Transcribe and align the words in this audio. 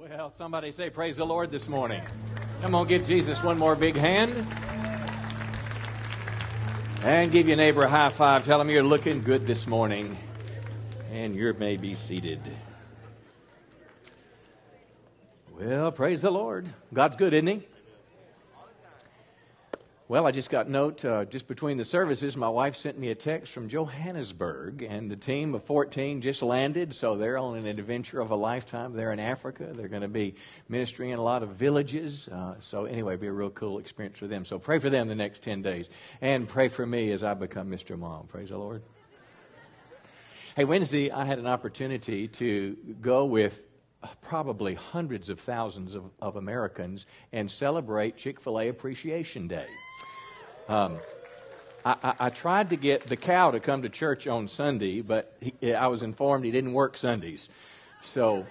Well, 0.00 0.32
somebody 0.34 0.70
say, 0.70 0.88
Praise 0.88 1.18
the 1.18 1.26
Lord 1.26 1.50
this 1.50 1.68
morning. 1.68 2.00
Come 2.62 2.74
on, 2.74 2.88
give 2.88 3.06
Jesus 3.06 3.42
one 3.42 3.58
more 3.58 3.76
big 3.76 3.96
hand. 3.96 4.32
And 7.02 7.30
give 7.30 7.46
your 7.46 7.58
neighbor 7.58 7.82
a 7.82 7.88
high 7.88 8.08
five. 8.08 8.46
Tell 8.46 8.58
him 8.58 8.70
you're 8.70 8.82
looking 8.82 9.20
good 9.22 9.46
this 9.46 9.66
morning. 9.66 10.16
And 11.12 11.36
you 11.36 11.52
may 11.52 11.76
be 11.76 11.92
seated. 11.92 12.40
Well, 15.52 15.92
praise 15.92 16.22
the 16.22 16.30
Lord. 16.30 16.66
God's 16.94 17.16
good, 17.16 17.34
isn't 17.34 17.46
He? 17.46 17.66
Well, 20.10 20.26
I 20.26 20.32
just 20.32 20.50
got 20.50 20.68
note 20.68 21.04
uh, 21.04 21.24
just 21.24 21.46
between 21.46 21.76
the 21.76 21.84
services. 21.84 22.36
My 22.36 22.48
wife 22.48 22.74
sent 22.74 22.98
me 22.98 23.10
a 23.10 23.14
text 23.14 23.52
from 23.52 23.68
Johannesburg, 23.68 24.82
and 24.82 25.08
the 25.08 25.14
team 25.14 25.54
of 25.54 25.62
14 25.62 26.20
just 26.20 26.42
landed, 26.42 26.92
so 26.94 27.16
they're 27.16 27.38
on 27.38 27.56
an 27.56 27.66
adventure 27.66 28.20
of 28.20 28.32
a 28.32 28.34
lifetime. 28.34 28.92
They're 28.92 29.12
in 29.12 29.20
Africa. 29.20 29.68
They're 29.72 29.86
going 29.86 30.02
to 30.02 30.08
be 30.08 30.34
ministering 30.68 31.10
in 31.10 31.18
a 31.18 31.22
lot 31.22 31.44
of 31.44 31.50
villages. 31.50 32.26
Uh, 32.26 32.56
so 32.58 32.86
anyway, 32.86 33.14
it'll 33.14 33.20
be 33.20 33.28
a 33.28 33.32
real 33.32 33.50
cool 33.50 33.78
experience 33.78 34.18
for 34.18 34.26
them. 34.26 34.44
So 34.44 34.58
pray 34.58 34.80
for 34.80 34.90
them 34.90 35.06
the 35.06 35.14
next 35.14 35.44
10 35.44 35.62
days, 35.62 35.88
and 36.20 36.48
pray 36.48 36.66
for 36.66 36.84
me 36.84 37.12
as 37.12 37.22
I 37.22 37.34
become 37.34 37.70
Mr. 37.70 37.96
Mom. 37.96 38.26
Praise 38.26 38.48
the 38.48 38.58
Lord. 38.58 38.82
Hey, 40.56 40.64
Wednesday 40.64 41.12
I 41.12 41.24
had 41.24 41.38
an 41.38 41.46
opportunity 41.46 42.26
to 42.26 42.76
go 43.00 43.26
with 43.26 43.64
probably 44.22 44.74
hundreds 44.74 45.28
of 45.28 45.38
thousands 45.38 45.94
of, 45.94 46.10
of 46.20 46.34
Americans 46.34 47.06
and 47.32 47.48
celebrate 47.48 48.16
Chick 48.16 48.40
fil 48.40 48.58
A 48.58 48.66
Appreciation 48.66 49.46
Day. 49.46 49.68
Um, 50.70 51.00
I, 51.84 51.96
I, 52.00 52.14
I, 52.20 52.28
tried 52.28 52.70
to 52.70 52.76
get 52.76 53.08
the 53.08 53.16
cow 53.16 53.50
to 53.50 53.58
come 53.58 53.82
to 53.82 53.88
church 53.88 54.28
on 54.28 54.46
Sunday, 54.46 55.00
but 55.00 55.36
he, 55.40 55.74
I 55.74 55.88
was 55.88 56.04
informed 56.04 56.44
he 56.44 56.52
didn't 56.52 56.74
work 56.74 56.96
Sundays. 56.96 57.48
So 58.02 58.46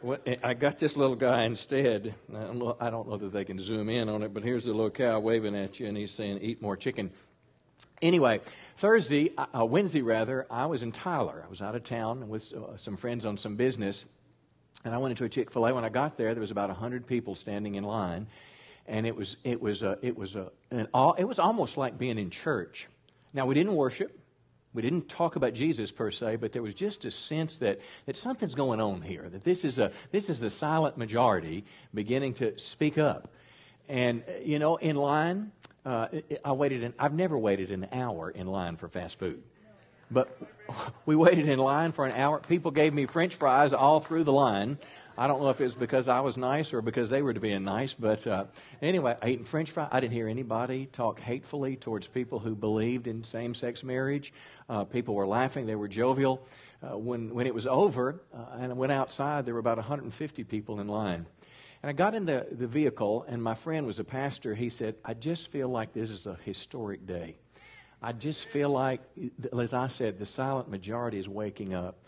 what, 0.00 0.26
I 0.42 0.54
got 0.54 0.78
this 0.78 0.96
little 0.96 1.14
guy 1.14 1.44
instead. 1.44 2.14
I 2.34 2.40
don't, 2.40 2.58
know, 2.58 2.74
I 2.80 2.88
don't 2.88 3.06
know 3.06 3.18
that 3.18 3.34
they 3.34 3.44
can 3.44 3.58
zoom 3.58 3.90
in 3.90 4.08
on 4.08 4.22
it, 4.22 4.32
but 4.32 4.44
here's 4.44 4.64
the 4.64 4.72
little 4.72 4.90
cow 4.90 5.20
waving 5.20 5.54
at 5.54 5.78
you, 5.78 5.88
and 5.88 5.94
he's 5.94 6.10
saying, 6.10 6.38
Eat 6.40 6.62
more 6.62 6.74
chicken. 6.74 7.10
Anyway, 8.00 8.40
Thursday, 8.78 9.32
uh, 9.36 9.66
Wednesday 9.66 10.00
rather, 10.00 10.46
I 10.50 10.64
was 10.64 10.82
in 10.82 10.90
Tyler. 10.90 11.42
I 11.44 11.50
was 11.50 11.60
out 11.60 11.74
of 11.74 11.84
town 11.84 12.30
with 12.30 12.50
uh, 12.54 12.78
some 12.78 12.96
friends 12.96 13.26
on 13.26 13.36
some 13.36 13.56
business, 13.56 14.06
and 14.86 14.94
I 14.94 14.96
went 14.96 15.10
into 15.10 15.24
a 15.24 15.28
Chick 15.28 15.52
fil 15.52 15.66
A. 15.66 15.74
When 15.74 15.84
I 15.84 15.90
got 15.90 16.16
there, 16.16 16.32
there 16.32 16.40
was 16.40 16.50
about 16.50 16.70
100 16.70 17.06
people 17.06 17.34
standing 17.34 17.74
in 17.74 17.84
line 17.84 18.26
and 18.88 19.06
it 19.06 19.14
was 19.14 19.36
it 19.44 19.60
was 19.60 19.82
a, 19.82 19.98
it 20.02 20.16
was 20.16 20.34
a 20.34 20.50
an 20.70 20.88
all, 20.92 21.14
it 21.14 21.24
was 21.24 21.38
almost 21.38 21.76
like 21.76 21.98
being 21.98 22.18
in 22.18 22.30
church. 22.30 22.88
Now 23.32 23.46
we 23.46 23.54
didn't 23.54 23.76
worship, 23.76 24.18
we 24.72 24.82
didn't 24.82 25.08
talk 25.08 25.36
about 25.36 25.54
Jesus 25.54 25.92
per 25.92 26.10
se, 26.10 26.36
but 26.36 26.52
there 26.52 26.62
was 26.62 26.74
just 26.74 27.04
a 27.04 27.10
sense 27.10 27.58
that 27.58 27.80
that 28.06 28.16
something's 28.16 28.54
going 28.54 28.80
on 28.80 29.02
here. 29.02 29.28
That 29.28 29.44
this 29.44 29.64
is 29.64 29.78
a 29.78 29.92
this 30.10 30.28
is 30.30 30.40
the 30.40 30.50
silent 30.50 30.96
majority 30.96 31.64
beginning 31.94 32.34
to 32.34 32.58
speak 32.58 32.98
up. 32.98 33.28
And 33.88 34.24
you 34.42 34.58
know, 34.58 34.76
in 34.76 34.96
line, 34.96 35.52
uh, 35.84 36.08
I 36.44 36.52
waited. 36.52 36.82
An, 36.82 36.94
I've 36.98 37.14
never 37.14 37.38
waited 37.38 37.70
an 37.70 37.88
hour 37.92 38.30
in 38.30 38.46
line 38.46 38.76
for 38.76 38.88
fast 38.88 39.18
food, 39.18 39.42
but 40.10 40.36
we 41.06 41.14
waited 41.14 41.48
in 41.48 41.58
line 41.58 41.92
for 41.92 42.06
an 42.06 42.12
hour. 42.12 42.40
People 42.40 42.70
gave 42.70 42.92
me 42.92 43.06
French 43.06 43.34
fries 43.34 43.72
all 43.72 44.00
through 44.00 44.24
the 44.24 44.32
line. 44.32 44.78
I 45.18 45.26
don't 45.26 45.42
know 45.42 45.48
if 45.48 45.60
it 45.60 45.64
was 45.64 45.74
because 45.74 46.08
I 46.08 46.20
was 46.20 46.36
nice 46.36 46.72
or 46.72 46.80
because 46.80 47.10
they 47.10 47.22
were 47.22 47.32
being 47.32 47.64
nice, 47.64 47.92
but 47.92 48.24
uh, 48.24 48.44
anyway, 48.80 49.16
I 49.20 49.26
ate 49.30 49.48
French 49.48 49.72
fry. 49.72 49.88
I 49.90 49.98
didn't 49.98 50.12
hear 50.12 50.28
anybody 50.28 50.86
talk 50.86 51.18
hatefully 51.18 51.74
towards 51.74 52.06
people 52.06 52.38
who 52.38 52.54
believed 52.54 53.08
in 53.08 53.24
same 53.24 53.52
sex 53.52 53.82
marriage. 53.82 54.32
Uh, 54.68 54.84
people 54.84 55.16
were 55.16 55.26
laughing, 55.26 55.66
they 55.66 55.74
were 55.74 55.88
jovial. 55.88 56.46
Uh, 56.80 56.96
when, 56.96 57.34
when 57.34 57.48
it 57.48 57.54
was 57.54 57.66
over 57.66 58.22
uh, 58.32 58.58
and 58.60 58.70
I 58.70 58.74
went 58.76 58.92
outside, 58.92 59.44
there 59.44 59.54
were 59.54 59.60
about 59.60 59.78
150 59.78 60.44
people 60.44 60.78
in 60.78 60.86
line. 60.86 61.26
And 61.82 61.90
I 61.90 61.94
got 61.94 62.14
in 62.14 62.24
the, 62.24 62.46
the 62.52 62.68
vehicle, 62.68 63.26
and 63.28 63.42
my 63.42 63.54
friend 63.54 63.88
was 63.88 63.98
a 63.98 64.04
pastor. 64.04 64.54
He 64.54 64.70
said, 64.70 64.94
I 65.04 65.14
just 65.14 65.50
feel 65.50 65.68
like 65.68 65.92
this 65.92 66.10
is 66.10 66.28
a 66.28 66.38
historic 66.44 67.06
day. 67.06 67.38
I 68.00 68.12
just 68.12 68.44
feel 68.44 68.70
like, 68.70 69.00
as 69.58 69.74
I 69.74 69.88
said, 69.88 70.20
the 70.20 70.26
silent 70.26 70.70
majority 70.70 71.18
is 71.18 71.28
waking 71.28 71.74
up. 71.74 71.98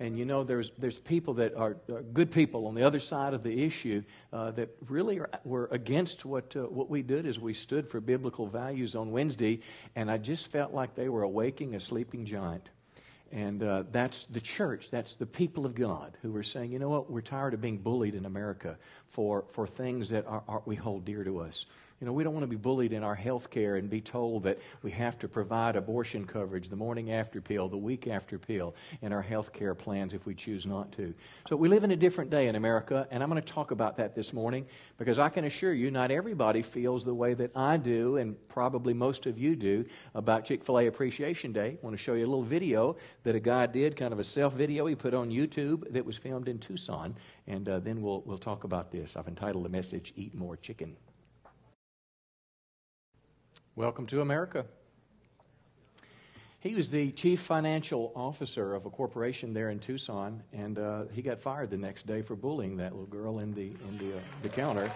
And 0.00 0.18
you 0.18 0.24
know, 0.24 0.44
there's, 0.44 0.72
there's 0.78 0.98
people 0.98 1.34
that 1.34 1.54
are, 1.54 1.76
are 1.92 2.02
good 2.02 2.32
people 2.32 2.66
on 2.66 2.74
the 2.74 2.82
other 2.82 2.98
side 2.98 3.34
of 3.34 3.42
the 3.42 3.64
issue 3.64 4.02
uh, 4.32 4.50
that 4.52 4.74
really 4.88 5.20
are, 5.20 5.28
were 5.44 5.68
against 5.70 6.24
what, 6.24 6.56
uh, 6.56 6.62
what 6.62 6.88
we 6.88 7.02
did 7.02 7.26
as 7.26 7.38
we 7.38 7.52
stood 7.52 7.86
for 7.86 8.00
biblical 8.00 8.46
values 8.46 8.96
on 8.96 9.10
Wednesday. 9.10 9.60
And 9.94 10.10
I 10.10 10.16
just 10.16 10.46
felt 10.48 10.72
like 10.72 10.94
they 10.94 11.10
were 11.10 11.22
awaking 11.22 11.74
a 11.74 11.80
sleeping 11.80 12.24
giant. 12.24 12.70
And 13.30 13.62
uh, 13.62 13.84
that's 13.92 14.24
the 14.26 14.40
church, 14.40 14.90
that's 14.90 15.16
the 15.16 15.26
people 15.26 15.66
of 15.66 15.74
God 15.74 16.16
who 16.22 16.34
are 16.34 16.42
saying, 16.42 16.72
you 16.72 16.78
know 16.78 16.88
what, 16.88 17.10
we're 17.10 17.20
tired 17.20 17.52
of 17.52 17.60
being 17.60 17.78
bullied 17.78 18.14
in 18.14 18.24
America 18.24 18.78
for, 19.10 19.44
for 19.50 19.66
things 19.66 20.08
that 20.08 20.26
are, 20.26 20.42
are, 20.48 20.62
we 20.64 20.76
hold 20.76 21.04
dear 21.04 21.22
to 21.24 21.40
us. 21.40 21.66
You 22.00 22.06
know, 22.06 22.14
we 22.14 22.24
don't 22.24 22.32
want 22.32 22.44
to 22.44 22.48
be 22.48 22.56
bullied 22.56 22.94
in 22.94 23.04
our 23.04 23.14
health 23.14 23.50
care 23.50 23.76
and 23.76 23.90
be 23.90 24.00
told 24.00 24.44
that 24.44 24.58
we 24.82 24.90
have 24.92 25.18
to 25.18 25.28
provide 25.28 25.76
abortion 25.76 26.24
coverage, 26.24 26.70
the 26.70 26.76
morning 26.76 27.12
after 27.12 27.42
pill, 27.42 27.68
the 27.68 27.76
week 27.76 28.06
after 28.06 28.38
pill 28.38 28.74
in 29.02 29.12
our 29.12 29.20
health 29.20 29.52
care 29.52 29.74
plans 29.74 30.14
if 30.14 30.24
we 30.24 30.34
choose 30.34 30.64
not 30.64 30.90
to. 30.92 31.12
So 31.46 31.56
we 31.56 31.68
live 31.68 31.84
in 31.84 31.90
a 31.90 31.96
different 31.96 32.30
day 32.30 32.48
in 32.48 32.56
America, 32.56 33.06
and 33.10 33.22
I'm 33.22 33.28
going 33.28 33.42
to 33.42 33.46
talk 33.46 33.70
about 33.70 33.96
that 33.96 34.14
this 34.14 34.32
morning 34.32 34.64
because 34.96 35.18
I 35.18 35.28
can 35.28 35.44
assure 35.44 35.74
you 35.74 35.90
not 35.90 36.10
everybody 36.10 36.62
feels 36.62 37.04
the 37.04 37.12
way 37.12 37.34
that 37.34 37.54
I 37.54 37.76
do, 37.76 38.16
and 38.16 38.34
probably 38.48 38.94
most 38.94 39.26
of 39.26 39.38
you 39.38 39.54
do, 39.54 39.84
about 40.14 40.46
Chick 40.46 40.64
fil 40.64 40.78
A 40.78 40.86
Appreciation 40.86 41.52
Day. 41.52 41.76
I 41.76 41.78
want 41.82 41.94
to 41.94 42.02
show 42.02 42.14
you 42.14 42.24
a 42.24 42.30
little 42.30 42.42
video 42.42 42.96
that 43.24 43.34
a 43.34 43.40
guy 43.40 43.66
did, 43.66 43.94
kind 43.94 44.14
of 44.14 44.18
a 44.18 44.24
self 44.24 44.54
video 44.54 44.86
he 44.86 44.94
put 44.94 45.12
on 45.12 45.28
YouTube 45.28 45.92
that 45.92 46.06
was 46.06 46.16
filmed 46.16 46.48
in 46.48 46.60
Tucson, 46.60 47.14
and 47.46 47.68
uh, 47.68 47.78
then 47.78 48.00
we'll, 48.00 48.22
we'll 48.22 48.38
talk 48.38 48.64
about 48.64 48.90
this. 48.90 49.16
I've 49.16 49.28
entitled 49.28 49.66
the 49.66 49.68
message, 49.68 50.14
Eat 50.16 50.34
More 50.34 50.56
Chicken. 50.56 50.96
Welcome 53.80 54.06
to 54.08 54.20
America. 54.20 54.66
He 56.58 56.74
was 56.74 56.90
the 56.90 57.12
chief 57.12 57.40
financial 57.40 58.12
officer 58.14 58.74
of 58.74 58.84
a 58.84 58.90
corporation 58.90 59.54
there 59.54 59.70
in 59.70 59.78
Tucson, 59.78 60.42
and 60.52 60.78
uh, 60.78 61.04
he 61.14 61.22
got 61.22 61.40
fired 61.40 61.70
the 61.70 61.78
next 61.78 62.06
day 62.06 62.20
for 62.20 62.36
bullying 62.36 62.76
that 62.76 62.92
little 62.92 63.06
girl 63.06 63.38
in 63.38 63.54
the 63.54 63.68
in 63.88 63.96
the, 63.96 64.18
uh, 64.18 64.20
the 64.42 64.50
counter. 64.50 64.92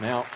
Now, 0.00 0.26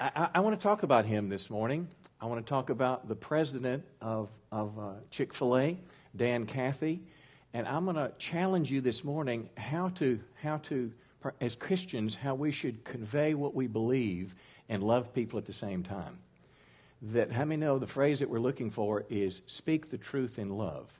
I, 0.00 0.30
I, 0.36 0.40
want 0.40 0.58
to 0.58 0.62
talk 0.62 0.82
about 0.82 1.04
him 1.04 1.28
this 1.28 1.50
morning. 1.50 1.86
I 2.18 2.24
want 2.24 2.42
to 2.42 2.48
talk 2.48 2.70
about 2.70 3.06
the 3.06 3.16
president 3.16 3.84
of 4.00 4.30
of 4.50 4.78
uh, 4.78 4.92
Chick 5.10 5.34
Fil 5.34 5.58
A, 5.58 5.78
Dan 6.16 6.46
Cathy, 6.46 7.02
and 7.52 7.68
I'm 7.68 7.84
going 7.84 7.96
to 7.96 8.12
challenge 8.16 8.72
you 8.72 8.80
this 8.80 9.04
morning 9.04 9.50
how 9.58 9.90
to 9.96 10.18
how 10.42 10.56
to 10.68 10.90
as 11.40 11.56
Christians, 11.56 12.14
how 12.14 12.34
we 12.34 12.52
should 12.52 12.84
convey 12.84 13.34
what 13.34 13.54
we 13.54 13.66
believe 13.66 14.34
and 14.68 14.82
love 14.82 15.14
people 15.14 15.38
at 15.38 15.46
the 15.46 15.52
same 15.52 15.82
time. 15.82 16.18
That, 17.02 17.32
how 17.32 17.44
many 17.44 17.60
know 17.60 17.78
the 17.78 17.86
phrase 17.86 18.18
that 18.20 18.28
we're 18.28 18.40
looking 18.40 18.70
for 18.70 19.04
is 19.08 19.42
speak 19.46 19.90
the 19.90 19.98
truth 19.98 20.38
in 20.38 20.50
love? 20.50 20.92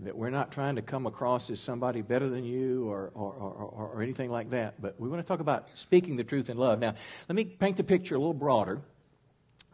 That 0.00 0.16
we're 0.16 0.30
not 0.30 0.52
trying 0.52 0.76
to 0.76 0.82
come 0.82 1.06
across 1.06 1.50
as 1.50 1.60
somebody 1.60 2.02
better 2.02 2.28
than 2.28 2.44
you 2.44 2.88
or, 2.88 3.10
or, 3.14 3.32
or, 3.32 3.90
or 3.94 4.02
anything 4.02 4.30
like 4.30 4.50
that, 4.50 4.80
but 4.80 4.98
we 4.98 5.08
want 5.08 5.22
to 5.22 5.26
talk 5.26 5.40
about 5.40 5.70
speaking 5.76 6.16
the 6.16 6.24
truth 6.24 6.50
in 6.50 6.56
love. 6.56 6.78
Now, 6.78 6.94
let 7.28 7.36
me 7.36 7.44
paint 7.44 7.76
the 7.76 7.84
picture 7.84 8.14
a 8.14 8.18
little 8.18 8.34
broader. 8.34 8.80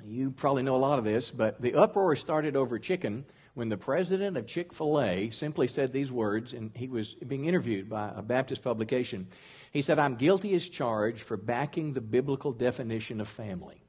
You 0.04 0.30
probably 0.30 0.62
know 0.62 0.76
a 0.76 0.78
lot 0.78 0.98
of 0.98 1.04
this, 1.04 1.30
but 1.30 1.60
the 1.60 1.74
uproar 1.74 2.14
started 2.16 2.56
over 2.56 2.78
chicken 2.78 3.24
when 3.58 3.68
the 3.68 3.76
president 3.76 4.36
of 4.36 4.46
Chick 4.46 4.72
fil 4.72 5.00
A 5.00 5.30
simply 5.30 5.66
said 5.66 5.92
these 5.92 6.12
words, 6.12 6.52
and 6.52 6.70
he 6.76 6.86
was 6.86 7.14
being 7.14 7.46
interviewed 7.46 7.90
by 7.90 8.12
a 8.14 8.22
Baptist 8.22 8.62
publication. 8.62 9.26
He 9.72 9.82
said, 9.82 9.98
I'm 9.98 10.14
guilty 10.14 10.54
as 10.54 10.68
charged 10.68 11.18
for 11.18 11.36
backing 11.36 11.92
the 11.92 12.00
biblical 12.00 12.52
definition 12.52 13.20
of 13.20 13.26
family. 13.26 13.82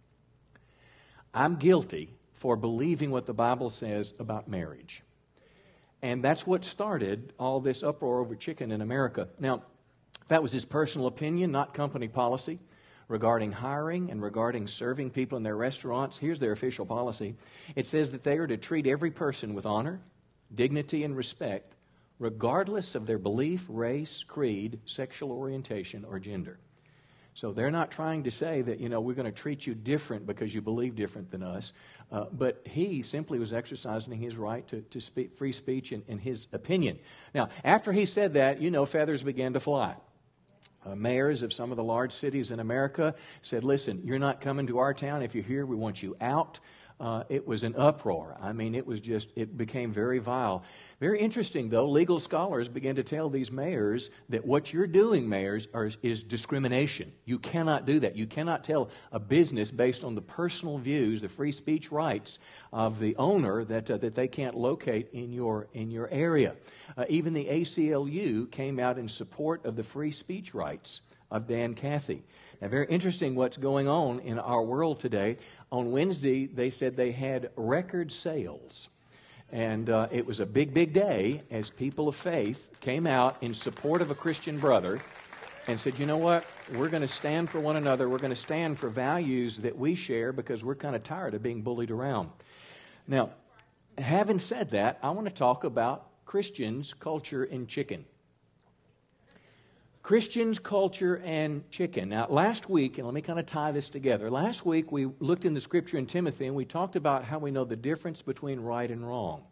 I'm 1.36 1.58
guilty 1.58 2.16
for 2.34 2.56
believing 2.56 3.12
what 3.12 3.28
the 3.28 3.34
Bible 3.36 3.70
says 3.70 4.12
about 4.18 4.48
marriage. 4.48 5.04
And 6.02 6.24
that's 6.24 6.48
what 6.48 6.66
started 6.66 7.34
all 7.38 7.60
this 7.60 7.84
uproar 7.84 8.22
over 8.22 8.34
chicken 8.34 8.72
in 8.72 8.82
America. 8.82 9.28
Now, 9.38 9.62
that 10.30 10.42
was 10.42 10.52
his 10.52 10.66
personal 10.66 11.06
opinion, 11.06 11.52
not 11.52 11.76
company 11.76 12.08
policy 12.08 12.58
regarding 13.10 13.52
hiring 13.52 14.12
and 14.12 14.22
regarding 14.22 14.68
serving 14.68 15.10
people 15.10 15.36
in 15.36 15.44
their 15.44 15.58
restaurants. 15.58 16.18
Here's 16.18 16.40
their 16.40 16.54
official 16.54 16.86
policy 16.86 17.36
it 17.76 17.86
says 17.86 18.12
that 18.12 18.24
they 18.24 18.38
are 18.38 18.48
to 18.48 18.56
treat 18.56 18.88
every 18.88 19.12
person 19.12 19.54
with 19.54 19.66
honor, 19.66 20.00
dignity, 20.56 21.04
and 21.04 21.18
respect, 21.18 21.74
regardless 22.20 22.96
of 22.96 23.06
their 23.06 23.18
belief, 23.18 23.66
race, 23.68 24.24
creed, 24.24 24.80
sexual 24.86 25.32
orientation, 25.32 26.06
or 26.06 26.20
gender. 26.20 26.60
So 27.34 27.52
they're 27.52 27.72
not 27.72 27.92
trying 27.92 28.24
to 28.24 28.32
say 28.32 28.62
that, 28.64 28.80
you 28.80 28.90
know, 28.90 29.00
we're 29.00 29.14
going 29.14 29.26
to 29.26 29.32
treat 29.32 29.66
you 29.66 29.74
different 29.74 30.28
because 30.28 30.54
you 30.54 30.62
believe 30.62 30.96
different 30.96 31.32
than 31.32 31.42
us. 31.42 31.74
Uh, 32.12 32.26
but 32.32 32.62
he 32.66 33.02
simply 33.02 33.40
was 33.40 33.54
exercising 33.54 34.18
his 34.20 34.36
right 34.36 34.68
to, 34.68 34.82
to 34.82 35.00
speak, 35.00 35.38
free 35.38 35.52
speech 35.52 35.92
in, 35.92 36.04
in 36.08 36.18
his 36.18 36.48
opinion. 36.52 37.00
Now, 37.34 37.50
after 37.64 37.94
he 37.94 38.06
said 38.06 38.34
that, 38.34 38.62
you 38.62 38.72
know, 38.72 38.86
feathers 38.86 39.24
began 39.24 39.54
to 39.54 39.60
fly 39.60 39.96
uh, 40.86 40.96
mayors 40.96 41.44
of 41.44 41.52
some 41.52 41.72
of 41.72 41.78
the 41.78 41.84
large 41.84 42.14
cities 42.14 42.52
in 42.52 42.60
America 42.60 43.16
said, 43.42 43.64
Listen, 43.64 44.02
you're 44.04 44.20
not 44.20 44.42
coming 44.42 44.68
to 44.68 44.80
our 44.80 44.94
town. 44.94 45.22
If 45.22 45.36
you're 45.36 45.44
here, 45.44 45.66
we 45.66 45.76
want 45.76 46.02
you 46.02 46.16
out. 46.22 46.60
Uh, 47.00 47.24
it 47.30 47.48
was 47.48 47.64
an 47.64 47.76
uproar. 47.78 48.38
I 48.42 48.52
mean, 48.52 48.76
it 48.76 48.86
was 48.86 49.00
just, 49.00 49.30
it 49.36 49.58
became 49.58 49.94
very 49.94 50.20
vile. 50.20 50.64
Very 51.00 51.20
interesting, 51.20 51.70
though, 51.70 51.88
legal 51.88 52.20
scholars 52.20 52.68
began 52.68 52.96
to 52.96 53.04
tell 53.04 53.30
these 53.30 53.52
mayors 53.52 54.12
that 54.28 54.46
what 54.46 54.74
you're 54.74 54.88
doing, 54.88 55.30
mayors, 55.30 55.70
are, 55.74 55.90
is 56.04 56.24
discrimination. 56.24 57.14
You 57.24 57.40
cannot 57.40 57.86
do 57.86 58.02
that. 58.02 58.18
You 58.18 58.28
cannot 58.28 58.66
tell 58.66 58.90
a 59.14 59.20
business 59.20 59.72
based 59.72 60.04
on 60.04 60.16
the 60.16 60.22
personal 60.22 60.78
views, 60.78 61.22
the 61.22 61.30
free 61.30 61.54
speech 61.54 61.90
rights 61.90 62.40
of 62.74 63.00
the 63.00 63.16
owner 63.16 63.64
that, 63.64 63.90
uh, 63.90 63.98
that 63.98 64.16
they 64.16 64.28
can't 64.28 64.58
locate 64.58 65.08
in 65.14 65.32
your, 65.32 65.68
in 65.74 65.92
your 65.92 66.10
area. 66.12 66.56
Uh, 66.98 67.06
even 67.08 67.34
the 67.34 67.46
ACLU 67.46 68.52
came 68.52 68.78
out 68.78 68.98
in 68.98 69.08
support 69.08 69.66
of 69.66 69.78
the 69.78 69.84
free 69.84 70.12
speech 70.12 70.54
rights 70.54 71.02
of 71.32 71.48
Dan 71.48 71.76
Cathy. 71.76 72.24
Now, 72.62 72.68
very 72.68 72.88
interesting 72.88 73.36
what's 73.36 73.56
going 73.56 73.88
on 73.88 74.20
in 74.20 74.38
our 74.38 74.62
world 74.62 75.00
today. 75.00 75.38
On 75.72 75.92
Wednesday, 75.92 76.48
they 76.48 76.70
said 76.70 76.96
they 76.96 77.12
had 77.12 77.52
record 77.56 78.12
sales. 78.12 78.90
And 79.52 79.90
uh, 79.90 80.08
it 80.12 80.26
was 80.26 80.40
a 80.40 80.46
big, 80.46 80.74
big 80.74 80.94
day 80.94 81.42
as 81.50 81.70
people 81.70 82.08
of 82.08 82.16
faith 82.16 82.70
came 82.82 83.08
out 83.08 83.38
in 83.42 83.54
support 83.54 84.02
of 84.02 84.12
a 84.12 84.16
Christian 84.16 84.60
brother 84.60 85.00
and 85.68 85.80
said, 85.80 85.98
you 86.00 86.06
know 86.06 86.18
what? 86.18 86.46
We're 86.74 86.90
going 86.90 87.02
to 87.02 87.08
stand 87.08 87.50
for 87.50 87.60
one 87.60 87.76
another. 87.76 88.10
We're 88.10 88.20
going 88.20 88.32
to 88.32 88.36
stand 88.36 88.80
for 88.80 88.90
values 88.90 89.58
that 89.58 89.78
we 89.78 89.96
share 89.96 90.32
because 90.32 90.64
we're 90.64 90.76
kind 90.76 90.96
of 90.96 91.04
tired 91.04 91.34
of 91.34 91.44
being 91.44 91.62
bullied 91.62 91.92
around. 91.92 92.30
Now, 93.08 93.32
having 93.98 94.40
said 94.40 94.72
that, 94.72 95.00
I 95.02 95.12
want 95.12 95.28
to 95.28 95.34
talk 95.34 95.64
about 95.64 96.08
Christians, 96.26 96.94
culture, 96.94 97.44
and 97.44 97.68
chicken. 97.68 98.06
Christians, 100.02 100.60
culture, 100.60 101.22
and 101.26 101.70
chicken. 101.72 102.10
Now, 102.10 102.28
last 102.30 102.70
week, 102.70 102.98
and 102.98 103.06
let 103.06 103.14
me 103.14 103.22
kind 103.22 103.40
of 103.40 103.46
tie 103.46 103.72
this 103.72 103.90
together. 103.90 104.32
Last 104.32 104.66
week, 104.66 104.92
we 104.92 105.08
looked 105.20 105.46
in 105.46 105.54
the 105.54 105.60
scripture 105.60 105.98
in 105.98 106.06
Timothy 106.06 106.48
and 106.48 106.56
we 106.56 106.66
talked 106.66 106.96
about 106.96 107.26
how 107.26 107.38
we 107.38 107.52
know 107.52 107.66
the 107.66 107.76
difference 107.76 108.22
between 108.22 108.60
right 108.60 108.90
and 108.90 109.06
wrong. 109.06 109.44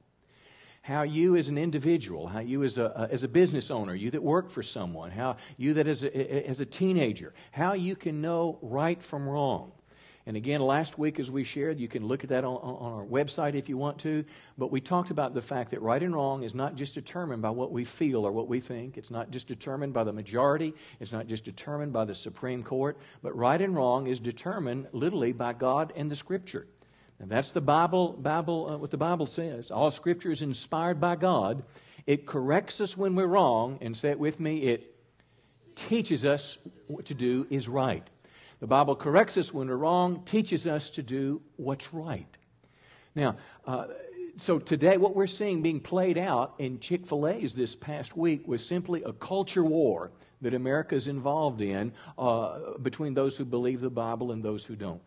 How 0.81 1.01
you, 1.03 1.35
as 1.35 1.49
an 1.49 1.57
individual, 1.57 2.27
how 2.27 2.39
you, 2.39 2.63
as 2.63 2.77
a, 2.77 3.09
as 3.11 3.23
a 3.23 3.27
business 3.27 3.71
owner, 3.71 3.93
you 3.93 4.09
that 4.11 4.23
work 4.23 4.49
for 4.49 4.63
someone, 4.63 5.11
how 5.11 5.35
you 5.57 5.73
that 5.73 5.85
as 5.85 6.05
a, 6.05 6.49
as 6.49 6.61
a 6.61 6.65
teenager, 6.65 7.33
how 7.51 7.73
you 7.73 7.95
can 7.95 8.21
know 8.21 8.57
right 8.61 9.03
from 9.03 9.27
wrong. 9.27 9.73
And 10.27 10.35
again, 10.35 10.59
last 10.59 10.99
week, 10.99 11.21
as 11.21 11.31
we 11.31 11.45
shared, 11.45 11.79
you 11.79 11.87
can 11.87 12.05
look 12.05 12.25
at 12.25 12.31
that 12.31 12.43
on, 12.43 12.57
on, 12.57 12.91
our 12.91 13.05
website 13.05 13.55
if 13.55 13.69
you 13.69 13.77
want 13.77 13.97
to. 13.99 14.25
But 14.57 14.73
we 14.73 14.81
talked 14.81 15.09
about 15.09 15.33
the 15.33 15.41
fact 15.41 15.71
that 15.71 15.81
right 15.81 16.03
and 16.03 16.13
wrong 16.13 16.43
is 16.43 16.53
not 16.53 16.75
just 16.75 16.95
determined 16.95 17.41
by 17.41 17.51
what 17.51 17.71
we 17.71 17.85
feel 17.85 18.27
or 18.27 18.33
what 18.33 18.49
we 18.49 18.59
think. 18.59 18.97
It's 18.97 19.09
not 19.09 19.31
just 19.31 19.47
determined 19.47 19.93
by 19.93 20.03
the 20.03 20.11
majority. 20.11 20.73
It's 20.99 21.13
not 21.13 21.27
just 21.27 21.45
determined 21.45 21.93
by 21.93 22.03
the 22.03 22.13
Supreme 22.13 22.61
Court. 22.61 22.97
But 23.23 23.37
right 23.37 23.61
and 23.61 23.73
wrong 23.73 24.07
is 24.07 24.19
determined 24.19 24.87
literally 24.91 25.31
by 25.31 25.53
God 25.53 25.93
and 25.95 26.11
the 26.11 26.15
Scripture. 26.17 26.67
And 27.19 27.29
that's 27.29 27.51
the 27.51 27.61
Bible, 27.61 28.11
Bible 28.11 28.69
uh, 28.69 28.77
what 28.79 28.91
the 28.91 28.97
Bible 28.97 29.27
says. 29.27 29.71
All 29.71 29.89
Scripture 29.91 30.31
is 30.31 30.41
inspired 30.41 30.99
by 30.99 31.15
God. 31.15 31.63
It 32.05 32.25
corrects 32.25 32.81
us 32.81 32.97
when 32.97 33.15
we're 33.15 33.27
wrong, 33.27 33.77
and 33.79 33.95
say 33.95 34.09
it 34.09 34.19
with 34.19 34.41
me, 34.41 34.63
it 34.63 34.93
teaches 35.75 36.25
us 36.25 36.57
what 36.87 37.05
to 37.05 37.13
do 37.13 37.47
is 37.49 37.69
right. 37.69 38.05
The 38.59 38.67
Bible 38.67 38.95
corrects 38.95 39.37
us 39.37 39.53
when 39.53 39.67
we're 39.67 39.75
wrong, 39.75 40.23
teaches 40.25 40.65
us 40.65 40.89
to 40.91 41.03
do 41.03 41.41
what's 41.57 41.93
right. 41.93 42.27
Now, 43.13 43.37
uh, 43.65 43.87
so 44.37 44.59
today, 44.59 44.97
what 44.97 45.15
we're 45.15 45.27
seeing 45.27 45.61
being 45.61 45.79
played 45.79 46.17
out 46.17 46.55
in 46.59 46.79
Chick 46.79 47.07
fil 47.07 47.27
A's 47.27 47.55
this 47.55 47.75
past 47.75 48.15
week 48.15 48.47
was 48.47 48.65
simply 48.65 49.03
a 49.03 49.13
culture 49.13 49.63
war 49.63 50.11
that 50.41 50.53
America 50.53 50.93
is 50.93 51.07
involved 51.07 51.61
in 51.61 51.91
uh, 52.17 52.77
between 52.81 53.15
those 53.15 53.35
who 53.35 53.45
believe 53.45 53.81
the 53.81 53.89
Bible 53.89 54.31
and 54.31 54.43
those 54.43 54.63
who 54.63 54.75
don't. 54.75 55.01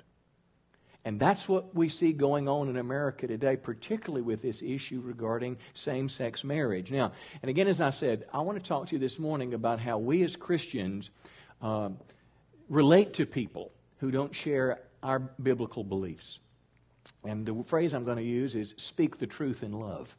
And 1.05 1.19
that's 1.19 1.49
what 1.49 1.75
we 1.75 1.89
see 1.89 2.13
going 2.13 2.49
on 2.49 2.69
in 2.69 2.77
America 2.77 3.27
today, 3.27 3.57
particularly 3.57 4.23
with 4.23 4.43
this 4.43 4.63
issue 4.63 5.01
regarding 5.01 5.57
same 5.73 6.09
sex 6.09 6.45
marriage. 6.45 6.91
Now, 6.91 7.13
and 7.43 7.49
again, 7.49 7.69
as 7.69 7.81
I 7.81 7.91
said, 7.91 8.27
I 8.35 8.41
want 8.41 8.59
to 8.59 8.69
talk 8.69 8.89
to 8.89 8.97
you 8.97 8.99
this 8.99 9.19
morning 9.19 9.55
about 9.55 9.81
how 9.81 9.99
we 9.99 10.23
as 10.23 10.37
Christians. 10.37 11.11
Uh, 11.63 11.91
relate 12.71 13.13
to 13.15 13.27
people 13.27 13.73
who 13.99 14.11
don't 14.11 14.35
share 14.35 14.81
our 15.03 15.19
biblical 15.19 15.85
beliefs. 15.85 16.41
And 17.25 17.45
the 17.45 17.63
phrase 17.65 17.93
I'm 17.93 18.05
going 18.05 18.17
to 18.17 18.23
use 18.23 18.55
is 18.55 18.75
speak 18.79 19.19
the 19.19 19.27
truth 19.27 19.63
in 19.63 19.73
love. 19.73 20.17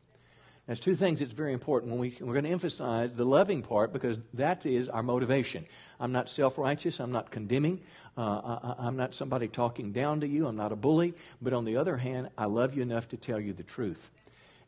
There's 0.68 0.80
two 0.80 0.96
things 0.96 1.22
that's 1.22 1.32
very 1.32 1.54
important. 1.54 1.92
When 1.92 2.00
we, 2.00 2.16
we're 2.22 2.34
going 2.34 2.46
to 2.46 2.52
emphasize 2.52 3.16
the 3.16 3.26
loving 3.26 3.64
part 3.64 3.92
because 3.92 4.20
that 4.36 4.66
is 4.66 4.90
our 4.90 5.02
motivation. 5.02 5.66
I'm 6.00 6.12
not 6.12 6.30
self 6.30 6.58
righteous. 6.58 7.00
I'm 7.00 7.12
not 7.12 7.32
condemning. 7.32 7.82
Uh, 8.18 8.76
I, 8.80 8.88
am 8.88 8.96
not 8.96 9.16
somebody 9.16 9.48
talking 9.48 9.92
down 9.92 10.22
to 10.22 10.28
you. 10.28 10.48
I'm 10.48 10.56
not 10.56 10.72
a 10.72 10.76
bully. 10.76 11.14
But 11.42 11.54
on 11.54 11.66
the 11.66 11.78
other 11.78 11.98
hand, 11.98 12.30
I 12.38 12.46
love 12.46 12.76
you 12.76 12.84
enough 12.84 13.10
to 13.10 13.18
tell 13.18 13.40
you 13.40 13.54
the 13.54 13.64
truth. 13.64 14.12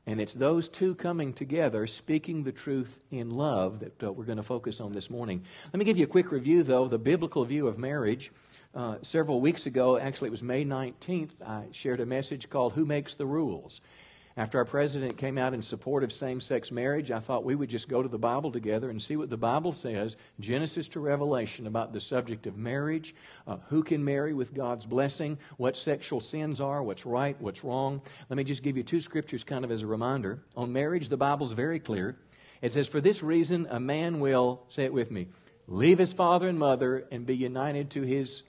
And 0.05 0.19
it's 0.19 0.33
those 0.33 0.67
two 0.67 0.95
coming 0.95 1.31
together, 1.33 1.88
speaking 1.88 2.44
the 2.44 2.51
truth 2.51 3.00
in 3.09 3.29
love, 3.29 3.79
that 3.79 4.03
uh, 4.03 4.11
we're 4.11 4.25
going 4.25 4.38
to 4.38 4.44
focus 4.44 4.81
on 4.81 4.91
this 4.91 5.09
morning. 5.09 5.45
Let 5.71 5.79
me 5.79 5.85
give 5.85 5.97
you 5.97 6.03
a 6.03 6.07
quick 6.07 6.31
review, 6.31 6.63
though, 6.63 6.89
the 6.89 6.97
biblical 6.97 7.45
view 7.45 7.67
of 7.67 7.77
marriage. 7.77 8.31
Uh, 8.75 8.97
several 9.01 9.39
weeks 9.39 9.65
ago, 9.65 9.97
actually, 9.97 10.27
it 10.27 10.31
was 10.31 10.44
May 10.44 10.65
19th, 10.65 11.41
I 11.41 11.67
shared 11.71 12.01
a 12.01 12.05
message 12.05 12.50
called 12.50 12.73
Who 12.73 12.85
Makes 12.85 13.13
the 13.15 13.25
Rules? 13.25 13.79
After 14.35 14.57
our 14.57 14.65
president 14.65 15.18
came 15.18 15.38
out 15.38 15.53
in 15.53 15.62
support 15.62 16.03
of 16.03 16.12
same 16.12 16.41
sex 16.41 16.71
marriage, 16.71 17.12
I 17.12 17.19
thought 17.19 17.44
we 17.44 17.53
would 17.53 17.69
just 17.69 17.88
go 17.88 18.01
to 18.01 18.09
the 18.09 18.18
Bible 18.18 18.51
together 18.51 18.89
and 18.89 19.00
see 19.00 19.15
what 19.15 19.30
the 19.30 19.38
Bible 19.38 19.74
says, 19.74 20.18
Genesis 20.39 20.88
to 20.89 21.00
Revelation, 21.00 21.68
about 21.68 21.94
the 21.94 22.00
subject 22.00 22.47
of 22.47 22.57
marriage, 22.57 23.13
uh, 23.45 23.57
who 23.69 23.83
can 23.83 24.03
marry 24.03 24.33
with 24.33 24.56
God's 24.56 24.88
blessing, 24.88 25.38
what 25.57 25.77
sexual 25.77 26.19
sins 26.19 26.62
are, 26.62 26.81
what's 26.81 27.06
right, 27.06 27.39
what's 27.39 27.63
wrong. 27.63 28.01
Let 28.27 28.38
me 28.38 28.44
just 28.44 28.63
give 28.63 28.75
you 28.75 28.81
two 28.81 29.01
scriptures 29.01 29.44
kind 29.44 29.63
of 29.63 29.71
as 29.71 29.83
a 29.83 29.88
reminder. 29.88 30.39
On 30.57 30.74
marriage, 30.74 31.09
the 31.09 31.18
Bible's 31.18 31.53
very 31.53 31.79
clear. 31.79 32.18
It 32.63 32.74
says, 32.74 32.88
For 32.88 33.01
this 33.01 33.21
reason, 33.21 33.68
a 33.69 33.79
man 33.79 34.19
will, 34.19 34.63
say 34.68 34.86
it 34.86 34.94
with 34.94 35.12
me, 35.12 35.27
leave 35.68 36.00
his 36.00 36.12
father 36.12 36.47
and 36.47 36.57
mother 36.57 37.06
and 37.12 37.27
be 37.27 37.36
united 37.36 37.91
to 37.91 38.01
his 38.01 38.41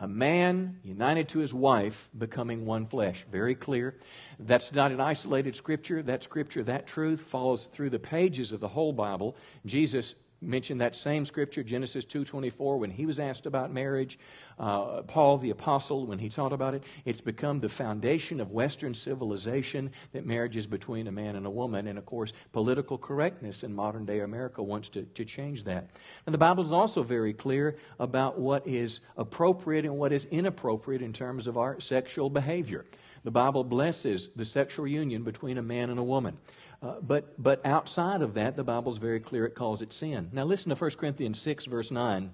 a 0.00 0.08
man 0.08 0.80
united 0.82 1.28
to 1.28 1.38
his 1.38 1.54
wife 1.54 2.10
becoming 2.16 2.66
one 2.66 2.86
flesh. 2.86 3.24
Very 3.30 3.54
clear. 3.54 3.94
That's 4.38 4.72
not 4.72 4.92
an 4.92 5.00
isolated 5.00 5.54
scripture. 5.54 6.02
That 6.02 6.24
scripture, 6.24 6.62
that 6.64 6.86
truth 6.86 7.20
follows 7.20 7.66
through 7.72 7.90
the 7.90 7.98
pages 7.98 8.52
of 8.52 8.60
the 8.60 8.68
whole 8.68 8.92
Bible. 8.92 9.36
Jesus 9.64 10.14
mentioned 10.40 10.80
that 10.80 10.94
same 10.94 11.24
scripture, 11.24 11.62
Genesis 11.62 12.04
2.24, 12.04 12.78
when 12.78 12.90
he 12.90 13.06
was 13.06 13.18
asked 13.18 13.46
about 13.46 13.72
marriage. 13.72 14.18
Uh, 14.58 15.02
Paul 15.02 15.38
the 15.38 15.50
Apostle, 15.50 16.06
when 16.06 16.18
he 16.18 16.28
taught 16.28 16.52
about 16.52 16.74
it, 16.74 16.84
it's 17.04 17.20
become 17.20 17.60
the 17.60 17.68
foundation 17.68 18.40
of 18.40 18.50
Western 18.50 18.94
civilization 18.94 19.90
that 20.12 20.26
marriage 20.26 20.56
is 20.56 20.66
between 20.66 21.06
a 21.06 21.12
man 21.12 21.36
and 21.36 21.46
a 21.46 21.50
woman. 21.50 21.86
And 21.86 21.98
of 21.98 22.06
course, 22.06 22.32
political 22.52 22.98
correctness 22.98 23.64
in 23.64 23.74
modern 23.74 24.04
day 24.04 24.20
America 24.20 24.62
wants 24.62 24.88
to, 24.90 25.02
to 25.02 25.24
change 25.24 25.64
that. 25.64 25.90
And 26.26 26.34
the 26.34 26.38
Bible 26.38 26.62
is 26.62 26.72
also 26.72 27.02
very 27.02 27.32
clear 27.32 27.76
about 27.98 28.38
what 28.38 28.66
is 28.66 29.00
appropriate 29.16 29.84
and 29.84 29.98
what 29.98 30.12
is 30.12 30.26
inappropriate 30.26 31.02
in 31.02 31.12
terms 31.12 31.46
of 31.46 31.56
our 31.56 31.80
sexual 31.80 32.30
behavior. 32.30 32.84
The 33.24 33.30
Bible 33.30 33.64
blesses 33.64 34.28
the 34.36 34.44
sexual 34.44 34.86
union 34.86 35.22
between 35.22 35.56
a 35.56 35.62
man 35.62 35.88
and 35.88 35.98
a 35.98 36.04
woman. 36.04 36.36
Uh, 36.84 37.00
but, 37.00 37.42
but 37.42 37.64
outside 37.64 38.20
of 38.20 38.34
that, 38.34 38.56
the 38.56 38.64
Bible 38.64 38.92
is 38.92 38.98
very 38.98 39.18
clear. 39.18 39.46
It 39.46 39.54
calls 39.54 39.80
it 39.80 39.92
sin. 39.92 40.28
Now, 40.32 40.44
listen 40.44 40.68
to 40.68 40.76
1 40.76 40.90
Corinthians 40.92 41.40
6, 41.40 41.64
verse 41.64 41.90
9. 41.90 42.32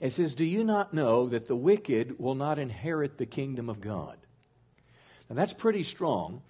It 0.00 0.12
says, 0.12 0.34
Do 0.34 0.44
you 0.44 0.64
not 0.64 0.92
know 0.92 1.28
that 1.28 1.46
the 1.46 1.54
wicked 1.54 2.18
will 2.18 2.34
not 2.34 2.58
inherit 2.58 3.18
the 3.18 3.26
kingdom 3.26 3.68
of 3.68 3.80
God? 3.80 4.16
Now, 5.28 5.36
that's 5.36 5.52
pretty 5.52 5.84
strong 5.84 6.42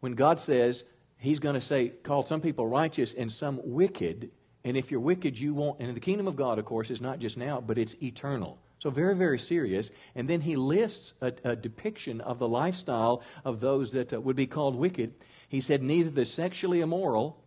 when 0.00 0.14
God 0.14 0.40
says 0.40 0.84
He's 1.24 1.38
going 1.38 1.54
to 1.54 1.60
say, 1.60 1.88
call 1.88 2.22
some 2.22 2.42
people 2.42 2.66
righteous 2.66 3.14
and 3.14 3.32
some 3.32 3.58
wicked. 3.64 4.30
And 4.62 4.76
if 4.76 4.90
you're 4.90 5.00
wicked, 5.00 5.38
you 5.38 5.54
won't. 5.54 5.80
And 5.80 5.96
the 5.96 6.00
kingdom 6.00 6.26
of 6.26 6.36
God, 6.36 6.58
of 6.58 6.66
course, 6.66 6.90
is 6.90 7.00
not 7.00 7.18
just 7.18 7.38
now, 7.38 7.62
but 7.62 7.78
it's 7.78 7.94
eternal. 8.02 8.58
So, 8.78 8.90
very, 8.90 9.14
very 9.14 9.38
serious. 9.38 9.90
And 10.14 10.28
then 10.28 10.42
he 10.42 10.56
lists 10.56 11.14
a, 11.22 11.32
a 11.44 11.56
depiction 11.56 12.20
of 12.20 12.38
the 12.38 12.48
lifestyle 12.48 13.22
of 13.42 13.60
those 13.60 13.92
that 13.92 14.12
uh, 14.12 14.20
would 14.20 14.36
be 14.36 14.46
called 14.46 14.76
wicked. 14.76 15.14
He 15.54 15.60
said, 15.60 15.84
Neither 15.84 16.10
the 16.10 16.24
sexually 16.24 16.80
immoral, 16.80 17.40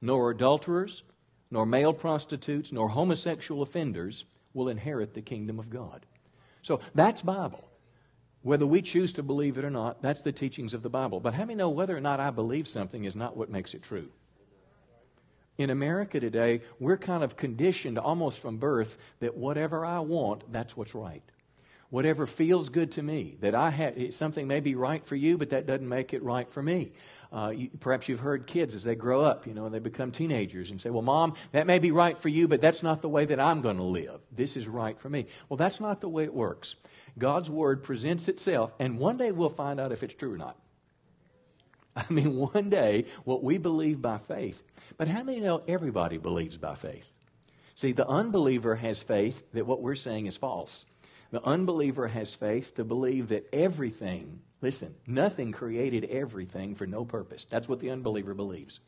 nor 0.00 0.32
adulterers, 0.32 1.04
nor 1.48 1.64
male 1.64 1.92
prostitutes, 1.92 2.72
nor 2.72 2.88
homosexual 2.88 3.62
offenders 3.62 4.24
will 4.52 4.68
inherit 4.68 5.14
the 5.14 5.22
kingdom 5.22 5.60
of 5.60 5.70
God. 5.70 6.04
So 6.62 6.80
that's 6.96 7.22
Bible. 7.22 7.62
Whether 8.42 8.66
we 8.66 8.82
choose 8.82 9.12
to 9.12 9.22
believe 9.22 9.58
it 9.58 9.64
or 9.64 9.70
not, 9.70 10.02
that's 10.02 10.22
the 10.22 10.32
teachings 10.32 10.74
of 10.74 10.82
the 10.82 10.90
Bible. 10.90 11.20
But 11.20 11.34
how 11.34 11.44
many 11.44 11.54
know 11.54 11.70
whether 11.70 11.96
or 11.96 12.00
not 12.00 12.18
I 12.18 12.30
believe 12.30 12.66
something 12.66 13.04
is 13.04 13.14
not 13.14 13.36
what 13.36 13.48
makes 13.48 13.74
it 13.74 13.84
true? 13.84 14.08
In 15.56 15.70
America 15.70 16.18
today, 16.18 16.62
we're 16.80 16.96
kind 16.96 17.22
of 17.22 17.36
conditioned 17.36 17.96
almost 17.96 18.40
from 18.40 18.56
birth 18.56 18.96
that 19.20 19.36
whatever 19.36 19.86
I 19.86 20.00
want, 20.00 20.52
that's 20.52 20.76
what's 20.76 20.96
right 20.96 21.22
whatever 21.92 22.26
feels 22.26 22.70
good 22.70 22.90
to 22.90 23.02
me. 23.02 23.36
That 23.42 23.54
I 23.54 23.68
have 23.68 24.14
something 24.14 24.48
may 24.48 24.60
be 24.60 24.74
right 24.74 25.04
for 25.04 25.14
you, 25.14 25.36
but 25.36 25.50
that 25.50 25.66
doesn't 25.66 25.86
make 25.86 26.14
it 26.14 26.22
right 26.22 26.50
for 26.50 26.62
me. 26.62 26.92
Uh, 27.32 27.50
you, 27.50 27.70
perhaps 27.80 28.08
you've 28.08 28.20
heard 28.20 28.46
kids 28.46 28.74
as 28.74 28.84
they 28.84 28.94
grow 28.94 29.24
up, 29.24 29.46
you 29.46 29.54
know, 29.54 29.64
and 29.64 29.74
they 29.74 29.78
become 29.78 30.10
teenagers 30.10 30.70
and 30.70 30.80
say, 30.80 30.90
Well, 30.90 31.02
mom, 31.02 31.34
that 31.52 31.66
may 31.66 31.78
be 31.78 31.90
right 31.90 32.16
for 32.18 32.28
you, 32.28 32.46
but 32.46 32.60
that's 32.60 32.82
not 32.82 33.00
the 33.00 33.08
way 33.08 33.24
that 33.24 33.40
I'm 33.40 33.62
going 33.62 33.78
to 33.78 33.82
live. 33.82 34.20
This 34.30 34.56
is 34.56 34.68
right 34.68 34.98
for 34.98 35.08
me. 35.08 35.26
Well, 35.48 35.56
that's 35.56 35.80
not 35.80 36.00
the 36.00 36.08
way 36.08 36.24
it 36.24 36.34
works. 36.34 36.76
God's 37.18 37.48
Word 37.48 37.82
presents 37.82 38.28
itself, 38.28 38.72
and 38.78 38.98
one 38.98 39.16
day 39.16 39.32
we'll 39.32 39.48
find 39.48 39.80
out 39.80 39.92
if 39.92 40.02
it's 40.02 40.14
true 40.14 40.34
or 40.34 40.38
not. 40.38 40.56
I 41.96 42.04
mean, 42.10 42.36
one 42.36 42.70
day, 42.70 43.06
what 43.24 43.42
we 43.42 43.58
believe 43.58 44.02
by 44.02 44.18
faith. 44.18 44.62
But 44.96 45.08
how 45.08 45.22
many 45.22 45.40
know 45.40 45.62
everybody 45.66 46.18
believes 46.18 46.58
by 46.58 46.74
faith? 46.74 47.06
See, 47.74 47.92
the 47.92 48.06
unbeliever 48.06 48.76
has 48.76 49.02
faith 49.02 49.42
that 49.52 49.66
what 49.66 49.80
we're 49.80 49.94
saying 49.94 50.26
is 50.26 50.36
false. 50.36 50.84
The 51.30 51.42
unbeliever 51.42 52.08
has 52.08 52.34
faith 52.34 52.74
to 52.74 52.84
believe 52.84 53.28
that 53.28 53.48
everything, 53.54 54.40
listen, 54.62 54.94
nothing 55.06 55.52
created 55.52 56.04
everything 56.06 56.74
for 56.74 56.86
no 56.86 57.04
purpose. 57.04 57.46
That's 57.50 57.68
what 57.68 57.80
the 57.80 57.90
unbeliever 57.90 58.32
believes. 58.32 58.80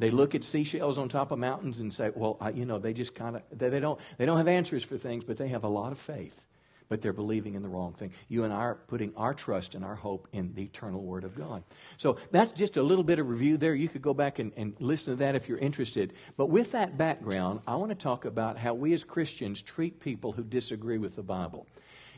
They 0.00 0.10
look 0.10 0.34
at 0.34 0.42
seashells 0.42 0.98
on 0.98 1.08
top 1.08 1.30
of 1.30 1.38
mountains 1.38 1.80
and 1.80 1.92
say, 1.92 2.10
well, 2.14 2.38
I, 2.40 2.50
you 2.50 2.64
know, 2.64 2.78
they 2.78 2.94
just 2.94 3.14
kind 3.14 3.36
of, 3.36 3.42
they, 3.52 3.68
they, 3.68 3.80
don't, 3.80 4.00
they 4.16 4.26
don't 4.26 4.38
have 4.38 4.48
answers 4.48 4.82
for 4.82 4.96
things, 4.96 5.24
but 5.24 5.36
they 5.36 5.48
have 5.48 5.62
a 5.62 5.68
lot 5.68 5.92
of 5.92 5.98
faith 5.98 6.44
but 6.90 7.00
they're 7.00 7.12
believing 7.14 7.54
in 7.54 7.62
the 7.62 7.68
wrong 7.68 7.92
thing. 7.94 8.12
You 8.28 8.42
and 8.42 8.52
I 8.52 8.56
are 8.56 8.74
putting 8.74 9.14
our 9.16 9.32
trust 9.32 9.76
and 9.76 9.84
our 9.84 9.94
hope 9.94 10.26
in 10.32 10.52
the 10.54 10.64
eternal 10.64 11.00
Word 11.00 11.22
of 11.22 11.36
God. 11.36 11.62
So 11.96 12.18
that's 12.32 12.50
just 12.50 12.76
a 12.76 12.82
little 12.82 13.04
bit 13.04 13.20
of 13.20 13.28
review 13.28 13.56
there. 13.56 13.74
You 13.74 13.88
could 13.88 14.02
go 14.02 14.12
back 14.12 14.40
and, 14.40 14.52
and 14.56 14.74
listen 14.80 15.14
to 15.14 15.18
that 15.20 15.36
if 15.36 15.48
you're 15.48 15.56
interested. 15.56 16.12
But 16.36 16.50
with 16.50 16.72
that 16.72 16.98
background, 16.98 17.60
I 17.66 17.76
want 17.76 17.90
to 17.90 17.94
talk 17.94 18.24
about 18.24 18.58
how 18.58 18.74
we 18.74 18.92
as 18.92 19.04
Christians 19.04 19.62
treat 19.62 20.00
people 20.00 20.32
who 20.32 20.42
disagree 20.42 20.98
with 20.98 21.14
the 21.14 21.22
Bible. 21.22 21.64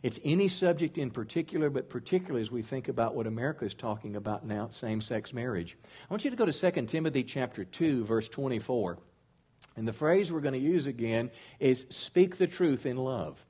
It's 0.02 0.18
any 0.25 0.49
subject 0.49 0.99
in 0.99 1.11
particular, 1.11 1.71
but 1.71 1.88
particularly 1.88 2.40
as 2.40 2.50
we 2.50 2.62
think 2.62 2.88
about 2.88 3.14
what 3.14 3.26
America 3.26 3.64
is 3.64 3.75
talking 3.75 4.16
about 4.16 4.44
now, 4.44 4.68
same-sex 4.71 5.32
marriage. 5.32 5.76
I 5.85 6.12
want 6.12 6.25
you 6.25 6.30
to 6.30 6.37
go 6.37 6.44
to 6.44 6.71
2 6.71 6.82
Timothy 6.87 7.23
chapter 7.23 7.64
2, 7.64 8.04
verse 8.04 8.28
24. 8.28 8.99
And 9.76 9.87
the 9.87 9.92
phrase 9.92 10.32
we're 10.32 10.40
going 10.40 10.54
to 10.54 10.61
use 10.61 10.88
again 10.88 11.30
is 11.61 11.87
speak 11.88 12.37
the 12.37 12.49
truth 12.49 12.85
in 12.85 12.97
love. 12.97 13.44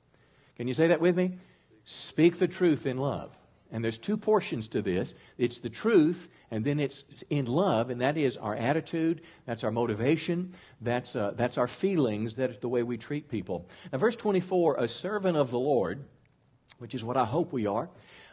Can 0.55 0.67
you 0.67 0.75
say 0.75 0.87
that 0.87 1.01
with 1.01 1.17
me? 1.17 1.39
Speak 1.85 2.37
the 2.37 2.47
truth 2.47 2.85
in 2.85 2.97
love. 2.97 3.35
And 3.71 3.83
there's 3.83 3.97
two 3.97 4.17
portions 4.17 4.67
to 4.69 4.83
this 4.83 5.15
it's 5.39 5.57
the 5.57 5.69
truth, 5.69 6.29
and 6.51 6.63
then 6.63 6.79
it's 6.79 7.03
in 7.31 7.45
love, 7.45 7.89
and 7.89 8.01
that 8.01 8.15
is 8.15 8.37
our 8.37 8.55
attitude, 8.55 9.21
that's 9.47 9.63
our 9.63 9.71
motivation, 9.71 10.53
that's, 10.79 11.15
uh, 11.15 11.31
that's 11.35 11.57
our 11.57 11.67
feelings, 11.67 12.35
that's 12.35 12.59
the 12.59 12.69
way 12.69 12.83
we 12.83 12.97
treat 12.97 13.27
people. 13.27 13.67
Now, 13.91 13.97
verse 13.97 14.15
24 14.15 14.75
a 14.75 14.87
servant 14.87 15.35
of 15.35 15.49
the 15.49 15.59
Lord, 15.59 16.05
which 16.83 16.93
is 16.93 17.01
what 17.01 17.15
I 17.15 17.23
hope 17.23 17.53
we 17.53 17.65
are, 17.65 17.87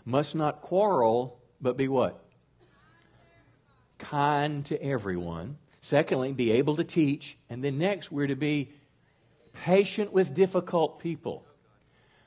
must 0.05 0.35
not 0.35 0.61
quarrel, 0.61 1.39
but 1.61 1.77
be 1.77 1.87
what? 1.87 2.25
Kind 3.99 4.67
to 4.67 4.83
everyone. 4.83 5.57
Secondly, 5.83 6.33
be 6.33 6.51
able 6.51 6.75
to 6.75 6.83
teach. 6.83 7.39
And 7.49 7.63
then 7.63 7.79
next, 7.79 8.11
we're 8.11 8.27
to 8.27 8.35
be 8.35 8.73
patient 9.65 10.13
with 10.13 10.35
difficult 10.35 10.99
people. 10.99 11.47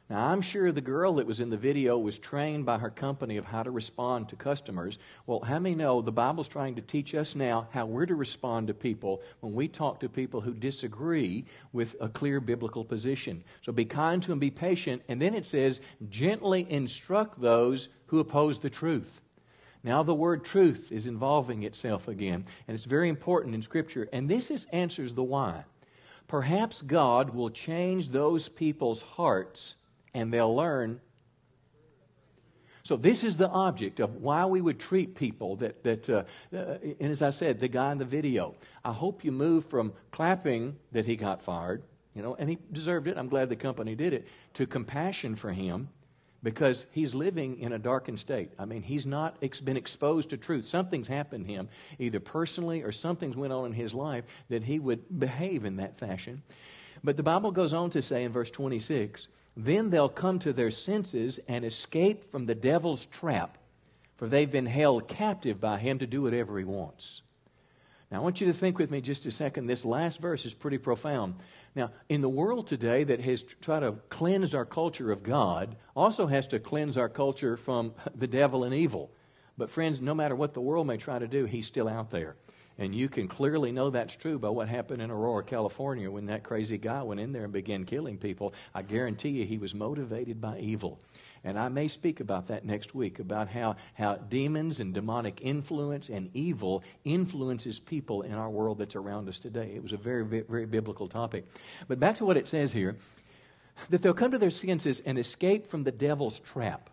Now, 0.09 0.27
I'm 0.27 0.41
sure 0.41 0.71
the 0.71 0.81
girl 0.81 1.15
that 1.15 1.25
was 1.25 1.39
in 1.39 1.49
the 1.49 1.57
video 1.57 1.97
was 1.97 2.19
trained 2.19 2.65
by 2.65 2.77
her 2.77 2.89
company 2.89 3.37
of 3.37 3.45
how 3.45 3.63
to 3.63 3.71
respond 3.71 4.27
to 4.29 4.35
customers. 4.35 4.99
Well, 5.25 5.39
how 5.39 5.59
many 5.59 5.75
know 5.75 6.01
the 6.01 6.11
Bible's 6.11 6.49
trying 6.49 6.75
to 6.75 6.81
teach 6.81 7.15
us 7.15 7.35
now 7.35 7.67
how 7.71 7.85
we're 7.85 8.05
to 8.07 8.15
respond 8.15 8.67
to 8.67 8.73
people 8.73 9.21
when 9.39 9.53
we 9.53 9.69
talk 9.69 10.01
to 10.01 10.09
people 10.09 10.41
who 10.41 10.53
disagree 10.53 11.45
with 11.71 11.95
a 12.01 12.09
clear 12.09 12.41
biblical 12.41 12.83
position? 12.83 13.45
So 13.61 13.71
be 13.71 13.85
kind 13.85 14.21
to 14.23 14.27
them, 14.29 14.39
be 14.39 14.51
patient. 14.51 15.01
And 15.07 15.21
then 15.21 15.33
it 15.33 15.45
says, 15.45 15.79
gently 16.09 16.69
instruct 16.69 17.39
those 17.39 17.87
who 18.07 18.19
oppose 18.19 18.59
the 18.59 18.69
truth. 18.69 19.21
Now, 19.85 20.03
the 20.03 20.13
word 20.13 20.43
truth 20.43 20.91
is 20.91 21.07
involving 21.07 21.63
itself 21.63 22.09
again, 22.09 22.45
and 22.67 22.75
it's 22.75 22.85
very 22.85 23.09
important 23.09 23.55
in 23.55 23.61
Scripture. 23.61 24.07
And 24.11 24.29
this 24.29 24.51
is, 24.51 24.67
answers 24.71 25.13
the 25.13 25.23
why. 25.23 25.63
Perhaps 26.27 26.81
God 26.81 27.31
will 27.31 27.49
change 27.49 28.09
those 28.09 28.47
people's 28.49 29.01
hearts 29.01 29.75
and 30.13 30.33
they'll 30.33 30.55
learn. 30.55 30.99
So, 32.83 32.97
this 32.97 33.23
is 33.23 33.37
the 33.37 33.49
object 33.49 33.99
of 34.01 34.15
why 34.15 34.45
we 34.45 34.59
would 34.59 34.79
treat 34.79 35.15
people 35.15 35.55
that, 35.57 35.83
that 35.83 36.09
uh, 36.09 36.23
uh, 36.53 36.77
and 36.99 37.11
as 37.11 37.21
I 37.21 37.29
said, 37.29 37.59
the 37.59 37.69
guy 37.69 37.93
in 37.93 37.97
the 37.97 38.05
video, 38.05 38.55
I 38.83 38.91
hope 38.91 39.23
you 39.23 39.31
move 39.31 39.65
from 39.65 39.93
clapping 40.11 40.75
that 40.91 41.05
he 41.05 41.15
got 41.15 41.41
fired, 41.41 41.83
you 42.13 42.21
know, 42.21 42.35
and 42.35 42.49
he 42.49 42.57
deserved 42.73 43.07
it. 43.07 43.17
I'm 43.17 43.29
glad 43.29 43.47
the 43.47 43.55
company 43.55 43.95
did 43.95 44.13
it, 44.13 44.27
to 44.55 44.67
compassion 44.67 45.35
for 45.35 45.51
him 45.51 45.87
because 46.43 46.85
he's 46.91 47.15
living 47.15 47.59
in 47.59 47.71
a 47.71 47.79
darkened 47.79 48.19
state. 48.19 48.51
I 48.59 48.65
mean, 48.65 48.83
he's 48.83 49.05
not 49.05 49.37
ex- 49.41 49.61
been 49.61 49.77
exposed 49.77 50.29
to 50.31 50.37
truth. 50.37 50.65
Something's 50.65 51.07
happened 51.07 51.47
to 51.47 51.53
him, 51.53 51.69
either 51.99 52.19
personally 52.19 52.83
or 52.83 52.91
something's 52.91 53.37
went 53.37 53.53
on 53.53 53.67
in 53.67 53.73
his 53.73 53.93
life 53.93 54.25
that 54.49 54.63
he 54.63 54.77
would 54.77 55.19
behave 55.19 55.63
in 55.63 55.77
that 55.77 55.97
fashion. 55.97 56.43
But 57.03 57.17
the 57.17 57.23
Bible 57.23 57.51
goes 57.51 57.73
on 57.73 57.89
to 57.91 58.01
say 58.01 58.23
in 58.23 58.31
verse 58.31 58.51
26 58.51 59.27
then 59.55 59.89
they'll 59.91 60.09
come 60.09 60.39
to 60.39 60.53
their 60.53 60.71
senses 60.71 61.39
and 61.47 61.63
escape 61.63 62.31
from 62.31 62.45
the 62.45 62.55
devil's 62.55 63.05
trap, 63.05 63.57
for 64.15 64.27
they've 64.27 64.49
been 64.49 64.65
held 64.65 65.07
captive 65.07 65.59
by 65.59 65.77
him 65.77 65.99
to 65.99 66.07
do 66.07 66.23
whatever 66.23 66.57
he 66.57 66.65
wants. 66.65 67.21
Now, 68.09 68.19
I 68.19 68.23
want 68.23 68.41
you 68.41 68.47
to 68.47 68.53
think 68.53 68.77
with 68.77 68.91
me 68.91 69.01
just 69.01 69.25
a 69.25 69.31
second. 69.31 69.65
This 69.65 69.85
last 69.85 70.19
verse 70.19 70.45
is 70.45 70.53
pretty 70.53 70.77
profound. 70.77 71.35
Now, 71.75 71.91
in 72.09 72.21
the 72.21 72.29
world 72.29 72.67
today 72.67 73.03
that 73.03 73.19
has 73.21 73.41
tried 73.41 73.79
to 73.79 73.93
cleanse 74.09 74.53
our 74.53 74.65
culture 74.65 75.11
of 75.11 75.23
God, 75.23 75.75
also 75.95 76.27
has 76.27 76.47
to 76.47 76.59
cleanse 76.59 76.97
our 76.97 77.09
culture 77.09 77.57
from 77.57 77.93
the 78.15 78.27
devil 78.27 78.63
and 78.63 78.73
evil. 78.73 79.11
But, 79.57 79.69
friends, 79.69 80.01
no 80.01 80.15
matter 80.15 80.35
what 80.35 80.53
the 80.53 80.61
world 80.61 80.87
may 80.87 80.97
try 80.97 81.19
to 81.19 81.27
do, 81.27 81.45
he's 81.45 81.67
still 81.67 81.87
out 81.87 82.09
there. 82.09 82.35
And 82.77 82.95
you 82.95 83.07
can 83.07 83.27
clearly 83.27 83.71
know 83.71 83.89
that's 83.89 84.15
true 84.15 84.39
by 84.39 84.49
what 84.49 84.67
happened 84.67 85.01
in 85.01 85.11
Aurora, 85.11 85.43
California, 85.43 86.09
when 86.09 86.25
that 86.25 86.43
crazy 86.43 86.77
guy 86.77 87.03
went 87.03 87.19
in 87.19 87.31
there 87.31 87.43
and 87.43 87.53
began 87.53 87.85
killing 87.85 88.17
people. 88.17 88.53
I 88.73 88.81
guarantee 88.81 89.29
you 89.29 89.45
he 89.45 89.57
was 89.59 89.75
motivated 89.75 90.41
by 90.41 90.59
evil. 90.59 90.99
And 91.43 91.59
I 91.59 91.67
may 91.67 91.87
speak 91.89 92.19
about 92.19 92.47
that 92.47 92.65
next 92.65 92.95
week 92.95 93.19
about 93.19 93.49
how, 93.49 93.75
how 93.95 94.15
demons 94.15 94.79
and 94.79 94.93
demonic 94.93 95.39
influence 95.41 96.09
and 96.09 96.29
evil 96.33 96.83
influences 97.03 97.79
people 97.79 98.21
in 98.21 98.33
our 98.33 98.49
world 98.49 98.77
that's 98.77 98.95
around 98.95 99.27
us 99.27 99.39
today. 99.39 99.73
It 99.75 99.83
was 99.83 99.91
a 99.91 99.97
very, 99.97 100.25
very, 100.25 100.43
very 100.43 100.65
biblical 100.65 101.07
topic. 101.07 101.45
But 101.87 101.99
back 101.99 102.15
to 102.15 102.25
what 102.25 102.37
it 102.37 102.47
says 102.47 102.71
here 102.71 102.95
that 103.89 104.01
they'll 104.01 104.13
come 104.13 104.31
to 104.31 104.37
their 104.37 104.51
senses 104.51 105.01
and 105.05 105.17
escape 105.17 105.67
from 105.67 105.83
the 105.83 105.91
devil's 105.91 106.39
trap 106.39 106.89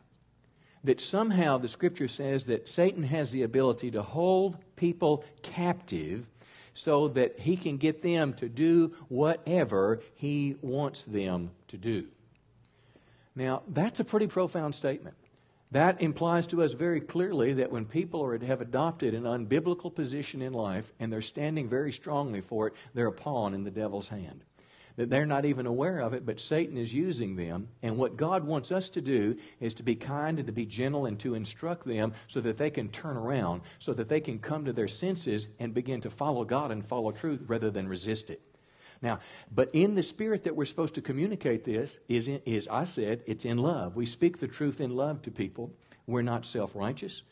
that 0.84 1.00
somehow 1.00 1.58
the 1.58 1.68
scripture 1.68 2.08
says 2.08 2.46
that 2.46 2.68
Satan 2.68 3.02
has 3.02 3.30
the 3.30 3.42
ability 3.42 3.90
to 3.92 4.02
hold 4.02 4.56
people 4.76 5.24
captive 5.42 6.26
so 6.74 7.08
that 7.08 7.38
he 7.38 7.56
can 7.56 7.76
get 7.76 8.02
them 8.02 8.32
to 8.34 8.48
do 8.48 8.94
whatever 9.08 10.00
he 10.14 10.56
wants 10.62 11.04
them 11.04 11.50
to 11.68 11.76
do. 11.76 12.06
Now, 13.34 13.62
that's 13.68 14.00
a 14.00 14.04
pretty 14.04 14.26
profound 14.26 14.74
statement. 14.74 15.16
That 15.72 16.00
implies 16.00 16.48
to 16.48 16.62
us 16.62 16.72
very 16.72 17.00
clearly 17.00 17.52
that 17.54 17.70
when 17.70 17.84
people 17.84 18.24
are, 18.24 18.36
have 18.38 18.60
adopted 18.60 19.14
an 19.14 19.22
unbiblical 19.22 19.94
position 19.94 20.42
in 20.42 20.52
life 20.52 20.92
and 20.98 21.12
they're 21.12 21.22
standing 21.22 21.68
very 21.68 21.92
strongly 21.92 22.40
for 22.40 22.68
it, 22.68 22.74
they're 22.92 23.06
a 23.06 23.12
pawn 23.12 23.54
in 23.54 23.62
the 23.62 23.70
devil's 23.70 24.08
hand 24.08 24.42
that 24.96 25.10
they're 25.10 25.26
not 25.26 25.44
even 25.44 25.66
aware 25.66 26.00
of 26.00 26.14
it, 26.14 26.26
but 26.26 26.40
Satan 26.40 26.76
is 26.76 26.92
using 26.92 27.36
them. 27.36 27.68
And 27.82 27.96
what 27.96 28.16
God 28.16 28.44
wants 28.44 28.70
us 28.72 28.88
to 28.90 29.00
do 29.00 29.36
is 29.60 29.74
to 29.74 29.82
be 29.82 29.94
kind 29.94 30.38
and 30.38 30.46
to 30.46 30.52
be 30.52 30.66
gentle 30.66 31.06
and 31.06 31.18
to 31.20 31.34
instruct 31.34 31.86
them 31.86 32.12
so 32.28 32.40
that 32.40 32.56
they 32.56 32.70
can 32.70 32.88
turn 32.88 33.16
around, 33.16 33.62
so 33.78 33.92
that 33.94 34.08
they 34.08 34.20
can 34.20 34.38
come 34.38 34.64
to 34.64 34.72
their 34.72 34.88
senses 34.88 35.48
and 35.58 35.74
begin 35.74 36.00
to 36.02 36.10
follow 36.10 36.44
God 36.44 36.70
and 36.70 36.84
follow 36.84 37.12
truth 37.12 37.40
rather 37.46 37.70
than 37.70 37.88
resist 37.88 38.30
it. 38.30 38.40
Now, 39.02 39.20
but 39.54 39.70
in 39.72 39.94
the 39.94 40.02
spirit 40.02 40.44
that 40.44 40.54
we're 40.54 40.66
supposed 40.66 40.94
to 40.96 41.02
communicate 41.02 41.64
this 41.64 41.98
is, 42.08 42.28
in, 42.28 42.42
is 42.44 42.68
I 42.68 42.84
said, 42.84 43.22
it's 43.26 43.44
in 43.44 43.58
love. 43.58 43.96
We 43.96 44.04
speak 44.04 44.38
the 44.38 44.48
truth 44.48 44.80
in 44.80 44.94
love 44.94 45.22
to 45.22 45.30
people. 45.30 45.72
We're 46.06 46.22
not 46.22 46.44
self 46.44 46.74
righteous. 46.74 47.22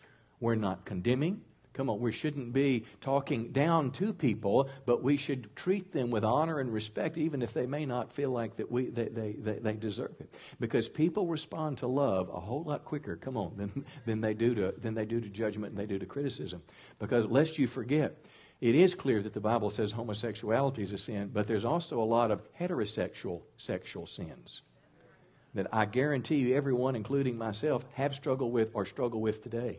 We're 0.40 0.54
not 0.54 0.84
condemning. 0.84 1.42
Come 1.78 1.90
on, 1.90 2.00
we 2.00 2.10
shouldn't 2.10 2.52
be 2.52 2.86
talking 3.00 3.52
down 3.52 3.92
to 3.92 4.12
people, 4.12 4.68
but 4.84 5.00
we 5.00 5.16
should 5.16 5.54
treat 5.54 5.92
them 5.92 6.10
with 6.10 6.24
honor 6.24 6.58
and 6.58 6.72
respect, 6.72 7.16
even 7.16 7.40
if 7.40 7.52
they 7.52 7.66
may 7.66 7.86
not 7.86 8.12
feel 8.12 8.32
like 8.32 8.56
that 8.56 8.68
we 8.68 8.86
they, 8.90 9.04
they, 9.04 9.32
they, 9.38 9.60
they 9.60 9.72
deserve 9.74 10.16
it. 10.18 10.34
Because 10.58 10.88
people 10.88 11.28
respond 11.28 11.78
to 11.78 11.86
love 11.86 12.30
a 12.30 12.40
whole 12.40 12.64
lot 12.64 12.84
quicker, 12.84 13.14
come 13.14 13.36
on, 13.36 13.52
than, 13.56 13.84
than 14.06 14.20
they 14.20 14.34
do 14.34 14.56
to 14.56 14.74
than 14.76 14.94
they 14.94 15.04
do 15.04 15.20
to 15.20 15.28
judgment 15.28 15.70
and 15.70 15.78
they 15.78 15.86
do 15.86 16.00
to 16.00 16.04
criticism. 16.04 16.62
Because 16.98 17.26
lest 17.26 17.60
you 17.60 17.68
forget, 17.68 18.18
it 18.60 18.74
is 18.74 18.96
clear 18.96 19.22
that 19.22 19.32
the 19.32 19.40
Bible 19.40 19.70
says 19.70 19.92
homosexuality 19.92 20.82
is 20.82 20.92
a 20.92 20.98
sin, 20.98 21.30
but 21.32 21.46
there's 21.46 21.64
also 21.64 22.02
a 22.02 22.04
lot 22.04 22.32
of 22.32 22.42
heterosexual 22.58 23.42
sexual 23.56 24.08
sins 24.08 24.62
that 25.54 25.68
I 25.72 25.84
guarantee 25.84 26.38
you 26.38 26.56
everyone, 26.56 26.96
including 26.96 27.38
myself, 27.38 27.84
have 27.92 28.16
struggled 28.16 28.52
with 28.52 28.72
or 28.74 28.84
struggle 28.84 29.20
with 29.20 29.44
today. 29.44 29.78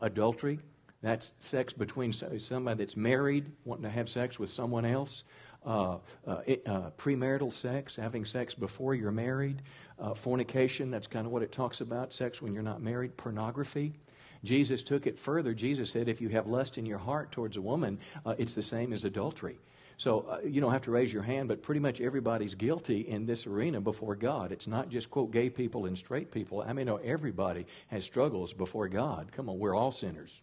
Adultery, 0.00 0.58
that's 1.02 1.32
sex 1.38 1.72
between 1.72 2.12
somebody 2.12 2.78
that's 2.78 2.96
married, 2.96 3.52
wanting 3.64 3.84
to 3.84 3.90
have 3.90 4.08
sex 4.08 4.38
with 4.38 4.50
someone 4.50 4.84
else. 4.84 5.24
Uh, 5.66 5.98
uh, 6.26 6.40
uh, 6.66 6.90
premarital 6.96 7.52
sex, 7.52 7.96
having 7.96 8.24
sex 8.24 8.54
before 8.54 8.94
you're 8.94 9.10
married. 9.10 9.60
Uh, 9.98 10.14
fornication, 10.14 10.90
that's 10.90 11.08
kind 11.08 11.26
of 11.26 11.32
what 11.32 11.42
it 11.42 11.50
talks 11.50 11.80
about, 11.80 12.12
sex 12.12 12.40
when 12.40 12.54
you're 12.54 12.62
not 12.62 12.80
married. 12.80 13.16
Pornography. 13.16 13.92
Jesus 14.44 14.82
took 14.82 15.06
it 15.06 15.18
further. 15.18 15.52
Jesus 15.52 15.90
said, 15.90 16.08
if 16.08 16.20
you 16.20 16.28
have 16.28 16.46
lust 16.46 16.78
in 16.78 16.86
your 16.86 16.98
heart 16.98 17.32
towards 17.32 17.56
a 17.56 17.60
woman, 17.60 17.98
uh, 18.24 18.36
it's 18.38 18.54
the 18.54 18.62
same 18.62 18.92
as 18.92 19.04
adultery. 19.04 19.58
So 19.98 20.20
uh, 20.30 20.38
you 20.46 20.60
don't 20.60 20.72
have 20.72 20.82
to 20.82 20.92
raise 20.92 21.12
your 21.12 21.24
hand, 21.24 21.48
but 21.48 21.60
pretty 21.60 21.80
much 21.80 22.00
everybody's 22.00 22.54
guilty 22.54 23.00
in 23.00 23.26
this 23.26 23.46
arena 23.46 23.80
before 23.80 24.14
God. 24.14 24.52
It's 24.52 24.68
not 24.68 24.88
just, 24.88 25.10
quote, 25.10 25.32
gay 25.32 25.50
people 25.50 25.86
and 25.86 25.98
straight 25.98 26.30
people. 26.30 26.62
I 26.62 26.72
mean, 26.72 26.86
no, 26.86 26.96
everybody 26.96 27.66
has 27.88 28.04
struggles 28.04 28.52
before 28.52 28.86
God. 28.88 29.32
Come 29.32 29.48
on, 29.48 29.58
we're 29.58 29.74
all 29.74 29.90
sinners. 29.90 30.40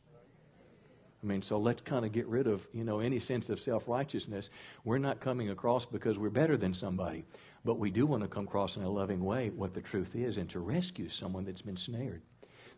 I 1.25 1.27
mean, 1.27 1.41
so 1.41 1.57
let's 1.57 1.81
kind 1.81 2.05
of 2.05 2.11
get 2.11 2.27
rid 2.27 2.45
of, 2.45 2.67
you 2.71 2.83
know, 2.83 2.99
any 2.99 3.19
sense 3.19 3.49
of 3.49 3.59
self-righteousness. 3.59 4.51
We're 4.83 4.99
not 4.99 5.19
coming 5.19 5.49
across 5.49 5.83
because 5.83 6.19
we're 6.19 6.29
better 6.29 6.55
than 6.55 6.71
somebody, 6.71 7.23
but 7.63 7.79
we 7.79 7.89
do 7.89 8.05
want 8.05 8.21
to 8.21 8.29
come 8.29 8.43
across 8.43 8.77
in 8.77 8.83
a 8.83 8.89
loving 8.89 9.23
way 9.23 9.49
what 9.49 9.73
the 9.73 9.81
truth 9.81 10.15
is 10.15 10.37
and 10.37 10.47
to 10.51 10.59
rescue 10.59 11.09
someone 11.09 11.43
that's 11.43 11.63
been 11.63 11.77
snared. 11.77 12.21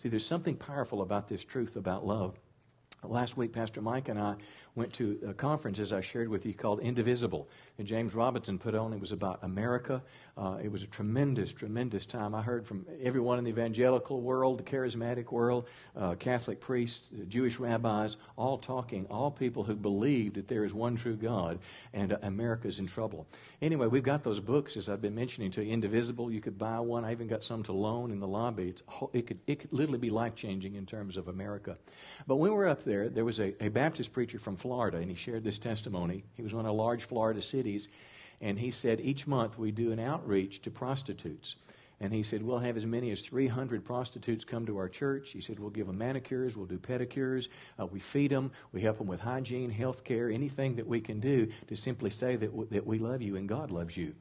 See, 0.02 0.08
there's 0.08 0.26
something 0.26 0.56
powerful 0.56 1.02
about 1.02 1.28
this 1.28 1.44
truth 1.44 1.76
about 1.76 2.06
love. 2.06 2.40
Last 3.04 3.36
week, 3.36 3.52
Pastor 3.52 3.82
Mike 3.82 4.08
and 4.08 4.18
I 4.18 4.36
went 4.78 4.94
to 4.94 5.20
a 5.28 5.34
conference, 5.34 5.80
as 5.80 5.92
I 5.92 6.02
shared 6.02 6.30
with 6.30 6.46
you, 6.46 6.54
called 6.54 6.80
Indivisible. 6.80 7.50
And 7.80 7.88
James 7.88 8.14
Robinson 8.14 8.60
put 8.60 8.76
on. 8.76 8.94
It 8.94 9.00
was 9.00 9.12
about 9.12 9.40
America. 9.42 10.04
Uh, 10.38 10.60
it 10.64 10.72
was 10.72 10.84
a 10.84 10.88
tremendous, 10.88 11.52
tremendous 11.52 12.06
time. 12.06 12.36
I 12.36 12.44
heard 12.44 12.66
from 12.66 12.86
everyone 13.02 13.40
in 13.40 13.44
the 13.44 13.50
evangelical 13.50 14.22
world, 14.22 14.60
the 14.60 14.64
charismatic 14.64 15.32
world, 15.32 15.68
uh, 15.96 16.14
Catholic 16.14 16.60
priests, 16.60 17.10
Jewish 17.28 17.58
rabbis, 17.58 18.18
all 18.36 18.60
talking, 18.60 19.08
all 19.10 19.32
people 19.32 19.64
who 19.64 19.76
believe 19.76 20.36
that 20.36 20.48
there 20.48 20.64
is 20.64 20.76
one 20.76 20.96
true 20.96 21.16
God 21.16 21.58
and 21.94 22.14
uh, 22.14 22.18
America's 22.22 22.78
in 22.78 22.86
trouble. 22.86 23.26
Anyway, 23.64 23.88
we've 23.88 24.04
got 24.04 24.24
those 24.24 24.40
books, 24.40 24.78
as 24.78 24.90
I've 24.90 25.02
been 25.02 25.16
mentioning 25.16 25.50
to 25.52 25.64
you, 25.64 25.74
Indivisible. 25.74 26.32
You 26.32 26.40
could 26.40 26.60
buy 26.60 26.80
one. 26.80 27.04
I 27.04 27.12
even 27.12 27.28
got 27.28 27.44
some 27.44 27.64
to 27.64 27.74
loan 27.74 28.12
in 28.12 28.20
the 28.20 28.28
lobby. 28.28 28.76
It, 29.14 29.26
could, 29.26 29.40
it 29.48 29.60
could 29.60 29.74
literally 29.74 29.98
be 29.98 30.12
life 30.12 30.36
changing 30.36 30.76
in 30.76 30.86
terms 30.86 31.18
of 31.18 31.30
America. 31.30 31.78
But 32.28 32.36
when 32.36 32.52
we 32.52 32.56
were 32.56 32.68
up 32.68 32.84
there, 32.84 33.10
there 33.10 33.26
was 33.26 33.40
a, 33.40 33.56
a 33.64 33.70
Baptist 33.70 34.14
preacher 34.14 34.38
from 34.38 34.56
Florida, 34.56 34.67
and 34.98 35.10
he 35.10 35.16
shared 35.16 35.44
this 35.44 35.58
testimony. 35.58 36.24
He 36.36 36.44
was 36.44 36.54
one 36.54 36.66
of 36.66 36.76
large 36.76 37.04
Florida 37.04 37.42
cities, 37.42 37.90
and 38.42 38.60
he 38.60 38.72
said 38.72 39.00
each 39.02 39.28
month 39.28 39.58
we 39.58 39.72
do 39.72 39.92
an 39.92 40.00
outreach 40.00 40.62
to 40.64 40.72
prostitutes. 40.72 41.56
And 42.00 42.14
he 42.14 42.22
said, 42.22 42.44
We'll 42.44 42.60
have 42.60 42.78
as 42.78 42.86
many 42.86 43.10
as 43.10 43.22
300 43.22 43.84
prostitutes 43.84 44.44
come 44.44 44.68
to 44.68 44.78
our 44.78 44.88
church. 44.88 45.32
He 45.32 45.42
said, 45.42 45.58
We'll 45.58 45.72
give 45.72 45.88
them 45.88 45.98
manicures, 45.98 46.56
we'll 46.56 46.68
do 46.68 46.78
pedicures, 46.78 47.48
uh, 47.80 47.88
we 47.88 48.00
feed 48.00 48.30
them, 48.30 48.52
we 48.72 48.82
help 48.82 49.00
them 49.00 49.08
with 49.08 49.20
hygiene, 49.20 49.72
health 49.72 50.04
care, 50.04 50.30
anything 50.30 50.76
that 50.76 50.86
we 50.86 51.02
can 51.02 51.20
do 51.20 51.52
to 51.68 51.76
simply 51.76 52.12
say 52.12 52.36
that, 52.36 52.52
w- 52.52 52.68
that 52.70 52.86
we 52.86 53.00
love 53.00 53.24
you 53.24 53.36
and 53.36 53.50
God 53.50 53.72
loves 53.72 53.98
you. 53.98 54.14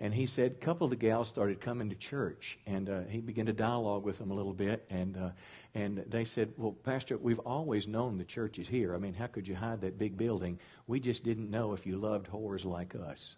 And 0.00 0.12
he 0.12 0.26
said, 0.26 0.52
a 0.52 0.64
couple 0.64 0.84
of 0.84 0.90
the 0.90 0.96
gals 0.96 1.28
started 1.28 1.60
coming 1.60 1.88
to 1.90 1.94
church, 1.94 2.58
and 2.66 2.90
uh, 2.90 3.00
he 3.08 3.20
began 3.20 3.46
to 3.46 3.52
dialogue 3.52 4.04
with 4.04 4.18
them 4.18 4.30
a 4.30 4.34
little 4.34 4.52
bit. 4.52 4.84
And, 4.90 5.16
uh, 5.16 5.30
and 5.74 6.04
they 6.08 6.24
said, 6.24 6.52
Well, 6.56 6.72
Pastor, 6.72 7.16
we've 7.16 7.38
always 7.40 7.86
known 7.86 8.18
the 8.18 8.24
church 8.24 8.58
is 8.58 8.68
here. 8.68 8.94
I 8.94 8.98
mean, 8.98 9.14
how 9.14 9.28
could 9.28 9.46
you 9.46 9.54
hide 9.54 9.80
that 9.82 9.98
big 9.98 10.16
building? 10.16 10.58
We 10.86 11.00
just 11.00 11.22
didn't 11.22 11.50
know 11.50 11.72
if 11.72 11.86
you 11.86 11.96
loved 11.96 12.28
whores 12.28 12.64
like 12.64 12.94
us. 12.94 13.36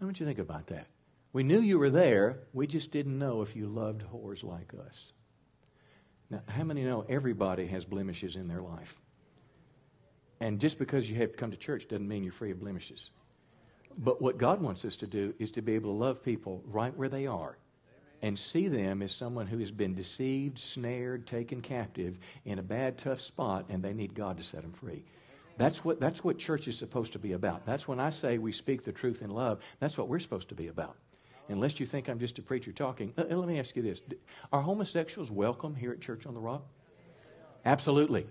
Now, 0.00 0.06
what 0.06 0.20
you 0.20 0.26
think 0.26 0.38
about 0.38 0.66
that? 0.66 0.86
We 1.32 1.42
knew 1.42 1.60
you 1.60 1.78
were 1.78 1.90
there, 1.90 2.40
we 2.52 2.66
just 2.66 2.90
didn't 2.92 3.18
know 3.18 3.40
if 3.40 3.56
you 3.56 3.66
loved 3.66 4.02
whores 4.12 4.44
like 4.44 4.72
us. 4.86 5.12
Now, 6.28 6.42
how 6.46 6.64
many 6.64 6.82
know 6.82 7.04
everybody 7.08 7.66
has 7.68 7.84
blemishes 7.84 8.36
in 8.36 8.48
their 8.48 8.60
life? 8.60 9.00
And 10.40 10.60
just 10.60 10.78
because 10.78 11.08
you 11.08 11.16
have 11.18 11.36
come 11.36 11.52
to 11.52 11.56
church 11.56 11.88
doesn't 11.88 12.06
mean 12.06 12.24
you're 12.24 12.32
free 12.32 12.50
of 12.50 12.60
blemishes. 12.60 13.10
But 13.98 14.22
what 14.22 14.38
God 14.38 14.60
wants 14.60 14.84
us 14.84 14.96
to 14.96 15.06
do 15.06 15.34
is 15.38 15.50
to 15.52 15.62
be 15.62 15.74
able 15.74 15.90
to 15.90 15.98
love 15.98 16.22
people 16.22 16.62
right 16.66 16.96
where 16.96 17.08
they 17.08 17.26
are 17.26 17.56
and 18.22 18.38
see 18.38 18.68
them 18.68 19.02
as 19.02 19.12
someone 19.12 19.46
who 19.46 19.58
has 19.58 19.70
been 19.70 19.94
deceived, 19.94 20.58
snared, 20.58 21.26
taken 21.26 21.60
captive 21.60 22.18
in 22.44 22.58
a 22.58 22.62
bad, 22.62 22.96
tough 22.96 23.20
spot, 23.20 23.66
and 23.68 23.82
they 23.82 23.92
need 23.92 24.14
God 24.14 24.36
to 24.36 24.42
set 24.42 24.62
them 24.62 24.72
free. 24.72 25.04
That's 25.58 25.84
what, 25.84 26.00
that's 26.00 26.24
what 26.24 26.38
church 26.38 26.68
is 26.68 26.78
supposed 26.78 27.12
to 27.12 27.18
be 27.18 27.32
about. 27.32 27.66
That's 27.66 27.86
when 27.86 28.00
I 28.00 28.10
say 28.10 28.38
we 28.38 28.52
speak 28.52 28.84
the 28.84 28.92
truth 28.92 29.22
in 29.22 29.30
love, 29.30 29.60
that's 29.80 29.98
what 29.98 30.08
we're 30.08 30.20
supposed 30.20 30.48
to 30.48 30.54
be 30.54 30.68
about. 30.68 30.96
Unless 31.48 31.80
you 31.80 31.86
think 31.86 32.08
I'm 32.08 32.20
just 32.20 32.38
a 32.38 32.42
preacher 32.42 32.72
talking. 32.72 33.12
Uh, 33.18 33.24
let 33.28 33.48
me 33.48 33.58
ask 33.58 33.76
you 33.76 33.82
this 33.82 34.00
Are 34.52 34.62
homosexuals 34.62 35.30
welcome 35.30 35.74
here 35.74 35.90
at 35.90 36.00
Church 36.00 36.24
on 36.24 36.34
the 36.34 36.40
Rock? 36.40 36.64
Absolutely. 37.64 38.26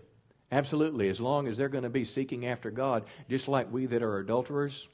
Absolutely. 0.52 1.08
As 1.10 1.22
long 1.22 1.48
as 1.48 1.58
they're 1.58 1.70
going 1.70 1.84
to 1.84 1.90
be 1.90 2.04
seeking 2.04 2.46
after 2.46 2.72
God, 2.72 3.04
just 3.30 3.48
like 3.48 3.72
we 3.72 3.86
that 3.86 4.02
are 4.02 4.18
adulterers, 4.20 4.90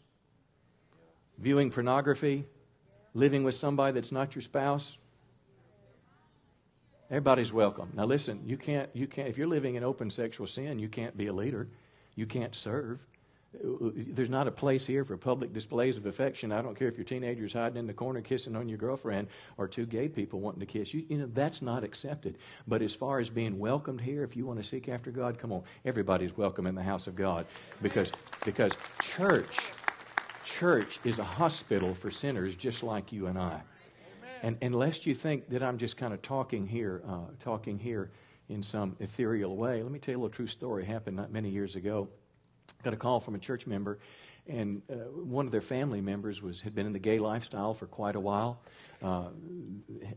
viewing 1.37 1.69
pornography, 1.69 2.45
living 3.13 3.43
with 3.43 3.55
somebody 3.55 3.93
that's 3.93 4.11
not 4.11 4.35
your 4.35 4.41
spouse, 4.41 4.97
everybody's 7.09 7.53
welcome. 7.53 7.89
Now 7.93 8.05
listen, 8.05 8.41
you 8.45 8.57
can't 8.57 8.89
you 8.93 9.07
can't 9.07 9.27
if 9.27 9.37
you're 9.37 9.47
living 9.47 9.75
in 9.75 9.83
open 9.83 10.09
sexual 10.09 10.47
sin, 10.47 10.79
you 10.79 10.89
can't 10.89 11.15
be 11.17 11.27
a 11.27 11.33
leader. 11.33 11.67
You 12.15 12.25
can't 12.25 12.55
serve. 12.55 12.99
There's 13.63 14.29
not 14.29 14.47
a 14.47 14.51
place 14.51 14.85
here 14.85 15.03
for 15.03 15.17
public 15.17 15.53
displays 15.53 15.97
of 15.97 16.05
affection. 16.05 16.51
I 16.51 16.61
don't 16.61 16.75
care 16.75 16.89
if 16.89 16.97
your 16.97 17.05
teenager's 17.05 17.53
hiding 17.53 17.77
in 17.77 17.87
the 17.87 17.93
corner 17.93 18.21
kissing 18.21 18.55
on 18.55 18.67
your 18.67 18.77
girlfriend 18.77 19.29
or 19.57 19.67
two 19.67 19.85
gay 19.85 20.09
people 20.09 20.41
wanting 20.41 20.59
to 20.59 20.65
kiss 20.65 20.93
you. 20.93 21.05
You 21.07 21.19
know, 21.19 21.29
that's 21.33 21.61
not 21.61 21.83
accepted. 21.83 22.37
But 22.67 22.81
as 22.81 22.93
far 22.93 23.19
as 23.19 23.29
being 23.29 23.57
welcomed 23.57 24.01
here, 24.01 24.23
if 24.23 24.35
you 24.35 24.45
want 24.45 24.61
to 24.61 24.67
seek 24.67 24.89
after 24.89 25.11
God, 25.11 25.39
come 25.39 25.51
on. 25.51 25.63
Everybody's 25.85 26.35
welcome 26.35 26.67
in 26.67 26.75
the 26.75 26.83
house 26.83 27.07
of 27.07 27.15
God 27.15 27.45
because 27.81 28.11
because 28.43 28.73
church 29.01 29.71
church 30.47 30.99
is 31.03 31.19
a 31.19 31.23
hospital 31.23 31.93
for 31.93 32.09
sinners 32.09 32.55
just 32.55 32.81
like 32.81 33.11
you 33.11 33.27
and 33.27 33.37
I. 33.37 33.61
And, 34.41 34.57
and 34.61 34.73
lest 34.73 35.05
you 35.05 35.13
think 35.13 35.49
that 35.49 35.61
I'm 35.61 35.77
just 35.77 35.97
kind 35.97 36.13
of 36.13 36.21
talking 36.21 36.65
here, 36.65 37.01
uh, 37.07 37.31
talking 37.39 37.77
here 37.77 38.11
in 38.49 38.63
some 38.63 38.95
ethereal 38.99 39.57
way, 39.57 39.83
let 39.83 39.91
me 39.91 39.99
tell 39.99 40.13
you 40.13 40.19
a 40.19 40.21
little 40.21 40.33
true 40.33 40.47
story. 40.47 40.83
It 40.83 40.87
happened 40.87 41.17
not 41.17 41.31
many 41.31 41.49
years 41.49 41.75
ago. 41.75 42.07
Got 42.83 42.93
a 42.93 42.97
call 42.97 43.19
from 43.19 43.35
a 43.35 43.39
church 43.39 43.67
member, 43.67 43.99
and 44.47 44.81
uh, 44.89 44.95
one 44.95 45.45
of 45.45 45.51
their 45.51 45.61
family 45.61 45.99
members 45.99 46.41
was 46.41 46.61
had 46.61 46.75
been 46.75 46.85
in 46.85 46.93
the 46.93 46.99
gay 46.99 47.17
lifestyle 47.17 47.73
for 47.73 47.87
quite 47.87 48.15
a 48.15 48.19
while. 48.19 48.61
Uh, 49.01 49.29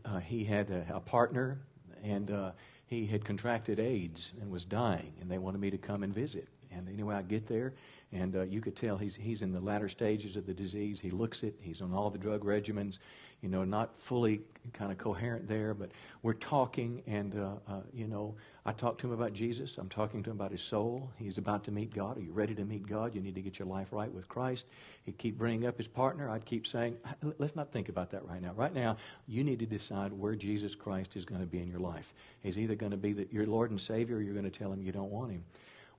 uh 0.05 0.19
he 0.19 0.43
had 0.43 0.69
a, 0.69 0.85
a 0.95 0.99
partner, 0.99 1.59
and 2.03 2.29
uh, 2.29 2.51
he 2.85 3.05
had 3.05 3.25
contracted 3.25 3.79
AIDS 3.79 4.33
and 4.39 4.51
was 4.51 4.63
dying, 4.63 5.13
and 5.19 5.31
they 5.31 5.39
wanted 5.39 5.59
me 5.59 5.71
to 5.71 5.77
come 5.77 6.03
and 6.03 6.13
visit. 6.13 6.47
And 6.71 6.87
anyway, 6.87 7.15
I 7.15 7.21
get 7.23 7.47
there, 7.47 7.73
and 8.13 8.35
uh, 8.35 8.41
you 8.41 8.59
could 8.59 8.75
tell 8.75 8.97
he's, 8.97 9.15
he's 9.15 9.41
in 9.41 9.53
the 9.53 9.61
latter 9.61 9.87
stages 9.87 10.35
of 10.35 10.45
the 10.45 10.53
disease. 10.53 10.99
He 10.99 11.11
looks 11.11 11.43
it. 11.43 11.55
He's 11.61 11.81
on 11.81 11.93
all 11.93 12.09
the 12.09 12.17
drug 12.17 12.43
regimens, 12.43 12.99
you 13.41 13.47
know, 13.47 13.63
not 13.63 13.97
fully 13.97 14.41
kind 14.73 14.91
of 14.91 14.97
coherent 14.97 15.47
there, 15.47 15.73
but 15.73 15.91
we're 16.21 16.33
talking. 16.33 17.03
And, 17.07 17.33
uh, 17.37 17.53
uh, 17.71 17.81
you 17.93 18.07
know, 18.07 18.35
I 18.65 18.73
talk 18.73 18.97
to 18.99 19.07
him 19.07 19.13
about 19.13 19.31
Jesus. 19.31 19.77
I'm 19.77 19.87
talking 19.87 20.23
to 20.23 20.29
him 20.29 20.35
about 20.35 20.51
his 20.51 20.61
soul. 20.61 21.09
He's 21.15 21.37
about 21.37 21.63
to 21.63 21.71
meet 21.71 21.93
God. 21.93 22.17
Are 22.17 22.21
you 22.21 22.33
ready 22.33 22.53
to 22.55 22.65
meet 22.65 22.85
God? 22.85 23.15
You 23.15 23.21
need 23.21 23.35
to 23.35 23.41
get 23.41 23.57
your 23.57 23.67
life 23.67 23.87
right 23.91 24.11
with 24.11 24.27
Christ. 24.27 24.67
He'd 25.03 25.17
keep 25.17 25.37
bringing 25.37 25.65
up 25.65 25.77
his 25.77 25.87
partner. 25.87 26.29
I'd 26.29 26.45
keep 26.45 26.67
saying, 26.67 26.97
let's 27.37 27.55
not 27.55 27.71
think 27.71 27.87
about 27.87 28.09
that 28.11 28.25
right 28.27 28.41
now. 28.41 28.51
Right 28.53 28.73
now, 28.73 28.97
you 29.25 29.45
need 29.45 29.59
to 29.59 29.65
decide 29.65 30.11
where 30.11 30.35
Jesus 30.35 30.75
Christ 30.75 31.15
is 31.15 31.23
going 31.23 31.41
to 31.41 31.47
be 31.47 31.59
in 31.59 31.69
your 31.69 31.79
life. 31.79 32.13
He's 32.43 32.59
either 32.59 32.75
going 32.75 32.91
to 32.91 32.97
be 32.97 33.13
the, 33.13 33.27
your 33.31 33.47
Lord 33.47 33.71
and 33.71 33.79
Savior 33.79 34.17
or 34.17 34.21
you're 34.21 34.33
going 34.33 34.49
to 34.49 34.59
tell 34.59 34.71
him 34.73 34.81
you 34.81 34.91
don't 34.91 35.11
want 35.11 35.31
him. 35.31 35.45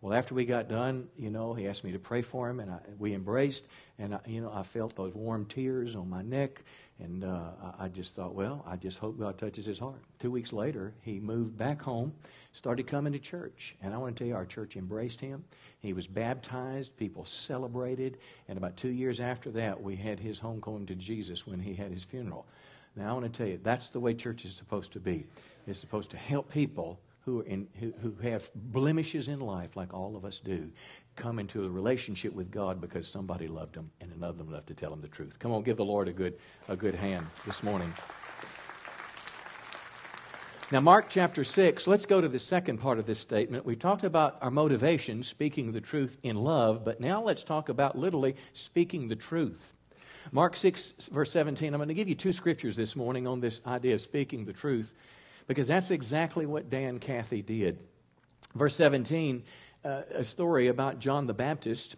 Well, 0.03 0.15
after 0.15 0.35
we 0.35 0.45
got 0.45 0.69
done, 0.69 1.07
you 1.17 1.31
know, 1.31 1.55
he 1.55 1.69
asked 1.69 1.85
me 1.85 1.93
to 1.93 1.99
pray 2.01 2.23
for 2.23 2.51
him, 2.51 2.59
and 2.59 2.73
I, 2.73 2.79
we 2.99 3.15
embraced, 3.15 3.69
and 4.01 4.17
I, 4.17 4.19
you 4.27 4.41
know, 4.41 4.53
I 4.53 4.65
felt 4.65 4.97
those 4.97 5.15
warm 5.15 5.45
tears 5.47 5.95
on 5.95 6.11
my 6.11 6.23
neck, 6.23 6.61
and 6.99 7.23
uh, 7.23 7.51
I 7.79 7.87
just 7.87 8.17
thought, 8.17 8.35
well, 8.35 8.65
I 8.67 8.75
just 8.75 8.99
hope 8.99 9.17
God 9.17 9.39
touches 9.39 9.65
his 9.65 9.79
heart. 9.79 10.03
Two 10.19 10.33
weeks 10.33 10.53
later, 10.53 10.93
he 11.03 11.21
moved 11.21 11.57
back 11.57 11.81
home, 11.81 12.13
started 12.53 12.89
coming 12.89 13.13
to 13.13 13.21
church, 13.21 13.77
and 13.81 13.95
I 13.95 13.97
want 13.97 14.17
to 14.17 14.19
tell 14.19 14.27
you, 14.27 14.35
our 14.35 14.45
church 14.45 14.77
embraced 14.77 15.21
him. 15.21 15.45
He 15.79 15.93
was 15.93 16.09
baptized, 16.09 16.97
people 16.97 17.25
celebrated, 17.25 18.19
and 18.49 18.59
about 18.59 18.77
two 18.77 18.91
years 18.91 19.21
after 19.21 19.53
that, 19.53 19.81
we 19.81 19.95
had 19.95 20.19
his 20.19 20.37
homecoming 20.37 20.87
to 20.87 20.97
Jesus 20.97 21.47
when 21.47 21.61
he 21.61 21.75
had 21.75 21.93
his 21.93 22.03
funeral. 22.03 22.45
Now, 22.97 23.11
I 23.11 23.13
want 23.13 23.33
to 23.33 23.39
tell 23.39 23.47
you, 23.47 23.61
that's 23.63 23.89
the 23.89 24.01
way 24.01 24.15
church 24.15 24.45
is 24.45 24.53
supposed 24.53 24.93
to 24.95 25.01
be. 25.01 25.27
It's 25.69 25.79
supposed 25.79 26.11
to 26.11 26.17
help 26.17 26.51
people 26.51 26.99
who, 27.25 27.41
are 27.41 27.45
in, 27.45 27.69
who, 27.79 27.93
who 28.03 28.15
have 28.29 28.51
blemishes 28.55 29.29
in 29.29 29.41
life, 29.41 29.77
like 29.77 29.95
all 29.95 30.17
of 30.17 30.25
us 30.25 30.41
do, 30.41 30.71
come 31.17 31.39
into 31.39 31.65
a 31.65 31.71
relationship 31.71 32.33
with 32.33 32.51
God 32.51 32.81
because 32.81 33.07
somebody 33.07 33.47
loved 33.47 33.75
them 33.75 33.91
and 34.01 34.13
another 34.13 34.39
them 34.39 34.49
enough 34.49 34.67
to 34.67 34.75
tell 34.75 34.91
them 34.91 35.01
the 35.01 35.09
truth. 35.09 35.39
Come 35.39 35.53
on, 35.53 35.63
give 35.63 35.77
the 35.77 35.85
Lord 35.85 36.09
a 36.09 36.13
good, 36.13 36.35
a 36.69 36.77
good 36.77 36.95
hand 36.95 37.27
this 37.47 37.63
morning. 37.63 37.93
Now, 40.73 40.81
Mark 40.81 41.11
chapter 41.11 41.45
6, 41.45 41.87
let's 41.87 42.07
go 42.07 42.23
to 42.23 42.29
the 42.29 42.39
second 42.39 42.79
part 42.79 42.99
of 42.99 43.05
this 43.05 43.19
statement. 43.19 43.67
We 43.67 43.77
talked 43.77 44.05
about 44.05 44.39
our 44.41 44.51
motivation, 44.51 45.23
speaking 45.23 45.71
the 45.71 45.83
truth 45.83 46.17
in 46.23 46.35
love, 46.35 46.83
but 46.83 46.99
now 46.99 47.23
let's 47.23 47.45
talk 47.45 47.69
about 47.69 47.99
literally 47.99 48.37
speaking 48.55 49.07
the 49.07 49.17
truth. 49.17 49.79
Mark 50.31 50.57
6, 50.57 51.11
verse 51.13 51.31
17, 51.31 51.75
I'm 51.75 51.79
going 51.79 51.89
to 51.89 51.95
give 51.95 52.09
you 52.09 52.15
two 52.15 52.33
scriptures 52.33 52.75
this 52.75 52.97
morning 52.97 53.27
on 53.27 53.39
this 53.39 53.61
idea 53.67 53.95
of 53.95 54.01
speaking 54.01 54.47
the 54.47 54.53
truth 54.55 54.95
because 55.53 55.69
that's 55.69 55.91
exactly 55.91 56.47
what 56.47 56.71
Dan 56.71 56.99
Cathy 56.99 57.43
did. 57.43 57.83
Verse 58.55 58.75
17, 58.75 59.43
uh, 59.85 60.01
a 60.15 60.25
story 60.25 60.69
about 60.69 60.99
John 60.99 61.27
the 61.27 61.35
Baptist. 61.35 61.97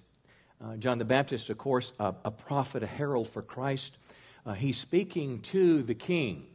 Uh, 0.60 0.76
John 0.76 0.98
the 0.98 1.04
Baptist, 1.04 1.50
of 1.50 1.58
course, 1.58 1.92
a, 2.00 2.16
a 2.24 2.32
prophet, 2.32 2.82
a 2.82 2.86
herald 2.88 3.28
for 3.28 3.42
Christ. 3.42 3.96
Uh, 4.44 4.54
he's 4.54 4.76
speaking 4.76 5.40
to 5.42 5.84
the 5.84 5.94
king. 5.94 6.48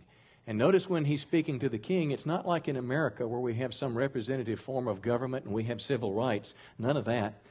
And 0.45 0.57
notice 0.57 0.89
when 0.89 1.05
he's 1.05 1.21
speaking 1.21 1.59
to 1.59 1.69
the 1.69 1.77
king, 1.77 2.11
it's 2.11 2.25
not 2.25 2.45
like 2.45 2.67
in 2.67 2.75
America 2.75 3.25
where 3.25 3.39
we 3.39 3.53
have 3.53 3.73
some 3.73 3.97
representative 3.97 4.59
form 4.59 4.89
of 4.89 5.01
government 5.01 5.45
and 5.45 5.53
we 5.53 5.63
have 5.63 5.81
civil 5.81 6.13
rights. 6.13 6.53
None 6.77 6.97
of 6.97 7.05
that. 7.05 7.41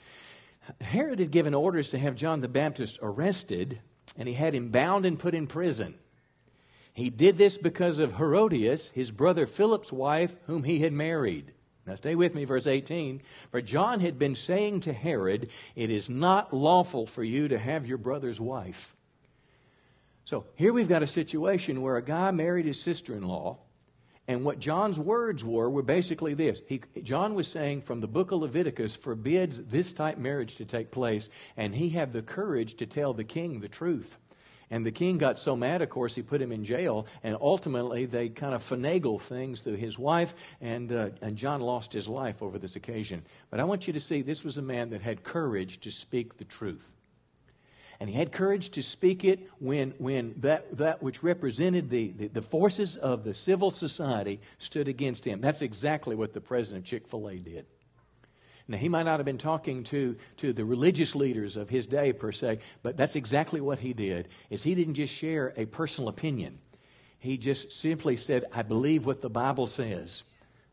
Herod 0.83 1.21
had 1.21 1.31
given 1.31 1.55
orders 1.55 1.89
to 1.91 1.99
have 1.99 2.17
John 2.17 2.43
the 2.43 2.49
Baptist 2.49 2.99
arrested, 3.01 3.81
and 4.19 4.29
he 4.29 4.35
had 4.35 4.55
him 4.55 4.69
bound 4.69 5.07
and 5.07 5.19
put 5.19 5.35
in 5.35 5.47
prison. 5.47 5.95
He 6.99 7.11
did 7.11 7.39
this 7.39 7.57
because 7.57 8.01
of 8.01 8.17
Herodias, 8.17 8.91
his 8.91 9.13
brother 9.13 9.47
Philip's 9.47 9.93
wife, 9.93 10.35
whom 10.49 10.65
he 10.65 10.81
had 10.81 10.93
married. 10.93 11.53
Now, 11.87 11.95
stay 11.95 12.17
with 12.17 12.35
me, 12.35 12.45
verse 12.45 12.67
18. 12.67 13.23
For 13.53 13.63
John 13.63 14.01
had 14.01 14.19
been 14.19 14.35
saying 14.35 14.81
to 14.81 14.93
Herod, 14.93 15.49
It 15.77 15.91
is 15.91 16.11
not 16.11 16.53
lawful 16.53 17.07
for 17.07 17.23
you 17.23 17.47
to 17.47 17.57
have 17.57 17.87
your 17.87 17.99
brother's 17.99 18.41
wife. 18.41 18.97
So 20.25 20.45
here 20.57 20.73
we've 20.73 20.89
got 20.89 21.05
a 21.05 21.07
situation 21.07 21.83
where 21.83 21.97
a 21.97 22.03
guy 22.03 22.33
married 22.33 22.67
his 22.67 22.81
sister 22.81 23.15
in 23.15 23.23
law, 23.23 23.59
and 24.27 24.45
what 24.45 24.59
John's 24.59 24.99
words 24.99 25.45
were 25.45 25.71
were 25.71 25.85
basically 25.85 26.35
this. 26.35 26.61
He, 26.67 26.81
John 27.05 27.37
was 27.37 27.47
saying 27.47 27.83
from 27.83 28.01
the 28.01 28.09
book 28.09 28.33
of 28.33 28.41
Leviticus 28.41 28.97
forbids 28.97 29.63
this 29.63 29.93
type 29.93 30.19
marriage 30.19 30.57
to 30.57 30.65
take 30.65 30.91
place, 30.91 31.31
and 31.57 31.77
he 31.77 31.91
had 31.91 32.13
the 32.13 32.23
courage 32.23 32.75
to 32.79 32.87
tell 32.87 33.15
the 33.15 33.23
king 33.23 33.61
the 33.61 33.69
truth. 33.69 34.19
And 34.71 34.85
the 34.85 34.93
king 34.93 35.17
got 35.17 35.39
so 35.39 35.57
mad, 35.57 35.81
of 35.81 35.89
course, 35.89 36.15
he 36.15 36.23
put 36.23 36.43
him 36.43 36.53
in 36.53 36.65
jail, 36.65 37.07
and 37.23 37.37
ultimately 37.41 38.05
they 38.05 38.29
kind 38.29 38.55
of 38.55 38.63
finagle 38.63 39.21
things 39.21 39.63
through 39.63 39.77
his 39.77 39.99
wife, 39.99 40.35
and, 40.61 40.93
uh, 40.93 41.11
and 41.23 41.37
John 41.37 41.61
lost 41.61 41.93
his 41.93 42.07
life 42.07 42.43
over 42.43 42.59
this 42.59 42.77
occasion. 42.77 43.23
But 43.51 43.61
I 43.61 43.65
want 43.65 43.87
you 43.87 43.95
to 43.95 44.01
see 44.01 44.21
this 44.21 44.45
was 44.45 44.59
a 44.59 44.63
man 44.63 44.91
that 44.91 45.01
had 45.01 45.25
courage 45.25 45.81
to 45.81 45.91
speak 45.91 46.37
the 46.37 46.45
truth. 46.45 46.93
And 48.01 48.09
he 48.09 48.15
had 48.15 48.31
courage 48.31 48.71
to 48.71 48.83
speak 48.83 49.25
it 49.25 49.49
when, 49.59 49.93
when 49.99 50.35
that, 50.39 50.77
that 50.77 51.03
which 51.03 51.23
represented 51.23 51.91
the, 51.91 52.13
the, 52.13 52.29
the 52.29 52.43
forces 52.43 52.97
of 52.97 53.25
the 53.25 53.35
civil 53.35 53.71
society 53.73 54.41
stood 54.59 54.87
against 54.87 55.27
him. 55.27 55.41
That's 55.41 55.63
exactly 55.63 56.15
what 56.15 56.33
the 56.33 56.41
president 56.41 56.85
of 56.85 56.89
Chick 56.89 57.09
fil 57.09 57.29
A 57.29 57.37
did. 57.37 57.67
Now, 58.69 58.77
he 58.77 58.91
might 58.91 59.05
not 59.05 59.19
have 59.19 59.25
been 59.25 59.39
talking 59.39 59.83
to, 59.85 60.17
to 60.37 60.53
the 60.53 60.65
religious 60.65 61.15
leaders 61.15 61.57
of 61.57 61.71
his 61.71 61.87
day 61.87 62.13
per 62.13 62.33
se, 62.33 62.59
but 62.83 62.99
that's 62.99 63.17
exactly 63.17 63.63
what 63.63 63.79
he 63.79 63.95
did, 63.95 64.29
is 64.51 64.63
he 64.63 64.75
didn't 64.75 64.95
just 64.95 65.15
share 65.15 65.55
a 65.57 65.65
personal 65.65 66.11
opinion. 66.11 66.59
He 67.19 67.39
just 67.39 67.73
simply 67.73 68.19
said, 68.19 68.45
I 68.53 68.63
believe 68.63 69.07
what 69.07 69.23
the 69.23 69.31
Bible 69.31 69.67
says 69.67 70.23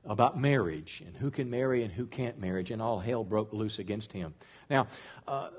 about 0.04 0.40
marriage 0.40 1.02
and 1.06 1.16
who 1.16 1.32
can 1.32 1.50
marry 1.50 1.84
and 1.84 1.92
who 1.92 2.06
can't 2.06 2.38
marry, 2.38 2.66
and 2.70 2.82
all 2.82 3.00
hell 3.00 3.24
broke 3.24 3.54
loose 3.54 3.80
against 3.80 4.12
him. 4.12 4.34
Now, 4.70 4.88
uh, 5.28 5.50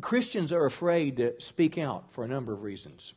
Christians 0.00 0.52
are 0.52 0.64
afraid 0.64 1.18
to 1.18 1.40
speak 1.40 1.78
out 1.78 2.12
for 2.12 2.24
a 2.24 2.28
number 2.28 2.52
of 2.52 2.62
reasons. 2.62 3.12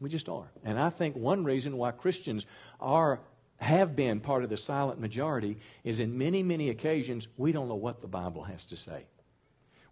We 0.00 0.08
just 0.08 0.28
are. 0.28 0.50
And 0.64 0.78
I 0.78 0.90
think 0.90 1.16
one 1.16 1.44
reason 1.44 1.76
why 1.76 1.90
Christians 1.90 2.46
are 2.80 3.20
have 3.58 3.96
been 3.96 4.20
part 4.20 4.44
of 4.44 4.50
the 4.50 4.56
silent 4.56 5.00
majority 5.00 5.58
is 5.84 6.00
in 6.00 6.18
many, 6.18 6.42
many 6.42 6.68
occasions, 6.70 7.28
we 7.36 7.52
don't 7.52 7.68
know 7.68 7.74
what 7.74 8.00
the 8.00 8.08
Bible 8.08 8.44
has 8.44 8.64
to 8.66 8.76
say. 8.76 9.06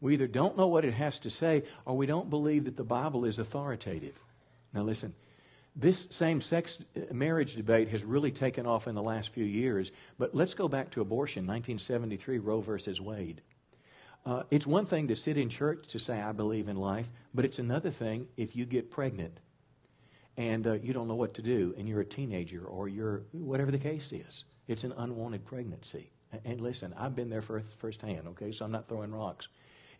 We 0.00 0.14
either 0.14 0.26
don't 0.26 0.56
know 0.56 0.66
what 0.66 0.84
it 0.84 0.94
has 0.94 1.18
to 1.20 1.30
say 1.30 1.62
or 1.86 1.96
we 1.96 2.06
don't 2.06 2.28
believe 2.28 2.64
that 2.64 2.76
the 2.76 2.84
Bible 2.84 3.24
is 3.24 3.38
authoritative. 3.38 4.22
Now, 4.74 4.82
listen, 4.82 5.14
this 5.74 6.06
same 6.10 6.40
sex 6.40 6.78
uh, 6.96 7.12
marriage 7.12 7.54
debate 7.54 7.88
has 7.88 8.04
really 8.04 8.30
taken 8.30 8.66
off 8.66 8.86
in 8.86 8.94
the 8.94 9.02
last 9.02 9.30
few 9.30 9.44
years, 9.44 9.90
but 10.18 10.34
let's 10.34 10.54
go 10.54 10.68
back 10.68 10.90
to 10.90 11.00
abortion 11.00 11.46
1973, 11.46 12.38
Roe 12.38 12.60
versus 12.60 13.00
Wade. 13.00 13.40
Uh, 14.26 14.42
it's 14.50 14.66
one 14.66 14.86
thing 14.86 15.08
to 15.08 15.16
sit 15.16 15.36
in 15.36 15.48
church 15.48 15.86
to 15.88 15.98
say, 15.98 16.20
I 16.20 16.32
believe 16.32 16.68
in 16.68 16.76
life, 16.76 17.10
but 17.34 17.44
it's 17.44 17.58
another 17.58 17.90
thing 17.90 18.28
if 18.36 18.56
you 18.56 18.64
get 18.64 18.90
pregnant 18.90 19.38
and 20.36 20.66
uh, 20.66 20.72
you 20.74 20.92
don't 20.92 21.08
know 21.08 21.14
what 21.14 21.34
to 21.34 21.42
do, 21.42 21.74
and 21.78 21.88
you're 21.88 22.00
a 22.00 22.04
teenager 22.04 22.64
or 22.64 22.88
you're 22.88 23.22
whatever 23.32 23.70
the 23.70 23.78
case 23.78 24.12
is. 24.12 24.44
It's 24.66 24.84
an 24.84 24.92
unwanted 24.96 25.44
pregnancy. 25.44 26.10
And 26.44 26.60
listen, 26.60 26.92
I've 26.96 27.14
been 27.14 27.30
there 27.30 27.40
firsthand, 27.40 28.26
okay, 28.28 28.50
so 28.50 28.64
I'm 28.64 28.72
not 28.72 28.88
throwing 28.88 29.12
rocks. 29.12 29.48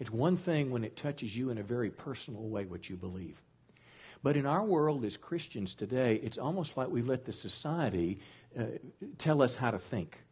It's 0.01 0.11
one 0.11 0.37
thing 0.37 0.71
when 0.71 0.83
it 0.83 0.97
touches 0.97 1.37
you 1.37 1.51
in 1.51 1.59
a 1.59 1.63
very 1.63 1.91
personal 1.91 2.43
way 2.43 2.65
what 2.65 2.91
you 2.91 2.97
believe. 2.97 3.41
But 4.25 4.37
in 4.37 4.47
our 4.47 4.65
world 4.65 5.05
as 5.05 5.17
Christians 5.17 5.75
today, 5.75 6.17
it's 6.23 6.39
almost 6.39 6.77
like 6.77 6.89
we 6.89 7.03
let 7.03 7.25
the 7.25 7.33
society 7.33 8.19
uh, 8.59 8.65
tell 9.19 9.43
us 9.43 9.55
how 9.55 9.71
to 9.71 9.79
think 9.79 10.25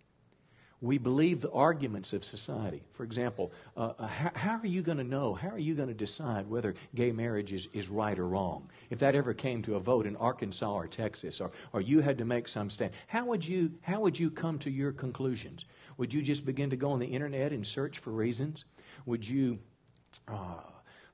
we 0.83 0.99
believe 0.99 1.40
the 1.40 1.51
arguments 1.53 2.12
of 2.12 2.25
society. 2.25 2.83
For 2.92 3.05
example, 3.05 3.53
uh, 3.77 3.92
uh 3.99 4.07
how, 4.09 4.31
how, 4.35 4.59
are 4.59 4.66
you 4.66 4.83
going 4.83 4.99
to 4.99 5.05
know? 5.05 5.33
How 5.33 5.49
are 5.49 5.59
you 5.59 5.75
going 5.75 5.88
to 5.88 5.95
decide 5.95 6.51
whether 6.51 6.75
gay 6.97 7.12
marriage 7.12 7.53
is, 7.53 7.68
is 7.73 7.88
right 7.88 8.18
or 8.18 8.27
wrong? 8.27 8.68
If 8.90 8.99
that 8.99 9.14
ever 9.14 9.33
came 9.33 9.62
to 9.62 9.77
a 9.77 9.79
vote 9.79 10.07
in 10.07 10.16
Arkansas 10.16 10.75
or 10.75 10.88
Texas, 10.88 11.40
or, 11.40 11.53
or 11.73 11.81
you 11.81 12.01
had 12.01 12.18
to 12.18 12.25
make 12.25 12.49
some 12.49 12.68
stand, 12.68 12.92
how 13.07 13.25
would, 13.27 13.47
you, 13.47 13.71
how 13.81 14.01
would 14.01 14.18
you 14.18 14.29
come 14.29 14.59
to 14.59 14.71
your 14.71 14.90
conclusions? 14.90 15.64
Would 15.99 16.12
you 16.12 16.21
just 16.21 16.45
begin 16.45 16.68
to 16.71 16.77
go 16.77 16.90
on 16.90 16.99
the 16.99 17.07
internet 17.07 17.53
and 17.53 17.64
search 17.64 18.01
for 18.01 18.11
reasons? 18.11 18.64
Would 19.07 19.27
you, 19.27 19.61
uh, 20.27 20.57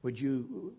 would 0.02 0.18
you 0.18 0.72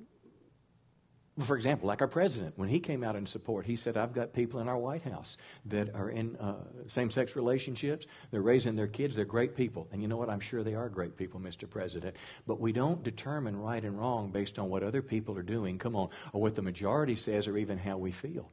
for 1.43 1.55
example, 1.55 1.87
like 1.87 2.01
our 2.01 2.07
president, 2.07 2.57
when 2.57 2.69
he 2.69 2.79
came 2.79 3.03
out 3.03 3.15
in 3.15 3.25
support, 3.25 3.65
he 3.65 3.75
said, 3.75 3.97
I've 3.97 4.13
got 4.13 4.33
people 4.33 4.59
in 4.59 4.67
our 4.67 4.77
White 4.77 5.03
House 5.03 5.37
that 5.65 5.93
are 5.95 6.09
in 6.09 6.35
uh, 6.37 6.55
same 6.87 7.09
sex 7.09 7.35
relationships. 7.35 8.07
They're 8.31 8.41
raising 8.41 8.75
their 8.75 8.87
kids. 8.87 9.15
They're 9.15 9.25
great 9.25 9.55
people. 9.55 9.87
And 9.91 10.01
you 10.01 10.07
know 10.07 10.17
what? 10.17 10.29
I'm 10.29 10.39
sure 10.39 10.63
they 10.63 10.75
are 10.75 10.89
great 10.89 11.17
people, 11.17 11.39
Mr. 11.39 11.69
President. 11.69 12.15
But 12.47 12.59
we 12.59 12.71
don't 12.71 13.03
determine 13.03 13.55
right 13.55 13.83
and 13.83 13.97
wrong 13.97 14.31
based 14.31 14.59
on 14.59 14.69
what 14.69 14.83
other 14.83 15.01
people 15.01 15.37
are 15.37 15.43
doing, 15.43 15.77
come 15.77 15.95
on, 15.95 16.09
or 16.33 16.41
what 16.41 16.55
the 16.55 16.61
majority 16.61 17.15
says, 17.15 17.47
or 17.47 17.57
even 17.57 17.77
how 17.77 17.97
we 17.97 18.11
feel. 18.11 18.51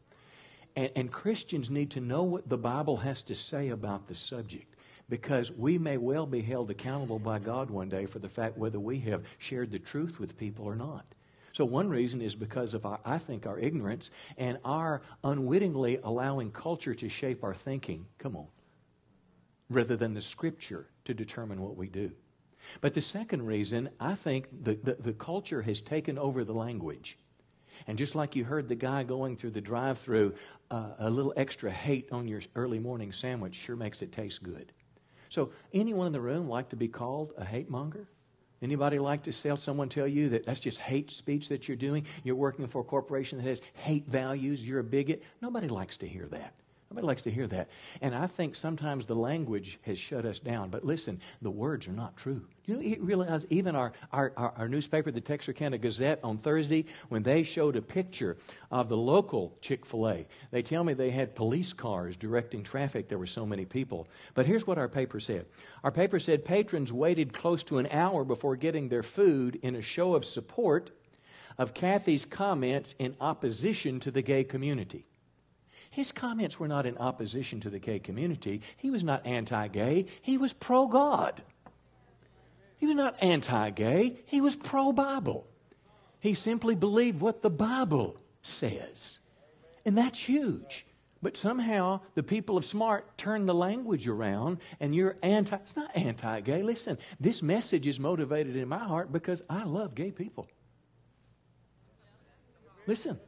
And, 0.77 0.90
and 0.94 1.12
Christians 1.12 1.70
need 1.70 1.90
to 1.92 2.01
know 2.01 2.22
what 2.22 2.49
the 2.49 2.59
Bible 2.59 2.99
has 2.99 3.22
to 3.25 3.35
say 3.35 3.70
about 3.70 4.07
the 4.07 4.14
subject 4.14 4.77
because 5.09 5.53
we 5.53 5.79
may 5.79 5.96
well 5.96 6.27
be 6.27 6.42
held 6.42 6.70
accountable 6.70 7.18
by 7.18 7.38
God 7.38 7.70
one 7.70 7.88
day 7.88 8.07
for 8.07 8.18
the 8.18 8.29
fact 8.29 8.59
whether 8.59 8.81
we 8.81 8.99
have 9.01 9.25
shared 9.38 9.70
the 9.70 9.79
truth 9.79 10.18
with 10.18 10.37
people 10.37 10.64
or 10.64 10.75
not. 10.75 11.07
So, 11.57 11.64
one 11.64 11.88
reason 11.88 12.21
is 12.21 12.35
because 12.35 12.75
of, 12.75 12.85
our, 12.85 13.01
I 13.03 13.16
think, 13.16 13.47
our 13.47 13.59
ignorance 13.59 14.11
and 14.37 14.59
our 14.62 15.01
unwittingly 15.25 15.99
allowing 16.05 16.51
culture 16.51 16.95
to 16.95 17.09
shape 17.09 17.42
our 17.42 17.55
thinking. 17.55 18.05
Come 18.19 18.37
on. 18.37 18.49
Rather 19.71 19.97
than 19.97 20.12
the 20.12 20.21
scripture 20.21 20.90
to 21.07 21.14
determine 21.14 21.62
what 21.62 21.75
we 21.75 21.88
do. 21.88 22.12
But 22.83 22.92
the 22.92 23.01
second 23.01 23.47
reason, 23.47 23.88
I 23.99 24.16
think 24.16 24.49
the, 24.64 24.75
the, 24.75 24.99
the 25.01 25.12
culture 25.14 25.62
has 25.62 25.81
taken 25.81 26.19
over 26.19 26.45
the 26.45 26.53
language. 26.53 27.16
And 27.87 27.97
just 27.97 28.14
like 28.14 28.37
you 28.37 28.45
heard 28.45 28.69
the 28.69 28.75
guy 28.75 29.03
going 29.03 29.38
through 29.38 29.53
the 29.53 29.62
drive 29.62 29.99
through, 29.99 30.35
uh, 30.71 30.90
a 30.99 31.09
little 31.09 31.33
extra 31.38 31.71
hate 31.71 32.12
on 32.12 32.29
your 32.29 32.42
early 32.55 32.81
morning 32.81 33.12
sandwich 33.12 33.55
sure 33.55 33.77
makes 33.77 34.03
it 34.03 34.12
taste 34.12 34.42
good. 34.42 34.73
So, 35.31 35.53
anyone 35.73 36.09
in 36.09 36.12
the 36.12 36.21
room 36.21 36.51
like 36.51 36.69
to 36.69 36.77
be 36.77 36.88
called 36.88 37.33
a 37.38 37.47
hate 37.47 37.71
monger? 37.71 38.11
Anybody 38.62 38.99
like 38.99 39.23
to 39.25 39.33
sell 39.33 39.57
someone 39.57 39.88
tell 39.88 40.09
you 40.09 40.31
that 40.31 40.47
that's 40.47 40.61
just 40.61 40.79
hate 40.79 41.11
speech 41.11 41.49
that 41.49 41.69
you're 41.69 41.77
doing? 41.77 42.07
You're 42.25 42.37
working 42.37 42.66
for 42.66 42.81
a 42.81 42.85
corporation 42.85 43.38
that 43.38 43.45
has 43.45 43.61
hate 43.75 44.07
values, 44.09 44.66
you're 44.66 44.81
a 44.81 44.85
bigot? 44.85 45.23
Nobody 45.42 45.69
likes 45.69 45.97
to 45.99 46.07
hear 46.09 46.27
that. 46.29 46.55
Nobody 46.90 47.07
likes 47.07 47.22
to 47.22 47.31
hear 47.33 47.49
that. 47.49 47.68
And 48.01 48.14
I 48.14 48.29
think 48.29 48.55
sometimes 48.55 49.07
the 49.07 49.16
language 49.16 49.81
has 49.83 49.99
shut 49.99 50.25
us 50.25 50.38
down. 50.38 50.70
But 50.70 50.85
listen, 50.85 51.20
the 51.42 51.51
words 51.51 51.88
are 51.88 51.92
not 51.92 52.16
true. 52.16 52.42
You 52.64 52.99
realize 53.01 53.44
even 53.51 53.75
our, 53.75 53.92
our, 54.12 54.33
our, 54.37 54.53
our 54.57 54.68
newspaper, 54.68 55.11
the 55.11 55.20
Texarkana 55.20 55.79
Gazette, 55.79 56.20
on 56.22 56.38
Thursday, 56.38 56.85
when 57.09 57.25
they 57.25 57.42
showed 57.42 57.75
a 57.75 57.83
picture 57.83 58.37
of 58.70 58.88
the 58.88 58.96
local 58.96 59.57
Chick 59.61 59.85
fil 59.85 60.09
A, 60.09 60.27
they 60.53 60.62
tell 60.62 60.85
me 60.85 60.94
they 60.94 61.11
had 61.11 61.35
police 61.35 61.72
cars 61.72 62.16
directing 62.16 62.62
traffic. 62.62 63.09
There 63.09 63.18
were 63.18 63.27
so 63.27 63.44
many 63.44 63.64
people. 63.64 64.07
But 64.35 64.46
here's 64.46 64.66
what 64.66 64.79
our 64.79 64.88
paper 64.88 65.18
said 65.18 65.46
Our 65.83 65.90
paper 65.90 66.20
said 66.20 66.44
patrons 66.44 66.92
waited 66.92 67.33
close 67.33 67.64
to 67.64 67.79
an 67.79 67.88
hour 67.90 68.25
before 68.25 68.55
getting 68.55 68.88
their 68.88 69.03
food 69.03 69.59
in 69.62 69.75
a 69.75 69.83
show 69.83 70.14
of 70.14 70.25
support 70.25 70.90
of 71.59 71.75
Cathy's 71.75 72.25
comments 72.25 72.94
in 72.99 73.16
opposition 73.20 73.99
to 74.01 74.11
the 74.11 74.22
gay 74.22 74.44
community. 74.44 75.07
His 75.96 76.12
comments 76.12 76.61
were 76.61 76.68
not 76.68 76.85
in 76.85 76.98
opposition 76.98 77.59
to 77.61 77.70
the 77.70 77.78
gay 77.78 77.98
community. 77.98 78.61
He 78.76 78.90
was 78.90 79.02
not 79.02 79.26
anti 79.26 79.68
gay, 79.68 80.04
he 80.20 80.37
was 80.37 80.52
pro 80.52 80.88
God. 80.88 81.40
He 82.76 82.85
was 82.85 82.96
not 82.96 83.16
anti 83.22 83.70
gay, 83.70 84.18
he 84.26 84.42
was 84.42 84.56
pro 84.56 84.92
Bible. 84.92 85.48
He 86.20 86.35
simply 86.35 86.74
believed 86.74 87.22
what 87.22 87.40
the 87.40 87.48
Bible 87.48 88.18
says. 88.42 89.20
And 89.87 89.96
that's 89.96 90.18
huge. 90.18 90.85
But 91.22 91.38
somehow 91.38 92.00
the 92.14 92.22
people 92.22 92.59
of 92.59 92.66
smart 92.66 93.16
turn 93.16 93.46
the 93.46 93.54
language 93.54 94.06
around 94.06 94.59
and 94.80 94.94
you're 94.94 95.16
anti 95.22 95.56
it's 95.56 95.76
not 95.76 95.96
anti 95.96 96.42
gay. 96.42 96.62
Listen, 96.62 96.98
this 97.18 97.42
message 97.42 97.87
is 97.87 97.98
motivated 97.98 98.54
in 98.54 98.68
my 98.68 98.85
heart 98.85 99.14
because 99.14 99.40
I 99.48 99.64
love 99.64 99.94
gay 99.94 100.11
people. 100.11 100.46
Listen, 102.87 103.18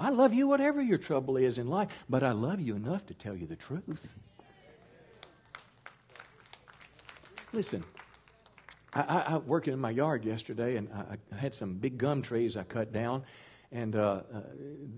I 0.00 0.10
love 0.10 0.32
you, 0.32 0.46
whatever 0.46 0.80
your 0.80 0.98
trouble 0.98 1.36
is 1.36 1.58
in 1.58 1.68
life, 1.68 1.88
but 2.08 2.22
I 2.22 2.30
love 2.30 2.60
you 2.60 2.76
enough 2.76 3.06
to 3.06 3.14
tell 3.14 3.34
you 3.34 3.46
the 3.46 3.56
truth. 3.56 4.08
Listen, 7.52 7.82
I, 8.94 9.00
I, 9.00 9.34
I 9.34 9.36
working 9.38 9.72
in 9.72 9.80
my 9.80 9.90
yard 9.90 10.24
yesterday, 10.24 10.76
and 10.76 10.88
I, 10.94 11.16
I, 11.34 11.40
had 11.40 11.54
some 11.54 11.74
big 11.74 11.98
gum 11.98 12.22
trees 12.22 12.56
I 12.56 12.62
cut 12.62 12.92
down, 12.92 13.24
and 13.72 13.96
uh, 13.96 14.20
uh, 14.32 14.40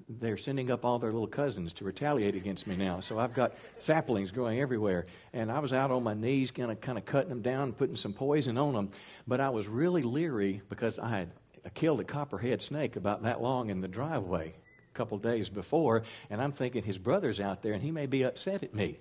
they're 0.08 0.36
sending 0.36 0.70
up 0.70 0.84
all 0.84 0.98
their 0.98 1.12
little 1.12 1.28
cousins 1.28 1.72
to 1.74 1.84
retaliate 1.84 2.34
against 2.34 2.66
me 2.66 2.76
now. 2.76 3.00
So 3.00 3.18
I've 3.18 3.32
got 3.32 3.54
saplings 3.78 4.30
growing 4.30 4.60
everywhere, 4.60 5.06
and 5.32 5.50
I 5.50 5.60
was 5.60 5.72
out 5.72 5.90
on 5.90 6.02
my 6.02 6.14
knees, 6.14 6.50
kind 6.50 6.70
of 6.70 6.80
kind 6.80 6.98
of 6.98 7.06
cutting 7.06 7.30
them 7.30 7.40
down, 7.40 7.72
putting 7.72 7.96
some 7.96 8.12
poison 8.12 8.58
on 8.58 8.74
them. 8.74 8.90
But 9.26 9.40
I 9.40 9.48
was 9.48 9.66
really 9.66 10.02
leery 10.02 10.60
because 10.68 10.98
I 10.98 11.08
had 11.08 11.30
killed 11.72 12.00
a 12.00 12.04
copperhead 12.04 12.60
snake 12.60 12.96
about 12.96 13.22
that 13.22 13.40
long 13.40 13.70
in 13.70 13.80
the 13.80 13.88
driveway 13.88 14.54
couple 14.94 15.18
days 15.18 15.48
before, 15.48 16.02
and 16.28 16.40
I'm 16.40 16.52
thinking 16.52 16.82
his 16.82 16.98
brother's 16.98 17.40
out 17.40 17.62
there, 17.62 17.72
and 17.72 17.82
he 17.82 17.90
may 17.90 18.06
be 18.06 18.22
upset 18.22 18.62
at 18.62 18.74
me. 18.74 18.98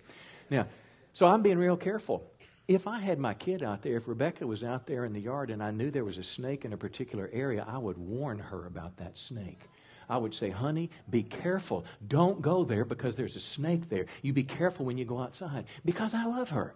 Now, 0.49 0.67
so 1.13 1.27
I'm 1.27 1.41
being 1.41 1.57
real 1.57 1.77
careful 1.77 2.31
if 2.69 2.85
I 2.85 2.99
had 2.99 3.17
my 3.17 3.33
kid 3.33 3.63
out 3.63 3.81
there, 3.81 3.97
if 3.97 4.07
Rebecca 4.07 4.45
was 4.45 4.63
out 4.63 4.85
there 4.85 5.03
in 5.03 5.11
the 5.11 5.19
yard 5.19 5.49
and 5.49 5.61
I 5.63 5.71
knew 5.71 5.89
there 5.89 6.05
was 6.05 6.19
a 6.19 6.23
snake 6.23 6.65
in 6.65 6.71
a 6.71 6.77
particular 6.77 7.27
area, 7.33 7.65
I 7.67 7.79
would 7.79 7.97
warn 7.97 8.37
her 8.37 8.67
about 8.67 8.97
that 8.97 9.17
snake. 9.17 9.61
I 10.07 10.17
would 10.17 10.35
say, 10.35 10.51
honey, 10.51 10.91
be 11.09 11.23
careful. 11.23 11.83
Don't 12.07 12.43
go 12.43 12.63
there 12.63 12.85
because 12.85 13.15
there's 13.15 13.35
a 13.35 13.39
snake 13.39 13.89
there. 13.89 14.05
You 14.21 14.33
be 14.33 14.43
careful 14.43 14.85
when 14.85 14.99
you 14.99 15.05
go 15.05 15.19
outside 15.19 15.65
because 15.83 16.13
I 16.13 16.25
love 16.25 16.51
her. 16.51 16.75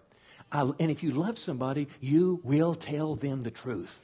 I, 0.52 0.62
and 0.80 0.90
if 0.90 1.04
you 1.04 1.12
love 1.12 1.38
somebody, 1.38 1.88
you 2.02 2.42
will 2.44 2.74
tell 2.74 3.14
them 3.14 3.44
the 3.44 3.52
truth. 3.52 4.04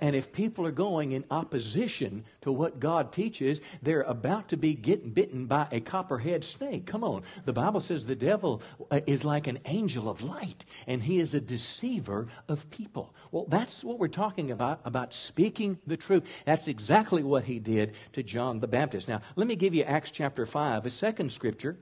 And 0.00 0.16
if 0.16 0.32
people 0.32 0.66
are 0.66 0.72
going 0.72 1.12
in 1.12 1.24
opposition 1.30 2.24
to 2.42 2.52
what 2.52 2.80
God 2.80 3.12
teaches, 3.12 3.60
they're 3.82 4.02
about 4.02 4.48
to 4.48 4.56
be 4.56 4.74
getting 4.74 5.10
bitten 5.10 5.46
by 5.46 5.68
a 5.70 5.80
copperhead 5.80 6.44
snake. 6.44 6.86
Come 6.86 7.04
on. 7.04 7.22
The 7.44 7.52
Bible 7.52 7.80
says 7.80 8.06
the 8.06 8.14
devil 8.14 8.62
uh, 8.90 9.00
is 9.06 9.24
like 9.24 9.46
an 9.46 9.58
angel 9.64 10.08
of 10.08 10.22
light, 10.22 10.64
and 10.86 11.02
he 11.02 11.20
is 11.20 11.34
a 11.34 11.40
deceiver 11.40 12.28
of 12.48 12.68
people. 12.70 13.14
Well, 13.30 13.46
that's 13.48 13.84
what 13.84 13.98
we're 13.98 14.08
talking 14.08 14.50
about, 14.50 14.80
about 14.84 15.14
speaking 15.14 15.78
the 15.86 15.96
truth. 15.96 16.24
That's 16.44 16.68
exactly 16.68 17.22
what 17.22 17.44
he 17.44 17.58
did 17.58 17.94
to 18.12 18.22
John 18.22 18.60
the 18.60 18.68
Baptist. 18.68 19.08
Now, 19.08 19.20
let 19.36 19.46
me 19.46 19.56
give 19.56 19.74
you 19.74 19.82
Acts 19.84 20.10
chapter 20.10 20.46
5, 20.46 20.86
a 20.86 20.90
second 20.90 21.30
scripture. 21.30 21.76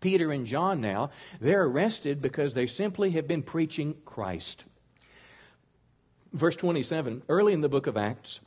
Peter 0.00 0.32
and 0.32 0.46
John 0.46 0.80
now, 0.80 1.10
they're 1.40 1.62
arrested 1.64 2.20
because 2.20 2.54
they 2.54 2.66
simply 2.66 3.12
have 3.12 3.26
been 3.26 3.42
preaching 3.42 3.94
Christ. 4.04 4.64
Verse 6.32 6.56
27, 6.56 7.22
early 7.28 7.52
in 7.52 7.60
the 7.60 7.68
book 7.68 7.86
of 7.86 7.96
Acts, 7.96 8.40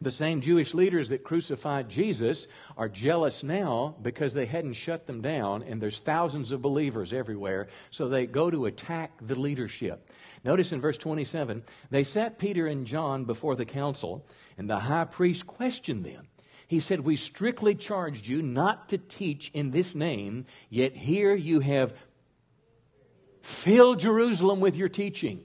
the 0.00 0.10
same 0.10 0.40
Jewish 0.40 0.72
leaders 0.72 1.10
that 1.10 1.24
crucified 1.24 1.90
Jesus 1.90 2.48
are 2.78 2.88
jealous 2.88 3.42
now 3.42 3.94
because 4.00 4.32
they 4.32 4.46
hadn't 4.46 4.72
shut 4.72 5.06
them 5.06 5.20
down, 5.20 5.62
and 5.62 5.82
there's 5.82 5.98
thousands 5.98 6.52
of 6.52 6.62
believers 6.62 7.12
everywhere, 7.12 7.68
so 7.90 8.08
they 8.08 8.24
go 8.24 8.50
to 8.50 8.64
attack 8.64 9.12
the 9.20 9.38
leadership. 9.38 10.10
Notice 10.42 10.72
in 10.72 10.80
verse 10.80 10.96
27 10.96 11.62
they 11.90 12.02
set 12.02 12.38
Peter 12.38 12.66
and 12.66 12.86
John 12.86 13.26
before 13.26 13.56
the 13.56 13.66
council, 13.66 14.24
and 14.56 14.70
the 14.70 14.78
high 14.78 15.04
priest 15.04 15.46
questioned 15.46 16.06
them. 16.06 16.28
He 16.66 16.80
said, 16.80 17.00
We 17.00 17.16
strictly 17.16 17.74
charged 17.74 18.26
you 18.26 18.40
not 18.40 18.88
to 18.88 18.96
teach 18.96 19.50
in 19.52 19.70
this 19.70 19.94
name, 19.94 20.46
yet 20.70 20.96
here 20.96 21.34
you 21.34 21.60
have 21.60 21.92
filled 23.42 23.98
Jerusalem 23.98 24.60
with 24.60 24.76
your 24.76 24.88
teaching. 24.88 25.42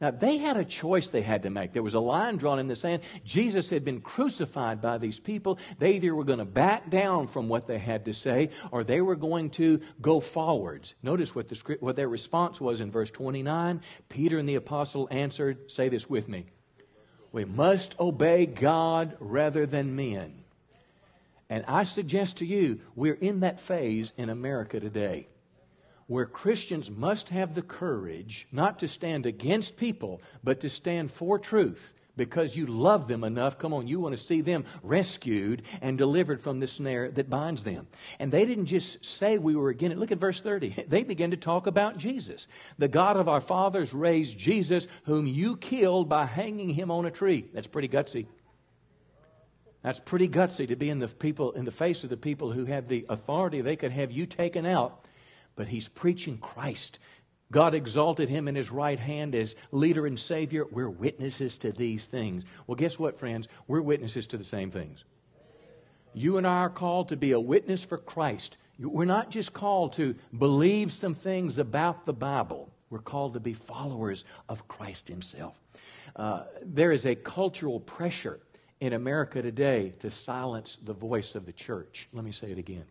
Now, 0.00 0.12
they 0.12 0.38
had 0.38 0.56
a 0.56 0.64
choice 0.64 1.08
they 1.08 1.22
had 1.22 1.42
to 1.42 1.50
make. 1.50 1.72
There 1.72 1.82
was 1.82 1.94
a 1.94 2.00
line 2.00 2.36
drawn 2.36 2.60
in 2.60 2.68
the 2.68 2.76
sand. 2.76 3.02
Jesus 3.24 3.68
had 3.68 3.84
been 3.84 4.00
crucified 4.00 4.80
by 4.80 4.98
these 4.98 5.18
people. 5.18 5.58
They 5.78 5.94
either 5.94 6.14
were 6.14 6.24
going 6.24 6.38
to 6.38 6.44
back 6.44 6.88
down 6.88 7.26
from 7.26 7.48
what 7.48 7.66
they 7.66 7.78
had 7.78 8.04
to 8.04 8.14
say 8.14 8.50
or 8.70 8.84
they 8.84 9.00
were 9.00 9.16
going 9.16 9.50
to 9.50 9.80
go 10.00 10.20
forwards. 10.20 10.94
Notice 11.02 11.34
what, 11.34 11.48
the, 11.48 11.76
what 11.80 11.96
their 11.96 12.08
response 12.08 12.60
was 12.60 12.80
in 12.80 12.92
verse 12.92 13.10
29. 13.10 13.80
Peter 14.08 14.38
and 14.38 14.48
the 14.48 14.54
apostle 14.54 15.08
answered, 15.10 15.70
say 15.70 15.88
this 15.88 16.08
with 16.08 16.28
me. 16.28 16.46
We 17.32 17.44
must 17.44 17.98
obey 17.98 18.46
God 18.46 19.16
rather 19.18 19.66
than 19.66 19.96
men. 19.96 20.44
And 21.50 21.64
I 21.66 21.82
suggest 21.82 22.38
to 22.38 22.46
you, 22.46 22.80
we're 22.94 23.14
in 23.14 23.40
that 23.40 23.58
phase 23.58 24.12
in 24.16 24.28
America 24.28 24.78
today 24.78 25.26
where 26.08 26.26
Christians 26.26 26.90
must 26.90 27.28
have 27.28 27.54
the 27.54 27.62
courage 27.62 28.48
not 28.50 28.80
to 28.80 28.88
stand 28.88 29.26
against 29.26 29.76
people, 29.76 30.20
but 30.42 30.60
to 30.60 30.68
stand 30.68 31.10
for 31.10 31.38
truth 31.38 31.94
because 32.16 32.56
you 32.56 32.66
love 32.66 33.06
them 33.06 33.24
enough. 33.24 33.58
Come 33.58 33.72
on, 33.72 33.86
you 33.86 34.00
want 34.00 34.16
to 34.16 34.22
see 34.22 34.40
them 34.40 34.64
rescued 34.82 35.62
and 35.80 35.96
delivered 35.96 36.40
from 36.40 36.60
the 36.60 36.66
snare 36.66 37.10
that 37.12 37.30
binds 37.30 37.62
them. 37.62 37.86
And 38.18 38.32
they 38.32 38.44
didn't 38.44 38.66
just 38.66 39.04
say 39.04 39.38
we 39.38 39.54
were 39.54 39.68
again. 39.68 39.98
Look 39.98 40.10
at 40.10 40.18
verse 40.18 40.40
30. 40.40 40.74
They 40.88 41.04
began 41.04 41.30
to 41.30 41.36
talk 41.36 41.66
about 41.66 41.98
Jesus. 41.98 42.48
The 42.78 42.88
God 42.88 43.16
of 43.16 43.28
our 43.28 43.40
fathers 43.40 43.92
raised 43.92 44.38
Jesus, 44.38 44.88
whom 45.04 45.26
you 45.26 45.56
killed 45.56 46.08
by 46.08 46.24
hanging 46.24 46.70
him 46.70 46.90
on 46.90 47.04
a 47.04 47.10
tree. 47.10 47.46
That's 47.52 47.66
pretty 47.66 47.88
gutsy. 47.88 48.26
That's 49.82 50.00
pretty 50.00 50.28
gutsy 50.28 50.66
to 50.68 50.76
be 50.76 50.90
in 50.90 50.98
the 50.98 51.08
people 51.08 51.52
in 51.52 51.64
the 51.64 51.70
face 51.70 52.02
of 52.02 52.10
the 52.10 52.16
people 52.16 52.50
who 52.50 52.64
have 52.64 52.88
the 52.88 53.06
authority. 53.08 53.60
They 53.60 53.76
could 53.76 53.92
have 53.92 54.10
you 54.10 54.26
taken 54.26 54.66
out 54.66 55.04
but 55.58 55.66
he's 55.66 55.88
preaching 55.88 56.38
Christ. 56.38 57.00
God 57.50 57.74
exalted 57.74 58.28
him 58.28 58.46
in 58.46 58.54
his 58.54 58.70
right 58.70 58.98
hand 58.98 59.34
as 59.34 59.56
leader 59.72 60.06
and 60.06 60.16
savior. 60.16 60.64
We're 60.70 60.88
witnesses 60.88 61.58
to 61.58 61.72
these 61.72 62.06
things. 62.06 62.44
Well, 62.68 62.76
guess 62.76 62.96
what, 62.96 63.18
friends? 63.18 63.48
We're 63.66 63.80
witnesses 63.80 64.28
to 64.28 64.38
the 64.38 64.44
same 64.44 64.70
things. 64.70 65.02
You 66.14 66.36
and 66.36 66.46
I 66.46 66.58
are 66.58 66.70
called 66.70 67.08
to 67.08 67.16
be 67.16 67.32
a 67.32 67.40
witness 67.40 67.82
for 67.82 67.98
Christ. 67.98 68.56
We're 68.78 69.04
not 69.04 69.30
just 69.30 69.52
called 69.52 69.94
to 69.94 70.14
believe 70.38 70.92
some 70.92 71.16
things 71.16 71.58
about 71.58 72.04
the 72.04 72.12
Bible, 72.12 72.70
we're 72.88 73.00
called 73.00 73.34
to 73.34 73.40
be 73.40 73.52
followers 73.52 74.24
of 74.48 74.68
Christ 74.68 75.08
himself. 75.08 75.58
Uh, 76.14 76.44
there 76.64 76.92
is 76.92 77.04
a 77.04 77.16
cultural 77.16 77.80
pressure 77.80 78.38
in 78.80 78.92
America 78.92 79.42
today 79.42 79.92
to 79.98 80.10
silence 80.10 80.78
the 80.80 80.94
voice 80.94 81.34
of 81.34 81.46
the 81.46 81.52
church. 81.52 82.08
Let 82.12 82.24
me 82.24 82.32
say 82.32 82.52
it 82.52 82.58
again. 82.58 82.84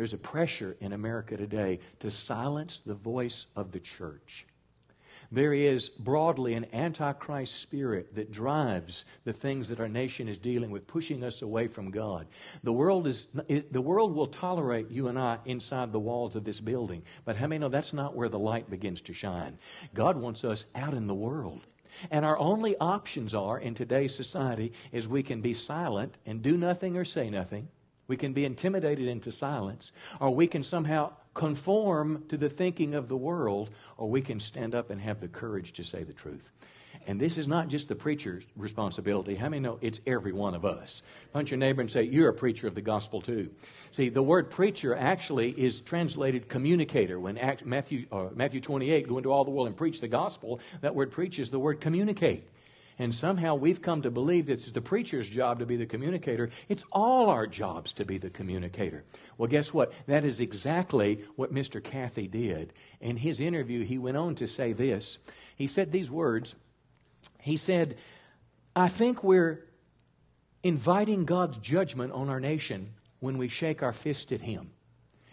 There's 0.00 0.14
a 0.14 0.16
pressure 0.16 0.78
in 0.80 0.94
America 0.94 1.36
today 1.36 1.78
to 1.98 2.10
silence 2.10 2.80
the 2.80 2.94
voice 2.94 3.48
of 3.54 3.70
the 3.70 3.80
church. 3.80 4.46
There 5.30 5.52
is 5.52 5.90
broadly 5.90 6.54
an 6.54 6.74
antichrist 6.74 7.60
spirit 7.60 8.14
that 8.14 8.32
drives 8.32 9.04
the 9.24 9.34
things 9.34 9.68
that 9.68 9.78
our 9.78 9.90
nation 9.90 10.26
is 10.26 10.38
dealing 10.38 10.70
with, 10.70 10.86
pushing 10.86 11.22
us 11.22 11.42
away 11.42 11.68
from 11.68 11.90
God. 11.90 12.28
The 12.62 12.72
world, 12.72 13.06
is, 13.06 13.26
the 13.70 13.82
world 13.82 14.14
will 14.14 14.28
tolerate 14.28 14.90
you 14.90 15.08
and 15.08 15.18
I 15.18 15.36
inside 15.44 15.92
the 15.92 16.00
walls 16.00 16.34
of 16.34 16.44
this 16.44 16.60
building, 16.60 17.02
but 17.26 17.36
how 17.36 17.48
many 17.48 17.58
know 17.58 17.68
that's 17.68 17.92
not 17.92 18.16
where 18.16 18.30
the 18.30 18.38
light 18.38 18.70
begins 18.70 19.02
to 19.02 19.12
shine? 19.12 19.58
God 19.92 20.16
wants 20.16 20.44
us 20.44 20.64
out 20.74 20.94
in 20.94 21.08
the 21.08 21.14
world. 21.14 21.66
And 22.10 22.24
our 22.24 22.38
only 22.38 22.74
options 22.78 23.34
are 23.34 23.58
in 23.58 23.74
today's 23.74 24.14
society 24.14 24.72
is 24.92 25.06
we 25.06 25.22
can 25.22 25.42
be 25.42 25.52
silent 25.52 26.16
and 26.24 26.40
do 26.40 26.56
nothing 26.56 26.96
or 26.96 27.04
say 27.04 27.28
nothing 27.28 27.68
we 28.10 28.16
can 28.16 28.32
be 28.32 28.44
intimidated 28.44 29.06
into 29.06 29.30
silence, 29.30 29.92
or 30.18 30.34
we 30.34 30.48
can 30.48 30.64
somehow 30.64 31.12
conform 31.32 32.24
to 32.28 32.36
the 32.36 32.48
thinking 32.48 32.94
of 32.96 33.06
the 33.06 33.16
world, 33.16 33.70
or 33.96 34.10
we 34.10 34.20
can 34.20 34.40
stand 34.40 34.74
up 34.74 34.90
and 34.90 35.00
have 35.00 35.20
the 35.20 35.28
courage 35.28 35.72
to 35.74 35.84
say 35.84 36.02
the 36.02 36.12
truth. 36.12 36.50
And 37.06 37.20
this 37.20 37.38
is 37.38 37.46
not 37.46 37.68
just 37.68 37.88
the 37.88 37.94
preacher's 37.94 38.42
responsibility. 38.56 39.36
How 39.36 39.48
many 39.48 39.60
know 39.60 39.78
it's 39.80 40.00
every 40.08 40.32
one 40.32 40.56
of 40.56 40.64
us? 40.64 41.02
Punch 41.32 41.52
your 41.52 41.58
neighbor 41.58 41.80
and 41.82 41.90
say, 41.90 42.02
You're 42.02 42.30
a 42.30 42.34
preacher 42.34 42.66
of 42.66 42.74
the 42.74 42.82
gospel 42.82 43.20
too. 43.20 43.48
See, 43.92 44.08
the 44.08 44.22
word 44.22 44.50
preacher 44.50 44.96
actually 44.96 45.50
is 45.50 45.80
translated 45.80 46.48
communicator. 46.48 47.20
When 47.20 47.38
Matthew, 47.64 48.06
uh, 48.10 48.30
Matthew 48.34 48.60
28, 48.60 49.08
go 49.08 49.18
into 49.18 49.30
all 49.30 49.44
the 49.44 49.52
world 49.52 49.68
and 49.68 49.76
preach 49.76 50.00
the 50.00 50.08
gospel, 50.08 50.58
that 50.80 50.96
word 50.96 51.12
preach 51.12 51.38
is 51.38 51.48
the 51.48 51.60
word 51.60 51.80
communicate. 51.80 52.42
And 53.00 53.14
somehow 53.14 53.54
we've 53.54 53.80
come 53.80 54.02
to 54.02 54.10
believe 54.10 54.46
that 54.46 54.52
it's 54.52 54.72
the 54.72 54.82
preacher's 54.82 55.26
job 55.26 55.60
to 55.60 55.66
be 55.66 55.76
the 55.76 55.86
communicator. 55.86 56.50
It's 56.68 56.84
all 56.92 57.30
our 57.30 57.46
jobs 57.46 57.94
to 57.94 58.04
be 58.04 58.18
the 58.18 58.28
communicator. 58.28 59.04
Well, 59.38 59.48
guess 59.48 59.72
what? 59.72 59.90
That 60.06 60.26
is 60.26 60.38
exactly 60.38 61.24
what 61.34 61.50
Mr. 61.50 61.82
Cathy 61.82 62.28
did. 62.28 62.74
In 63.00 63.16
his 63.16 63.40
interview, 63.40 63.86
he 63.86 63.96
went 63.96 64.18
on 64.18 64.34
to 64.34 64.46
say 64.46 64.74
this. 64.74 65.16
He 65.56 65.66
said 65.66 65.90
these 65.90 66.10
words. 66.10 66.54
He 67.40 67.56
said, 67.56 67.96
I 68.76 68.88
think 68.88 69.24
we're 69.24 69.64
inviting 70.62 71.24
God's 71.24 71.56
judgment 71.56 72.12
on 72.12 72.28
our 72.28 72.38
nation 72.38 72.92
when 73.20 73.38
we 73.38 73.48
shake 73.48 73.82
our 73.82 73.94
fist 73.94 74.30
at 74.30 74.42
Him. 74.42 74.72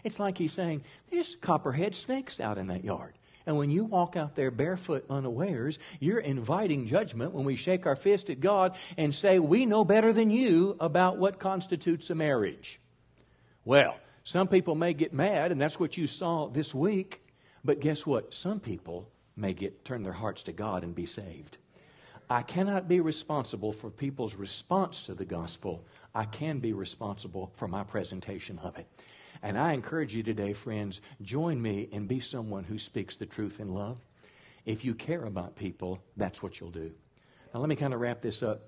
It's 0.05 0.21
like 0.21 0.37
he's 0.37 0.53
saying, 0.53 0.83
There's 1.11 1.35
copperhead 1.35 1.95
snakes 1.95 2.39
out 2.39 2.57
in 2.57 2.67
that 2.67 2.85
yard. 2.85 3.16
And 3.47 3.57
when 3.57 3.69
you 3.69 3.85
walk 3.85 4.17
out 4.17 4.35
there 4.35 4.51
barefoot 4.51 5.05
unawares, 5.09 5.79
you're 6.01 6.19
inviting 6.19 6.85
judgment 6.85 7.33
when 7.33 7.45
we 7.45 7.55
shake 7.55 7.85
our 7.85 7.95
fist 7.95 8.29
at 8.29 8.41
God 8.41 8.75
and 8.97 9.15
say, 9.15 9.39
We 9.39 9.65
know 9.65 9.85
better 9.85 10.11
than 10.11 10.29
you 10.29 10.75
about 10.81 11.17
what 11.17 11.39
constitutes 11.39 12.09
a 12.09 12.15
marriage. 12.15 12.81
Well, 13.63 13.95
some 14.25 14.49
people 14.49 14.75
may 14.75 14.93
get 14.93 15.13
mad, 15.13 15.53
and 15.53 15.61
that's 15.61 15.79
what 15.79 15.95
you 15.95 16.07
saw 16.07 16.49
this 16.49 16.75
week. 16.75 17.21
But 17.63 17.79
guess 17.79 18.05
what? 18.05 18.33
Some 18.33 18.59
people 18.59 19.09
may 19.37 19.53
get 19.53 19.85
turn 19.85 20.03
their 20.03 20.11
hearts 20.11 20.43
to 20.43 20.51
God 20.51 20.83
and 20.83 20.93
be 20.93 21.05
saved. 21.05 21.57
I 22.29 22.41
cannot 22.41 22.89
be 22.89 22.99
responsible 22.99 23.71
for 23.71 23.89
people's 23.89 24.35
response 24.35 25.03
to 25.03 25.13
the 25.13 25.23
gospel. 25.23 25.85
I 26.13 26.25
can 26.25 26.59
be 26.59 26.73
responsible 26.73 27.51
for 27.55 27.69
my 27.69 27.85
presentation 27.85 28.59
of 28.59 28.77
it. 28.77 28.87
And 29.41 29.57
I 29.57 29.73
encourage 29.73 30.13
you 30.13 30.23
today, 30.23 30.53
friends, 30.53 31.01
join 31.21 31.61
me 31.61 31.89
and 31.91 32.07
be 32.07 32.19
someone 32.19 32.63
who 32.63 32.77
speaks 32.77 33.15
the 33.15 33.25
truth 33.25 33.59
in 33.59 33.73
love. 33.73 33.97
If 34.65 34.83
you 34.83 34.93
care 34.93 35.23
about 35.23 35.55
people, 35.55 35.99
that's 36.17 36.43
what 36.43 36.59
you'll 36.59 36.71
do. 36.71 36.91
Now, 37.53 37.61
let 37.61 37.69
me 37.69 37.75
kind 37.75 37.93
of 37.93 38.01
wrap 38.01 38.21
this 38.21 38.43
up. 38.43 38.61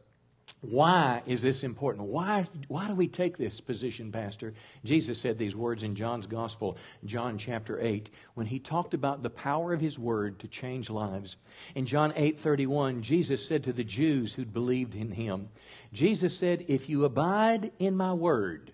Why 0.61 1.23
is 1.25 1.41
this 1.41 1.63
important? 1.63 2.07
Why, 2.07 2.45
why 2.67 2.87
do 2.87 2.93
we 2.93 3.07
take 3.07 3.37
this 3.37 3.61
position, 3.61 4.11
Pastor? 4.11 4.53
Jesus 4.83 5.19
said 5.19 5.37
these 5.37 5.55
words 5.55 5.83
in 5.83 5.95
John's 5.95 6.25
Gospel, 6.25 6.77
John 7.05 7.37
chapter 7.37 7.79
8, 7.79 8.09
when 8.33 8.45
he 8.45 8.59
talked 8.59 8.93
about 8.93 9.23
the 9.23 9.29
power 9.29 9.71
of 9.71 9.79
his 9.79 9.97
word 9.97 10.39
to 10.39 10.49
change 10.49 10.89
lives. 10.89 11.37
In 11.75 11.85
John 11.85 12.11
8 12.15 12.37
31, 12.37 13.01
Jesus 13.03 13.45
said 13.45 13.63
to 13.65 13.73
the 13.73 13.85
Jews 13.85 14.33
who'd 14.33 14.53
believed 14.53 14.95
in 14.95 15.11
him, 15.11 15.49
Jesus 15.93 16.37
said, 16.37 16.65
If 16.67 16.89
you 16.89 17.05
abide 17.05 17.71
in 17.79 17.95
my 17.95 18.13
word, 18.13 18.73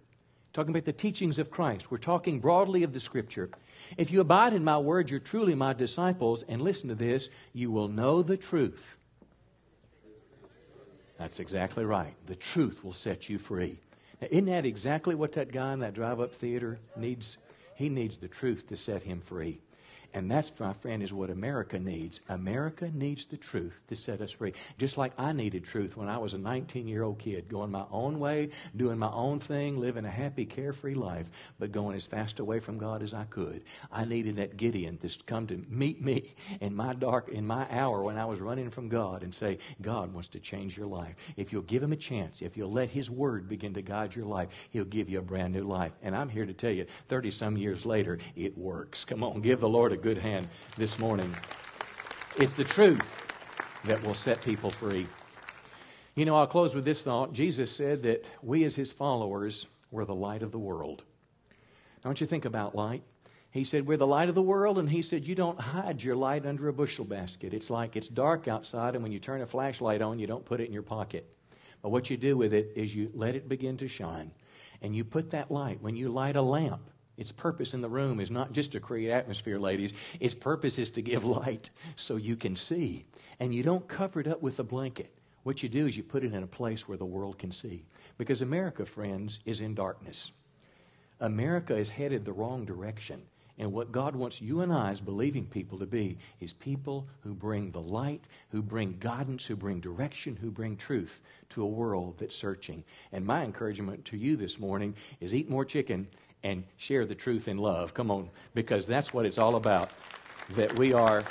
talking 0.55 0.73
about 0.73 0.85
the 0.85 0.93
teachings 0.93 1.37
of 1.37 1.51
Christ, 1.51 1.91
we're 1.91 1.97
talking 1.97 2.39
broadly 2.39 2.81
of 2.81 2.93
the 2.93 2.99
scripture. 2.99 3.49
If 3.97 4.11
you 4.11 4.21
abide 4.21 4.53
in 4.53 4.63
my 4.63 4.79
word, 4.79 5.09
you're 5.09 5.19
truly 5.19 5.53
my 5.53 5.73
disciples, 5.73 6.43
and 6.47 6.61
listen 6.61 6.89
to 6.89 6.95
this, 6.95 7.29
you 7.53 7.69
will 7.69 7.89
know 7.89 8.23
the 8.23 8.37
truth 8.37 8.97
that's 11.17 11.39
exactly 11.39 11.85
right. 11.85 12.13
The 12.25 12.35
truth 12.35 12.83
will 12.83 12.93
set 12.93 13.29
you 13.29 13.37
free. 13.37 13.77
Now, 14.21 14.27
isn't 14.31 14.45
that 14.45 14.65
exactly 14.65 15.15
what 15.15 15.33
that 15.33 15.51
guy 15.51 15.73
in 15.73 15.79
that 15.79 15.93
drive 15.93 16.19
up 16.19 16.33
theater 16.33 16.79
needs? 16.97 17.37
He 17.75 17.89
needs 17.89 18.17
the 18.17 18.27
truth 18.27 18.67
to 18.67 18.77
set 18.77 19.03
him 19.03 19.19
free. 19.19 19.61
And 20.15 20.31
that's, 20.31 20.49
my 20.61 20.71
friend, 20.71 21.03
is 21.03 21.11
what 21.11 21.29
America 21.29 21.77
needs. 21.77 22.21
America 22.29 22.89
needs 22.93 23.25
the 23.25 23.35
truth 23.35 23.73
to 23.89 23.97
set 23.97 24.21
us 24.21 24.31
free. 24.31 24.53
Just 24.77 24.97
like 24.97 25.11
I 25.17 25.33
needed 25.33 25.65
truth 25.65 25.97
when 25.97 26.07
I 26.07 26.17
was 26.17 26.33
a 26.33 26.37
19 26.37 26.87
year 26.87 27.03
old 27.03 27.19
kid, 27.19 27.49
going 27.49 27.69
my 27.69 27.83
own 27.91 28.17
way, 28.17 28.51
doing 28.77 28.97
my 28.97 29.11
own 29.11 29.41
thing, 29.41 29.77
living 29.77 30.05
a 30.05 30.09
happy, 30.09 30.45
carefree 30.45 30.93
life, 30.93 31.29
but 31.59 31.73
going 31.73 31.97
as 31.97 32.07
fast 32.07 32.39
away 32.39 32.61
from 32.61 32.77
God 32.77 33.03
as 33.03 33.13
I 33.13 33.25
could. 33.25 33.65
I 33.91 34.05
needed 34.05 34.37
that 34.37 34.55
Gideon 34.55 34.97
to 34.99 35.09
come 35.25 35.47
to 35.47 35.61
meet 35.67 36.01
me 36.01 36.33
in 36.61 36.73
my 36.73 36.93
dark, 36.93 37.27
in 37.27 37.45
my 37.45 37.67
hour 37.69 38.01
when 38.01 38.17
I 38.17 38.23
was 38.23 38.39
running 38.39 38.69
from 38.69 38.87
God 38.87 39.21
and 39.21 39.35
say, 39.35 39.57
God 39.81 40.13
wants 40.13 40.29
to 40.29 40.39
change 40.39 40.77
your 40.77 40.87
life. 40.87 41.15
If 41.35 41.51
you'll 41.51 41.63
give 41.63 41.83
him 41.83 41.91
a 41.91 41.97
chance, 41.97 42.41
if 42.41 42.55
you'll 42.55 42.71
let 42.71 42.87
his 42.89 43.11
word 43.11 43.49
begin 43.49 43.73
to 43.73 43.81
guide 43.81 44.15
your 44.15 44.27
life, 44.27 44.47
he'll 44.69 44.85
give 44.85 45.09
you 45.09 45.19
a 45.19 45.21
brand 45.21 45.53
new 45.53 45.65
life. 45.65 45.91
And 46.01 46.15
I'm 46.15 46.29
here 46.29 46.45
to 46.45 46.53
tell 46.53 46.71
you, 46.71 46.85
30 47.09 47.31
some 47.31 47.57
years 47.57 47.85
later, 47.85 48.17
it 48.37 48.57
works. 48.57 49.03
Come 49.03 49.21
on, 49.21 49.41
give 49.41 49.59
the 49.59 49.67
Lord 49.67 49.91
a 49.91 50.04
good 50.05 50.17
hand 50.19 50.47
this 50.77 50.99
morning. 50.99 51.35
It's 52.37 52.53
the 52.53 52.63
truth 52.63 53.27
that 53.85 54.03
will 54.03 54.13
set 54.13 54.39
people 54.43 54.69
free. 54.69 55.07
You 56.13 56.25
know, 56.25 56.35
I'll 56.35 56.45
close 56.45 56.75
with 56.75 56.85
this 56.85 57.01
thought. 57.01 57.33
Jesus 57.33 57.75
said 57.75 58.03
that 58.03 58.29
we, 58.43 58.65
as 58.65 58.75
his 58.75 58.91
followers, 58.93 59.65
were 59.89 60.05
the 60.05 60.13
light 60.13 60.43
of 60.43 60.51
the 60.51 60.59
world. 60.59 61.01
Don't 62.03 62.21
you 62.21 62.27
think 62.27 62.45
about 62.45 62.75
light? 62.75 63.01
He 63.49 63.63
said, 63.63 63.87
We're 63.87 63.97
the 63.97 64.05
light 64.05 64.29
of 64.29 64.35
the 64.35 64.43
world, 64.43 64.77
and 64.77 64.87
he 64.87 65.01
said, 65.01 65.25
You 65.25 65.33
don't 65.33 65.59
hide 65.59 66.03
your 66.03 66.15
light 66.15 66.45
under 66.45 66.67
a 66.67 66.73
bushel 66.73 67.05
basket. 67.05 67.51
It's 67.51 67.71
like 67.71 67.95
it's 67.95 68.07
dark 68.07 68.47
outside, 68.47 68.93
and 68.93 69.01
when 69.01 69.11
you 69.11 69.17
turn 69.17 69.41
a 69.41 69.47
flashlight 69.47 70.03
on, 70.03 70.19
you 70.19 70.27
don't 70.27 70.45
put 70.45 70.61
it 70.61 70.67
in 70.67 70.71
your 70.71 70.83
pocket. 70.83 71.27
But 71.81 71.89
what 71.89 72.11
you 72.11 72.17
do 72.17 72.37
with 72.37 72.53
it 72.53 72.73
is 72.75 72.93
you 72.93 73.09
let 73.15 73.33
it 73.33 73.49
begin 73.49 73.75
to 73.77 73.87
shine. 73.87 74.29
And 74.83 74.95
you 74.95 75.03
put 75.03 75.31
that 75.31 75.49
light, 75.49 75.81
when 75.81 75.95
you 75.95 76.09
light 76.09 76.35
a 76.35 76.43
lamp, 76.43 76.91
its 77.17 77.31
purpose 77.31 77.73
in 77.73 77.81
the 77.81 77.89
room 77.89 78.19
is 78.19 78.29
not 78.29 78.51
just 78.51 78.73
to 78.73 78.79
create 78.79 79.11
atmosphere, 79.11 79.57
ladies. 79.57 79.93
Its 80.19 80.35
purpose 80.35 80.77
is 80.77 80.89
to 80.91 81.01
give 81.01 81.23
light 81.25 81.69
so 81.95 82.15
you 82.15 82.35
can 82.35 82.55
see. 82.55 83.05
And 83.39 83.53
you 83.53 83.63
don't 83.63 83.87
cover 83.87 84.19
it 84.19 84.27
up 84.27 84.41
with 84.41 84.59
a 84.59 84.63
blanket. 84.63 85.11
What 85.43 85.61
you 85.61 85.69
do 85.69 85.85
is 85.85 85.95
you 85.95 86.03
put 86.03 86.23
it 86.23 86.33
in 86.33 86.43
a 86.43 86.47
place 86.47 86.87
where 86.87 86.97
the 86.97 87.05
world 87.05 87.37
can 87.37 87.51
see. 87.51 87.85
Because 88.17 88.41
America, 88.41 88.85
friends, 88.85 89.39
is 89.45 89.61
in 89.61 89.75
darkness. 89.75 90.31
America 91.19 91.75
is 91.75 91.89
headed 91.89 92.25
the 92.25 92.33
wrong 92.33 92.65
direction. 92.65 93.21
And 93.57 93.71
what 93.71 93.93
God 93.93 94.17
wants 94.17 94.41
you 94.41 94.61
and 94.61 94.73
I, 94.73 94.89
as 94.89 94.99
believing 94.99 95.45
people, 95.45 95.77
to 95.77 95.85
be 95.85 96.17
is 96.41 96.51
people 96.51 97.07
who 97.21 97.33
bring 97.33 97.71
the 97.71 97.81
light, 97.81 98.27
who 98.49 98.61
bring 98.61 98.97
guidance, 98.99 99.45
who 99.45 99.55
bring 99.55 99.79
direction, 99.79 100.35
who 100.35 100.51
bring 100.51 100.75
truth 100.75 101.21
to 101.49 101.63
a 101.63 101.67
world 101.67 102.15
that's 102.17 102.35
searching. 102.35 102.83
And 103.13 103.25
my 103.25 103.43
encouragement 103.43 104.03
to 104.05 104.17
you 104.17 104.35
this 104.35 104.59
morning 104.59 104.95
is 105.21 105.33
eat 105.33 105.49
more 105.49 105.63
chicken 105.63 106.07
and 106.45 106.63
share 106.77 107.07
the 107.07 107.15
truth 107.15 107.47
in 107.47 107.57
love. 107.57 107.95
Come 107.95 108.11
on, 108.11 108.29
because 108.53 108.85
that's 108.85 109.11
what 109.11 109.25
it's 109.25 109.39
all 109.39 109.55
about. 109.55 109.89
That 110.51 110.77
we 110.77 110.93
are 110.93 111.23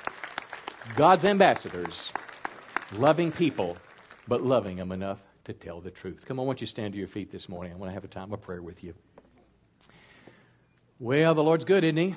God's 0.97 1.25
ambassadors, 1.25 2.13
loving 2.97 3.31
people, 3.31 3.77
but 4.27 4.43
loving 4.43 4.77
them 4.77 4.91
enough 4.91 5.23
to 5.45 5.53
tell 5.53 5.81
the 5.81 5.93
truth. 5.93 6.25
Come 6.27 6.41
on, 6.41 6.47
won't 6.47 6.61
you 6.61 6.67
stand 6.67 6.95
to 6.95 6.99
your 6.99 7.07
feet 7.07 7.31
this 7.31 7.49
morning? 7.49 7.73
I 7.73 7.77
want 7.77 7.91
to 7.91 7.95
have 7.95 8.03
a 8.03 8.09
time 8.09 8.33
of 8.33 8.43
prayer 8.43 8.61
with 8.61 8.83
you. 8.83 8.93
Well, 10.99 11.33
the 11.33 11.45
Lord's 11.45 11.65
good, 11.65 11.85
isn't 11.85 11.97
He? 11.97 12.17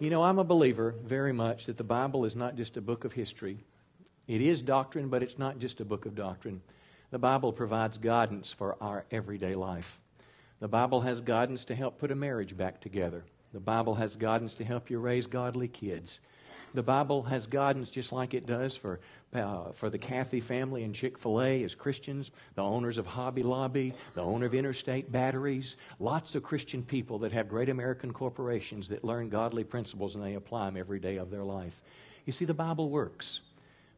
You 0.00 0.10
know, 0.10 0.22
I'm 0.22 0.38
a 0.38 0.44
believer 0.44 0.94
very 1.02 1.32
much 1.32 1.64
that 1.64 1.78
the 1.78 1.82
Bible 1.82 2.26
is 2.26 2.36
not 2.36 2.56
just 2.56 2.76
a 2.76 2.82
book 2.82 3.06
of 3.06 3.14
history. 3.14 3.64
It 4.26 4.42
is 4.42 4.60
doctrine, 4.60 5.08
but 5.08 5.22
it's 5.22 5.38
not 5.38 5.58
just 5.58 5.80
a 5.80 5.84
book 5.86 6.04
of 6.04 6.14
doctrine. 6.14 6.60
The 7.10 7.18
Bible 7.18 7.54
provides 7.54 7.96
guidance 7.96 8.52
for 8.52 8.76
our 8.82 9.06
everyday 9.10 9.54
life. 9.54 9.98
The 10.60 10.68
Bible 10.68 11.00
has 11.02 11.20
guidance 11.20 11.64
to 11.64 11.74
help 11.74 11.98
put 11.98 12.10
a 12.10 12.16
marriage 12.16 12.56
back 12.56 12.80
together. 12.80 13.24
The 13.52 13.60
Bible 13.60 13.94
has 13.94 14.16
guidance 14.16 14.54
to 14.54 14.64
help 14.64 14.90
you 14.90 14.98
raise 14.98 15.26
godly 15.26 15.68
kids. 15.68 16.20
The 16.74 16.82
Bible 16.82 17.22
has 17.22 17.46
guidance 17.46 17.88
just 17.88 18.12
like 18.12 18.34
it 18.34 18.44
does 18.44 18.76
for, 18.76 19.00
uh, 19.32 19.72
for 19.72 19.88
the 19.88 19.98
Cathy 19.98 20.40
family 20.40 20.84
and 20.84 20.94
Chick 20.94 21.16
fil 21.16 21.40
A 21.40 21.62
as 21.62 21.74
Christians, 21.74 22.30
the 22.56 22.62
owners 22.62 22.98
of 22.98 23.06
Hobby 23.06 23.42
Lobby, 23.42 23.94
the 24.14 24.22
owner 24.22 24.46
of 24.46 24.54
Interstate 24.54 25.10
Batteries, 25.10 25.76
lots 25.98 26.34
of 26.34 26.42
Christian 26.42 26.82
people 26.82 27.20
that 27.20 27.32
have 27.32 27.48
great 27.48 27.70
American 27.70 28.12
corporations 28.12 28.88
that 28.88 29.04
learn 29.04 29.30
godly 29.30 29.64
principles 29.64 30.14
and 30.14 30.22
they 30.22 30.34
apply 30.34 30.66
them 30.66 30.76
every 30.76 30.98
day 30.98 31.16
of 31.16 31.30
their 31.30 31.44
life. 31.44 31.80
You 32.26 32.32
see, 32.32 32.44
the 32.44 32.52
Bible 32.52 32.90
works, 32.90 33.40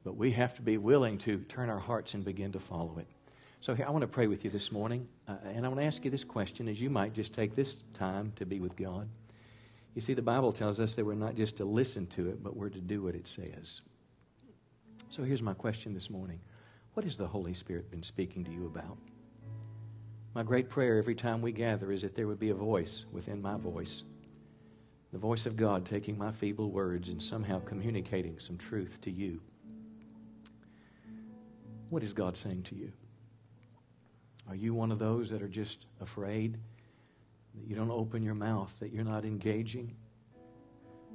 but 0.05 0.17
we 0.17 0.31
have 0.33 0.55
to 0.55 0.63
be 0.63 0.79
willing 0.79 1.19
to 1.19 1.39
turn 1.49 1.71
our 1.71 1.81
hearts 1.81 2.15
and 2.15 2.25
begin 2.25 2.53
to 2.53 2.61
follow 2.61 2.99
it. 2.99 3.09
So 3.63 3.75
here, 3.75 3.85
I 3.87 3.91
want 3.91 4.01
to 4.03 4.09
pray 4.09 4.27
with 4.27 4.43
you 4.43 4.51
this 4.51 4.73
morning, 4.73 5.07
uh, 5.29 5.35
and 5.45 5.67
I 5.67 5.69
want 5.69 5.81
to 5.81 5.87
ask 5.87 6.03
you 6.03 6.11
this 6.11 6.25
question 6.25 6.67
as 6.67 6.81
you 6.81 6.89
might 6.89 7.13
just 7.13 7.35
take 7.35 7.55
this 7.55 7.77
time 7.93 8.33
to 8.37 8.47
be 8.47 8.59
with 8.59 8.75
God. 8.75 9.07
You 9.95 10.01
see, 10.01 10.15
the 10.15 10.23
Bible 10.23 10.51
tells 10.55 10.81
us 10.81 10.95
that 10.95 11.05
we're 11.05 11.13
not 11.13 11.35
just 11.35 11.59
to 11.59 11.67
listen 11.67 12.07
to 12.09 12.31
it, 12.31 12.43
but 12.43 12.57
we're 12.57 12.71
to 12.71 12.81
do 12.81 13.03
what 13.03 13.15
it 13.15 13.27
says. 13.27 13.83
So 15.11 15.25
here's 15.25 15.43
my 15.43 15.53
question 15.53 15.93
this 15.93 16.09
morning 16.09 16.41
What 16.95 17.05
has 17.05 17.19
the 17.19 17.27
Holy 17.27 17.53
Spirit 17.53 17.91
been 17.91 18.03
speaking 18.03 18.45
to 18.45 18.51
you 18.51 18.65
about? 18.65 18.97
My 20.33 20.43
great 20.43 20.71
prayer 20.71 20.97
every 20.97 21.15
time 21.15 21.43
we 21.43 21.53
gather 21.53 21.93
is 21.93 22.01
that 22.01 22.15
there 22.15 22.29
would 22.29 22.41
be 22.41 22.51
a 22.51 22.55
voice 22.55 23.05
within 23.13 23.43
my 23.43 23.59
voice, 23.59 24.05
the 25.13 25.19
voice 25.19 25.45
of 25.45 25.59
God 25.59 25.85
taking 25.85 26.17
my 26.17 26.31
feeble 26.31 26.71
words 26.71 27.11
and 27.11 27.23
somehow 27.23 27.61
communicating 27.61 28.39
some 28.39 28.57
truth 28.57 29.03
to 29.03 29.11
you. 29.11 29.43
What 31.91 32.03
is 32.03 32.15
God 32.15 32.39
saying 32.39 32.63
to 32.63 32.75
you? 32.75 32.93
Are 34.51 34.57
you 34.57 34.75
one 34.75 34.91
of 34.91 34.99
those 34.99 35.31
that 35.31 35.43
are 35.43 35.49
just 35.49 35.87
afraid 36.01 36.59
that 37.55 37.69
you 37.69 37.77
don't 37.77 37.93
open 37.93 38.21
your 38.21 38.35
mouth, 38.35 38.75
that 38.81 38.93
you're 38.93 39.05
not 39.05 39.25
engaging? 39.25 39.95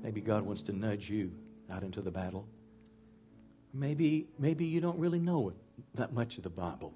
Maybe 0.02 0.22
God 0.22 0.44
wants 0.44 0.62
to 0.64 0.72
nudge 0.72 1.10
you 1.10 1.34
out 1.70 1.84
into 1.84 2.02
the 2.02 2.12
battle. 2.12 2.48
Maybe, 3.74 4.28
maybe 4.40 4.64
you 4.64 4.80
don't 4.80 4.98
really 4.98 5.20
know 5.20 5.52
that 5.96 6.14
much 6.14 6.38
of 6.38 6.44
the 6.44 6.50
Bible. 6.50 6.94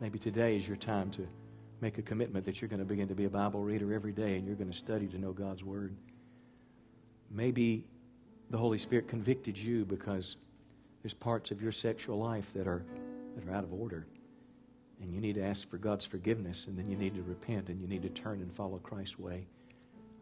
Maybe 0.00 0.18
today 0.18 0.58
is 0.58 0.68
your 0.68 0.76
time 0.76 1.10
to 1.12 1.26
make 1.80 1.96
a 1.96 2.02
commitment 2.02 2.44
that 2.44 2.60
you're 2.60 2.68
going 2.68 2.80
to 2.80 2.84
begin 2.84 3.08
to 3.08 3.14
be 3.14 3.24
a 3.24 3.30
Bible 3.30 3.62
reader 3.62 3.94
every 3.94 4.12
day 4.12 4.36
and 4.36 4.46
you're 4.46 4.56
going 4.56 4.70
to 4.70 4.76
study 4.76 5.06
to 5.06 5.18
know 5.18 5.32
God's 5.32 5.64
Word. 5.64 5.96
Maybe 7.30 7.84
the 8.50 8.58
Holy 8.58 8.76
Spirit 8.76 9.08
convicted 9.08 9.56
you 9.56 9.86
because 9.86 10.36
there's 11.02 11.14
parts 11.14 11.50
of 11.50 11.62
your 11.62 11.72
sexual 11.72 12.18
life 12.18 12.52
that 12.52 12.66
are, 12.66 12.84
that 13.34 13.48
are 13.48 13.54
out 13.54 13.64
of 13.64 13.72
order. 13.72 14.06
And 15.02 15.12
you 15.12 15.20
need 15.20 15.34
to 15.34 15.42
ask 15.42 15.68
for 15.68 15.76
God's 15.76 16.04
forgiveness, 16.04 16.66
and 16.66 16.78
then 16.78 16.88
you 16.88 16.96
need 16.96 17.14
to 17.14 17.22
repent, 17.22 17.68
and 17.68 17.80
you 17.80 17.86
need 17.86 18.02
to 18.02 18.08
turn 18.08 18.40
and 18.40 18.52
follow 18.52 18.78
Christ's 18.78 19.18
way. 19.18 19.46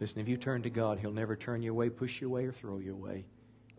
Listen, 0.00 0.20
if 0.20 0.28
you 0.28 0.36
turn 0.36 0.62
to 0.62 0.70
God, 0.70 0.98
He'll 0.98 1.12
never 1.12 1.36
turn 1.36 1.62
you 1.62 1.70
away, 1.70 1.90
push 1.90 2.20
you 2.20 2.28
away, 2.28 2.46
or 2.46 2.52
throw 2.52 2.78
you 2.78 2.92
away. 2.92 3.24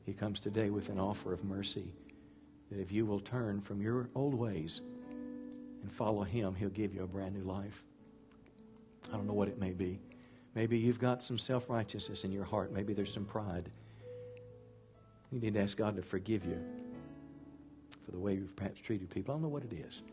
He 0.06 0.14
comes 0.14 0.40
today 0.40 0.70
with 0.70 0.90
an 0.90 1.00
offer 1.00 1.34
of 1.34 1.44
mercy 1.44 1.92
that 2.70 2.80
if 2.80 2.92
you 2.92 3.06
will 3.06 3.20
turn 3.20 3.60
from 3.60 3.82
your 3.82 4.10
old 4.16 4.34
ways 4.34 4.82
and 5.82 5.92
follow 5.92 6.24
Him, 6.24 6.56
He'll 6.56 6.70
give 6.70 6.94
you 6.94 7.04
a 7.04 7.08
brand 7.08 7.36
new 7.36 7.44
life. 7.44 7.84
I 9.12 9.18
don't 9.18 9.28
know 9.28 9.34
what 9.34 9.48
it 9.48 9.60
may 9.60 9.72
be. 9.72 10.00
Maybe 10.56 10.78
you've 10.78 11.00
got 11.00 11.24
some 11.24 11.38
self 11.38 11.70
righteousness 11.70 12.24
in 12.24 12.32
your 12.32 12.44
heart. 12.44 12.72
Maybe 12.72 12.94
there's 12.94 13.14
some 13.14 13.26
pride. 13.26 13.70
You 15.32 15.40
need 15.40 15.56
to 15.56 15.62
ask 15.62 15.76
God 15.76 15.96
to 15.96 16.02
forgive 16.02 16.46
you 16.46 16.64
for 18.06 18.12
the 18.12 18.20
way 18.20 18.36
you've 18.36 18.56
perhaps 18.56 18.80
treated 18.80 19.10
people. 19.10 19.34
I 19.34 19.36
don't 19.36 19.42
know 19.42 19.50
what 19.50 19.64
it 19.64 19.74
is. 19.74 20.04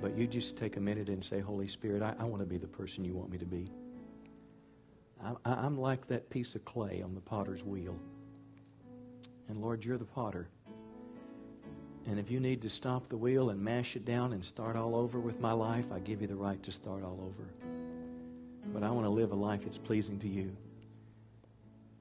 But 0.00 0.16
you 0.16 0.26
just 0.26 0.56
take 0.56 0.76
a 0.76 0.80
minute 0.80 1.08
and 1.08 1.24
say, 1.24 1.40
Holy 1.40 1.68
Spirit, 1.68 2.02
I, 2.02 2.14
I 2.18 2.24
want 2.24 2.40
to 2.40 2.46
be 2.46 2.58
the 2.58 2.68
person 2.68 3.04
you 3.04 3.14
want 3.14 3.30
me 3.30 3.38
to 3.38 3.46
be. 3.46 3.68
I, 5.22 5.34
I'm 5.44 5.76
like 5.78 6.06
that 6.08 6.30
piece 6.30 6.54
of 6.54 6.64
clay 6.64 7.02
on 7.02 7.14
the 7.14 7.20
potter's 7.20 7.64
wheel. 7.64 7.98
And 9.48 9.60
Lord, 9.60 9.84
you're 9.84 9.98
the 9.98 10.04
potter. 10.04 10.48
And 12.06 12.18
if 12.18 12.30
you 12.30 12.40
need 12.40 12.62
to 12.62 12.70
stop 12.70 13.08
the 13.08 13.16
wheel 13.16 13.50
and 13.50 13.60
mash 13.60 13.96
it 13.96 14.04
down 14.04 14.32
and 14.32 14.44
start 14.44 14.76
all 14.76 14.94
over 14.94 15.18
with 15.18 15.40
my 15.40 15.52
life, 15.52 15.90
I 15.92 15.98
give 15.98 16.22
you 16.22 16.28
the 16.28 16.36
right 16.36 16.62
to 16.62 16.72
start 16.72 17.02
all 17.02 17.20
over. 17.20 17.48
But 18.72 18.82
I 18.82 18.90
want 18.90 19.04
to 19.06 19.10
live 19.10 19.32
a 19.32 19.36
life 19.36 19.62
that's 19.62 19.78
pleasing 19.78 20.18
to 20.20 20.28
you. 20.28 20.52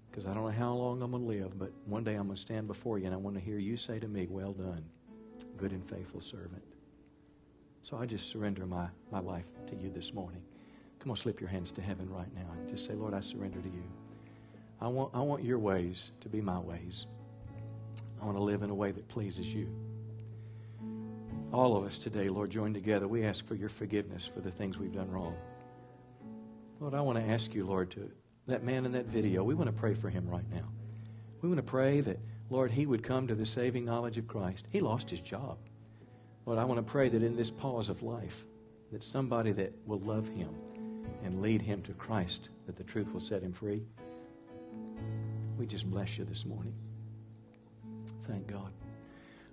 Because 0.09 0.25
I 0.25 0.33
don't 0.33 0.43
know 0.43 0.49
how 0.49 0.73
long 0.73 1.01
I'm 1.01 1.11
going 1.11 1.23
to 1.23 1.29
live, 1.29 1.59
but 1.59 1.71
one 1.85 2.03
day 2.03 2.15
I'm 2.15 2.25
going 2.25 2.35
to 2.35 2.41
stand 2.41 2.67
before 2.67 2.99
you 2.99 3.05
and 3.05 3.13
I 3.13 3.17
want 3.17 3.35
to 3.35 3.41
hear 3.41 3.57
you 3.57 3.77
say 3.77 3.99
to 3.99 4.07
me, 4.07 4.27
Well 4.29 4.53
done, 4.53 4.83
good 5.57 5.71
and 5.71 5.83
faithful 5.83 6.21
servant. 6.21 6.63
So 7.89 7.95
I 7.95 8.05
just 8.05 8.29
surrender 8.29 8.65
my, 8.65 8.89
my 9.13 9.21
life 9.21 9.47
to 9.67 9.75
you 9.77 9.89
this 9.89 10.13
morning. 10.13 10.41
Come 10.99 11.09
on, 11.09 11.15
slip 11.15 11.39
your 11.39 11.47
hands 11.47 11.71
to 11.71 11.81
heaven 11.81 12.09
right 12.09 12.27
now 12.35 12.45
and 12.51 12.67
just 12.67 12.85
say, 12.85 12.91
Lord, 12.91 13.13
I 13.13 13.21
surrender 13.21 13.61
to 13.61 13.69
you. 13.69 13.83
I 14.81 14.89
want, 14.89 15.11
I 15.13 15.21
want 15.21 15.41
your 15.41 15.57
ways 15.57 16.11
to 16.19 16.27
be 16.27 16.41
my 16.41 16.59
ways. 16.59 17.05
I 18.21 18.25
want 18.25 18.35
to 18.35 18.43
live 18.43 18.61
in 18.61 18.71
a 18.71 18.75
way 18.75 18.91
that 18.91 19.07
pleases 19.07 19.53
you. 19.53 19.69
All 21.53 21.77
of 21.77 21.85
us 21.85 21.97
today, 21.97 22.27
Lord, 22.27 22.49
join 22.49 22.73
together. 22.73 23.07
We 23.07 23.23
ask 23.23 23.45
for 23.45 23.55
your 23.55 23.69
forgiveness 23.69 24.27
for 24.27 24.41
the 24.41 24.51
things 24.51 24.77
we've 24.77 24.91
done 24.91 25.09
wrong. 25.09 25.37
Lord, 26.81 26.93
I 26.93 26.99
want 26.99 27.17
to 27.19 27.31
ask 27.31 27.55
you, 27.55 27.65
Lord, 27.65 27.89
to 27.91 28.11
that 28.47 28.65
man 28.65 28.85
in 28.85 28.91
that 28.91 29.05
video, 29.05 29.45
we 29.45 29.55
want 29.55 29.69
to 29.69 29.73
pray 29.79 29.93
for 29.93 30.09
him 30.09 30.27
right 30.27 30.49
now. 30.51 30.67
We 31.41 31.47
want 31.47 31.59
to 31.59 31.63
pray 31.63 32.01
that, 32.01 32.19
Lord, 32.49 32.69
he 32.69 32.85
would 32.85 33.01
come 33.01 33.27
to 33.27 33.35
the 33.35 33.45
saving 33.45 33.85
knowledge 33.85 34.17
of 34.17 34.27
Christ. 34.27 34.65
He 34.73 34.81
lost 34.81 35.09
his 35.09 35.21
job. 35.21 35.57
Lord, 36.47 36.59
I 36.59 36.63
want 36.63 36.77
to 36.77 36.91
pray 36.91 37.09
that 37.09 37.21
in 37.21 37.35
this 37.35 37.51
pause 37.51 37.89
of 37.89 38.03
life, 38.03 38.45
that 38.93 39.03
somebody 39.03 39.51
that 39.51 39.73
will 39.85 39.99
love 39.99 40.29
him 40.29 40.47
and 41.21 41.41
lead 41.41 41.61
him 41.61 41.81
to 41.81 41.91
Christ, 41.91 42.47
that 42.67 42.77
the 42.77 42.85
truth 42.85 43.11
will 43.11 43.19
set 43.19 43.43
him 43.43 43.51
free. 43.51 43.83
We 45.57 45.65
just 45.67 45.91
bless 45.91 46.17
you 46.17 46.23
this 46.23 46.45
morning. 46.45 46.73
Thank 48.21 48.47
God. 48.47 48.71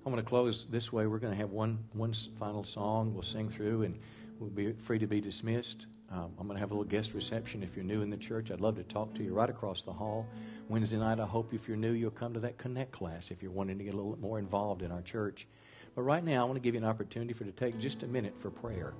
I'm 0.07 0.13
going 0.13 0.23
to 0.23 0.29
close 0.29 0.67
this 0.71 0.93
way. 0.93 1.09
We're 1.09 1.19
going 1.19 1.33
to 1.33 1.39
have 1.39 1.51
one, 1.51 1.81
one 1.95 2.13
final 2.13 2.63
song 2.63 3.13
we'll 3.13 3.25
sing 3.25 3.49
through, 3.49 3.83
and 3.83 3.99
we'll 4.39 4.51
be 4.51 4.71
free 4.75 5.01
to 5.01 5.09
be 5.09 5.21
dismissed. 5.21 5.87
Um, 6.13 6.31
I'm 6.39 6.47
going 6.47 6.55
to 6.55 6.61
have 6.61 6.71
a 6.71 6.75
little 6.75 6.89
guest 6.89 7.13
reception 7.13 7.65
if 7.65 7.75
you're 7.75 7.85
new 7.85 8.03
in 8.03 8.11
the 8.11 8.17
church. 8.17 8.53
I'd 8.53 8.61
love 8.61 8.77
to 8.77 8.85
talk 8.85 9.15
to 9.15 9.25
you 9.25 9.35
right 9.35 9.51
across 9.51 9.83
the 9.83 9.93
hall. 9.93 10.29
Wednesday 10.69 10.99
night, 10.99 11.19
I 11.19 11.27
hope 11.27 11.55
if 11.55 11.67
you're 11.67 11.77
new, 11.77 11.91
you'll 11.91 12.13
come 12.13 12.35
to 12.35 12.41
that 12.41 12.57
Connect 12.57 12.93
class 12.93 13.33
if 13.33 13.43
you're 13.43 13.51
wanting 13.51 13.79
to 13.79 13.85
get 13.85 13.95
a 13.95 13.97
little 13.97 14.17
more 14.21 14.39
involved 14.39 14.83
in 14.83 14.93
our 14.93 15.03
church. 15.03 15.49
But 15.95 16.03
right 16.03 16.25
now, 16.25 16.43
I 16.43 16.45
want 16.45 16.57
to 16.57 16.61
give 16.61 16.75
you 16.75 16.81
an 16.81 16.87
opportunity 16.87 17.33
for 17.33 17.45
to 17.45 17.53
take 17.53 17.79
just 17.79 18.03
a 18.03 18.07
minute 18.07 18.37
for 18.37 18.51
prayer. 18.51 18.95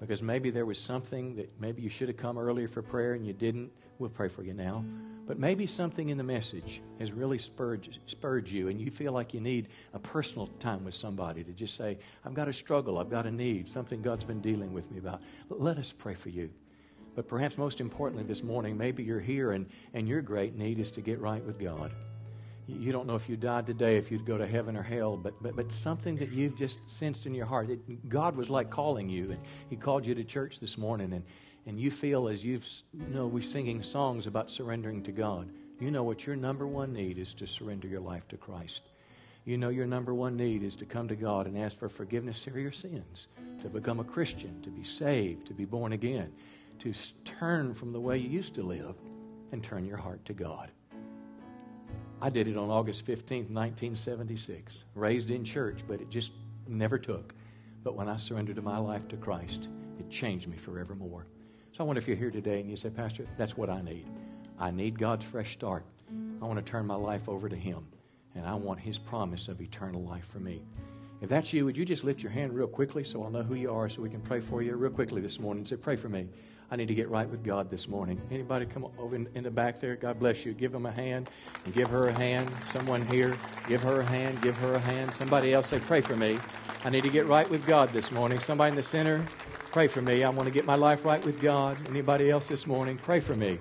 Because 0.00 0.22
maybe 0.22 0.50
there 0.50 0.66
was 0.66 0.78
something 0.78 1.36
that 1.36 1.50
maybe 1.60 1.82
you 1.82 1.88
should 1.88 2.08
have 2.08 2.16
come 2.16 2.38
earlier 2.38 2.68
for 2.68 2.82
prayer 2.82 3.14
and 3.14 3.26
you 3.26 3.32
didn't. 3.32 3.70
We'll 3.98 4.10
pray 4.10 4.28
for 4.28 4.42
you 4.42 4.52
now. 4.52 4.84
But 5.26 5.38
maybe 5.38 5.66
something 5.66 6.10
in 6.10 6.18
the 6.18 6.24
message 6.24 6.82
has 6.98 7.12
really 7.12 7.38
spurred, 7.38 7.98
spurred 8.06 8.48
you, 8.48 8.68
and 8.68 8.80
you 8.80 8.90
feel 8.90 9.12
like 9.12 9.32
you 9.32 9.40
need 9.40 9.68
a 9.94 9.98
personal 9.98 10.48
time 10.58 10.84
with 10.84 10.94
somebody 10.94 11.42
to 11.44 11.52
just 11.52 11.76
say, 11.76 11.98
I've 12.24 12.34
got 12.34 12.48
a 12.48 12.52
struggle, 12.52 12.98
I've 12.98 13.08
got 13.08 13.26
a 13.26 13.30
need, 13.30 13.66
something 13.68 14.02
God's 14.02 14.24
been 14.24 14.42
dealing 14.42 14.72
with 14.72 14.90
me 14.90 14.98
about. 14.98 15.22
Let 15.48 15.78
us 15.78 15.92
pray 15.92 16.14
for 16.14 16.28
you. 16.28 16.50
But 17.14 17.28
perhaps 17.28 17.56
most 17.56 17.80
importantly 17.80 18.24
this 18.24 18.42
morning, 18.42 18.76
maybe 18.76 19.02
you're 19.02 19.20
here 19.20 19.52
and, 19.52 19.66
and 19.94 20.08
your 20.08 20.20
great 20.20 20.56
need 20.56 20.78
is 20.78 20.90
to 20.92 21.00
get 21.00 21.20
right 21.20 21.44
with 21.44 21.58
God. 21.58 21.92
You 22.66 22.92
don't 22.92 23.06
know 23.06 23.14
if 23.14 23.28
you 23.28 23.36
died 23.36 23.66
today, 23.66 23.96
if 23.98 24.10
you'd 24.10 24.24
go 24.24 24.38
to 24.38 24.46
heaven 24.46 24.76
or 24.76 24.82
hell, 24.82 25.16
but, 25.16 25.34
but, 25.42 25.54
but 25.54 25.70
something 25.70 26.16
that 26.16 26.32
you've 26.32 26.56
just 26.56 26.78
sensed 26.90 27.26
in 27.26 27.34
your 27.34 27.46
heart. 27.46 27.68
It, 27.68 28.08
God 28.08 28.36
was 28.36 28.48
like 28.48 28.70
calling 28.70 29.08
you, 29.08 29.32
and 29.32 29.40
He 29.68 29.76
called 29.76 30.06
you 30.06 30.14
to 30.14 30.24
church 30.24 30.60
this 30.60 30.78
morning, 30.78 31.12
and, 31.12 31.24
and 31.66 31.78
you 31.78 31.90
feel 31.90 32.28
as 32.28 32.42
you've, 32.42 32.66
you 32.92 33.14
know, 33.14 33.26
we're 33.26 33.42
singing 33.42 33.82
songs 33.82 34.26
about 34.26 34.50
surrendering 34.50 35.02
to 35.02 35.12
God. 35.12 35.50
You 35.78 35.90
know 35.90 36.04
what 36.04 36.26
your 36.26 36.36
number 36.36 36.66
one 36.66 36.92
need 36.92 37.18
is 37.18 37.34
to 37.34 37.46
surrender 37.46 37.86
your 37.86 38.00
life 38.00 38.26
to 38.28 38.36
Christ. 38.36 38.82
You 39.44 39.58
know 39.58 39.68
your 39.68 39.86
number 39.86 40.14
one 40.14 40.36
need 40.36 40.62
is 40.62 40.74
to 40.76 40.86
come 40.86 41.06
to 41.08 41.16
God 41.16 41.46
and 41.46 41.58
ask 41.58 41.76
for 41.76 41.90
forgiveness 41.90 42.42
for 42.42 42.58
your 42.58 42.72
sins, 42.72 43.26
to 43.60 43.68
become 43.68 44.00
a 44.00 44.04
Christian, 44.04 44.62
to 44.62 44.70
be 44.70 44.84
saved, 44.84 45.46
to 45.48 45.52
be 45.52 45.66
born 45.66 45.92
again, 45.92 46.32
to 46.78 46.94
turn 47.26 47.74
from 47.74 47.92
the 47.92 48.00
way 48.00 48.16
you 48.16 48.30
used 48.30 48.54
to 48.54 48.62
live 48.62 48.94
and 49.52 49.62
turn 49.62 49.84
your 49.84 49.98
heart 49.98 50.24
to 50.24 50.32
God. 50.32 50.70
I 52.22 52.30
did 52.30 52.48
it 52.48 52.56
on 52.56 52.70
August 52.70 53.04
15th, 53.06 53.50
1976. 53.50 54.84
Raised 54.94 55.30
in 55.30 55.44
church, 55.44 55.80
but 55.86 56.00
it 56.00 56.10
just 56.10 56.32
never 56.66 56.98
took. 56.98 57.34
But 57.82 57.96
when 57.96 58.08
I 58.08 58.16
surrendered 58.16 58.62
my 58.62 58.78
life 58.78 59.08
to 59.08 59.16
Christ, 59.16 59.68
it 59.98 60.10
changed 60.10 60.48
me 60.48 60.56
forevermore. 60.56 61.26
So 61.72 61.84
I 61.84 61.86
wonder 61.86 61.98
if 61.98 62.08
you're 62.08 62.16
here 62.16 62.30
today 62.30 62.60
and 62.60 62.70
you 62.70 62.76
say, 62.76 62.88
Pastor, 62.90 63.26
that's 63.36 63.56
what 63.56 63.68
I 63.68 63.82
need. 63.82 64.06
I 64.58 64.70
need 64.70 64.98
God's 64.98 65.24
fresh 65.24 65.52
start. 65.52 65.84
I 66.40 66.46
want 66.46 66.64
to 66.64 66.70
turn 66.70 66.86
my 66.86 66.94
life 66.94 67.28
over 67.28 67.48
to 67.48 67.56
Him, 67.56 67.86
and 68.34 68.46
I 68.46 68.54
want 68.54 68.80
His 68.80 68.96
promise 68.98 69.48
of 69.48 69.60
eternal 69.60 70.02
life 70.02 70.26
for 70.26 70.38
me. 70.38 70.62
If 71.20 71.28
that's 71.28 71.52
you, 71.52 71.64
would 71.64 71.76
you 71.76 71.84
just 71.84 72.04
lift 72.04 72.22
your 72.22 72.32
hand 72.32 72.52
real 72.52 72.66
quickly 72.66 73.02
so 73.02 73.22
I'll 73.22 73.30
know 73.30 73.42
who 73.42 73.54
you 73.54 73.72
are 73.72 73.88
so 73.88 74.02
we 74.02 74.10
can 74.10 74.20
pray 74.20 74.40
for 74.40 74.62
you 74.62 74.76
real 74.76 74.90
quickly 74.90 75.20
this 75.20 75.40
morning? 75.40 75.60
And 75.60 75.68
say, 75.68 75.76
pray 75.76 75.96
for 75.96 76.08
me. 76.08 76.28
I 76.74 76.76
need 76.76 76.88
to 76.88 76.94
get 76.94 77.08
right 77.08 77.28
with 77.30 77.44
God 77.44 77.70
this 77.70 77.86
morning. 77.86 78.20
Anybody 78.32 78.66
come 78.66 78.86
over 78.98 79.14
in, 79.14 79.28
in, 79.34 79.44
the 79.44 79.50
back 79.50 79.80
there? 79.80 79.94
God 79.94 80.18
bless 80.18 80.44
you. 80.44 80.52
Give 80.52 80.72
them 80.72 80.86
a 80.86 80.90
hand 80.90 81.30
and 81.64 81.72
give 81.72 81.88
her 81.88 82.08
a 82.08 82.12
hand. 82.12 82.50
Someone 82.66 83.06
here, 83.06 83.38
give 83.68 83.80
her 83.82 84.00
a 84.00 84.04
hand, 84.04 84.42
give 84.42 84.56
her 84.58 84.74
a 84.74 84.80
hand. 84.80 85.14
Somebody 85.14 85.54
else 85.54 85.68
say, 85.68 85.78
pray 85.78 86.00
for 86.00 86.16
me. 86.16 86.36
I 86.84 86.90
need 86.90 87.04
to 87.04 87.10
get 87.10 87.26
right 87.26 87.48
with 87.48 87.64
God 87.64 87.92
this 87.92 88.10
morning. 88.10 88.40
Somebody 88.40 88.70
in 88.70 88.76
the 88.76 88.82
center, 88.82 89.24
Pray 89.74 89.88
for 89.88 90.00
me. 90.00 90.22
I 90.22 90.28
want 90.28 90.46
to 90.46 90.52
get 90.52 90.66
my 90.66 90.76
life 90.76 91.04
right 91.04 91.24
with 91.26 91.42
God. 91.42 91.76
Anybody 91.90 92.30
else 92.30 92.46
this 92.46 92.64
morning? 92.64 92.96
Pray 92.96 93.18
for 93.18 93.34
me. 93.34 93.58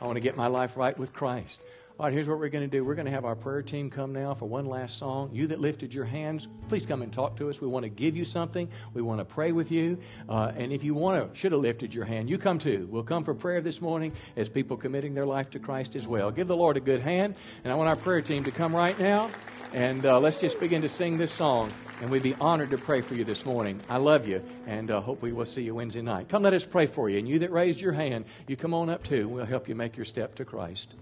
I 0.00 0.06
want 0.06 0.16
to 0.16 0.20
get 0.20 0.34
my 0.34 0.46
life 0.46 0.74
right 0.74 0.96
with 0.96 1.12
Christ. 1.12 1.60
All 2.00 2.06
right, 2.06 2.14
here's 2.14 2.28
what 2.28 2.38
we're 2.38 2.48
going 2.48 2.64
to 2.64 2.78
do. 2.78 2.82
We're 2.82 2.94
going 2.94 3.04
to 3.04 3.12
have 3.12 3.26
our 3.26 3.36
prayer 3.36 3.60
team 3.60 3.90
come 3.90 4.14
now 4.14 4.32
for 4.32 4.46
one 4.46 4.64
last 4.64 4.96
song. 4.96 5.28
You 5.34 5.46
that 5.48 5.60
lifted 5.60 5.92
your 5.92 6.06
hands, 6.06 6.48
please 6.70 6.86
come 6.86 7.02
and 7.02 7.12
talk 7.12 7.36
to 7.36 7.50
us. 7.50 7.60
We 7.60 7.68
want 7.68 7.82
to 7.82 7.90
give 7.90 8.16
you 8.16 8.24
something. 8.24 8.70
We 8.94 9.02
want 9.02 9.18
to 9.18 9.26
pray 9.26 9.52
with 9.52 9.70
you. 9.70 9.98
Uh, 10.26 10.50
and 10.56 10.72
if 10.72 10.82
you 10.82 10.94
want 10.94 11.30
to, 11.30 11.38
should 11.38 11.52
have 11.52 11.60
lifted 11.60 11.92
your 11.92 12.06
hand, 12.06 12.30
you 12.30 12.38
come 12.38 12.56
too. 12.56 12.88
We'll 12.90 13.02
come 13.02 13.22
for 13.22 13.34
prayer 13.34 13.60
this 13.60 13.82
morning 13.82 14.14
as 14.34 14.48
people 14.48 14.78
committing 14.78 15.12
their 15.12 15.26
life 15.26 15.50
to 15.50 15.58
Christ 15.58 15.94
as 15.94 16.08
well. 16.08 16.30
Give 16.30 16.48
the 16.48 16.56
Lord 16.56 16.78
a 16.78 16.80
good 16.80 17.02
hand. 17.02 17.34
And 17.64 17.70
I 17.70 17.76
want 17.76 17.90
our 17.90 17.96
prayer 17.96 18.22
team 18.22 18.44
to 18.44 18.50
come 18.50 18.74
right 18.74 18.98
now. 18.98 19.30
And 19.74 20.06
uh, 20.06 20.18
let's 20.20 20.38
just 20.38 20.58
begin 20.58 20.80
to 20.80 20.88
sing 20.88 21.18
this 21.18 21.32
song. 21.32 21.70
And 22.00 22.10
we'd 22.10 22.22
be 22.22 22.34
honored 22.40 22.70
to 22.70 22.78
pray 22.78 23.02
for 23.02 23.12
you 23.12 23.24
this 23.24 23.44
morning. 23.44 23.78
I 23.90 23.98
love 23.98 24.26
you, 24.26 24.42
and 24.66 24.90
uh, 24.90 25.02
hopefully 25.02 25.32
we'll 25.32 25.44
see 25.44 25.64
you 25.64 25.74
Wednesday 25.74 26.00
night. 26.00 26.30
Come, 26.30 26.44
let 26.44 26.54
us 26.54 26.64
pray 26.64 26.86
for 26.86 27.10
you. 27.10 27.18
And 27.18 27.28
you 27.28 27.40
that 27.40 27.52
raised 27.52 27.78
your 27.78 27.92
hand, 27.92 28.24
you 28.46 28.56
come 28.56 28.72
on 28.72 28.88
up 28.88 29.02
too. 29.02 29.28
We'll 29.28 29.44
help 29.44 29.68
you 29.68 29.74
make 29.74 29.98
your 29.98 30.06
step 30.06 30.34
to 30.36 30.46
Christ. 30.46 30.94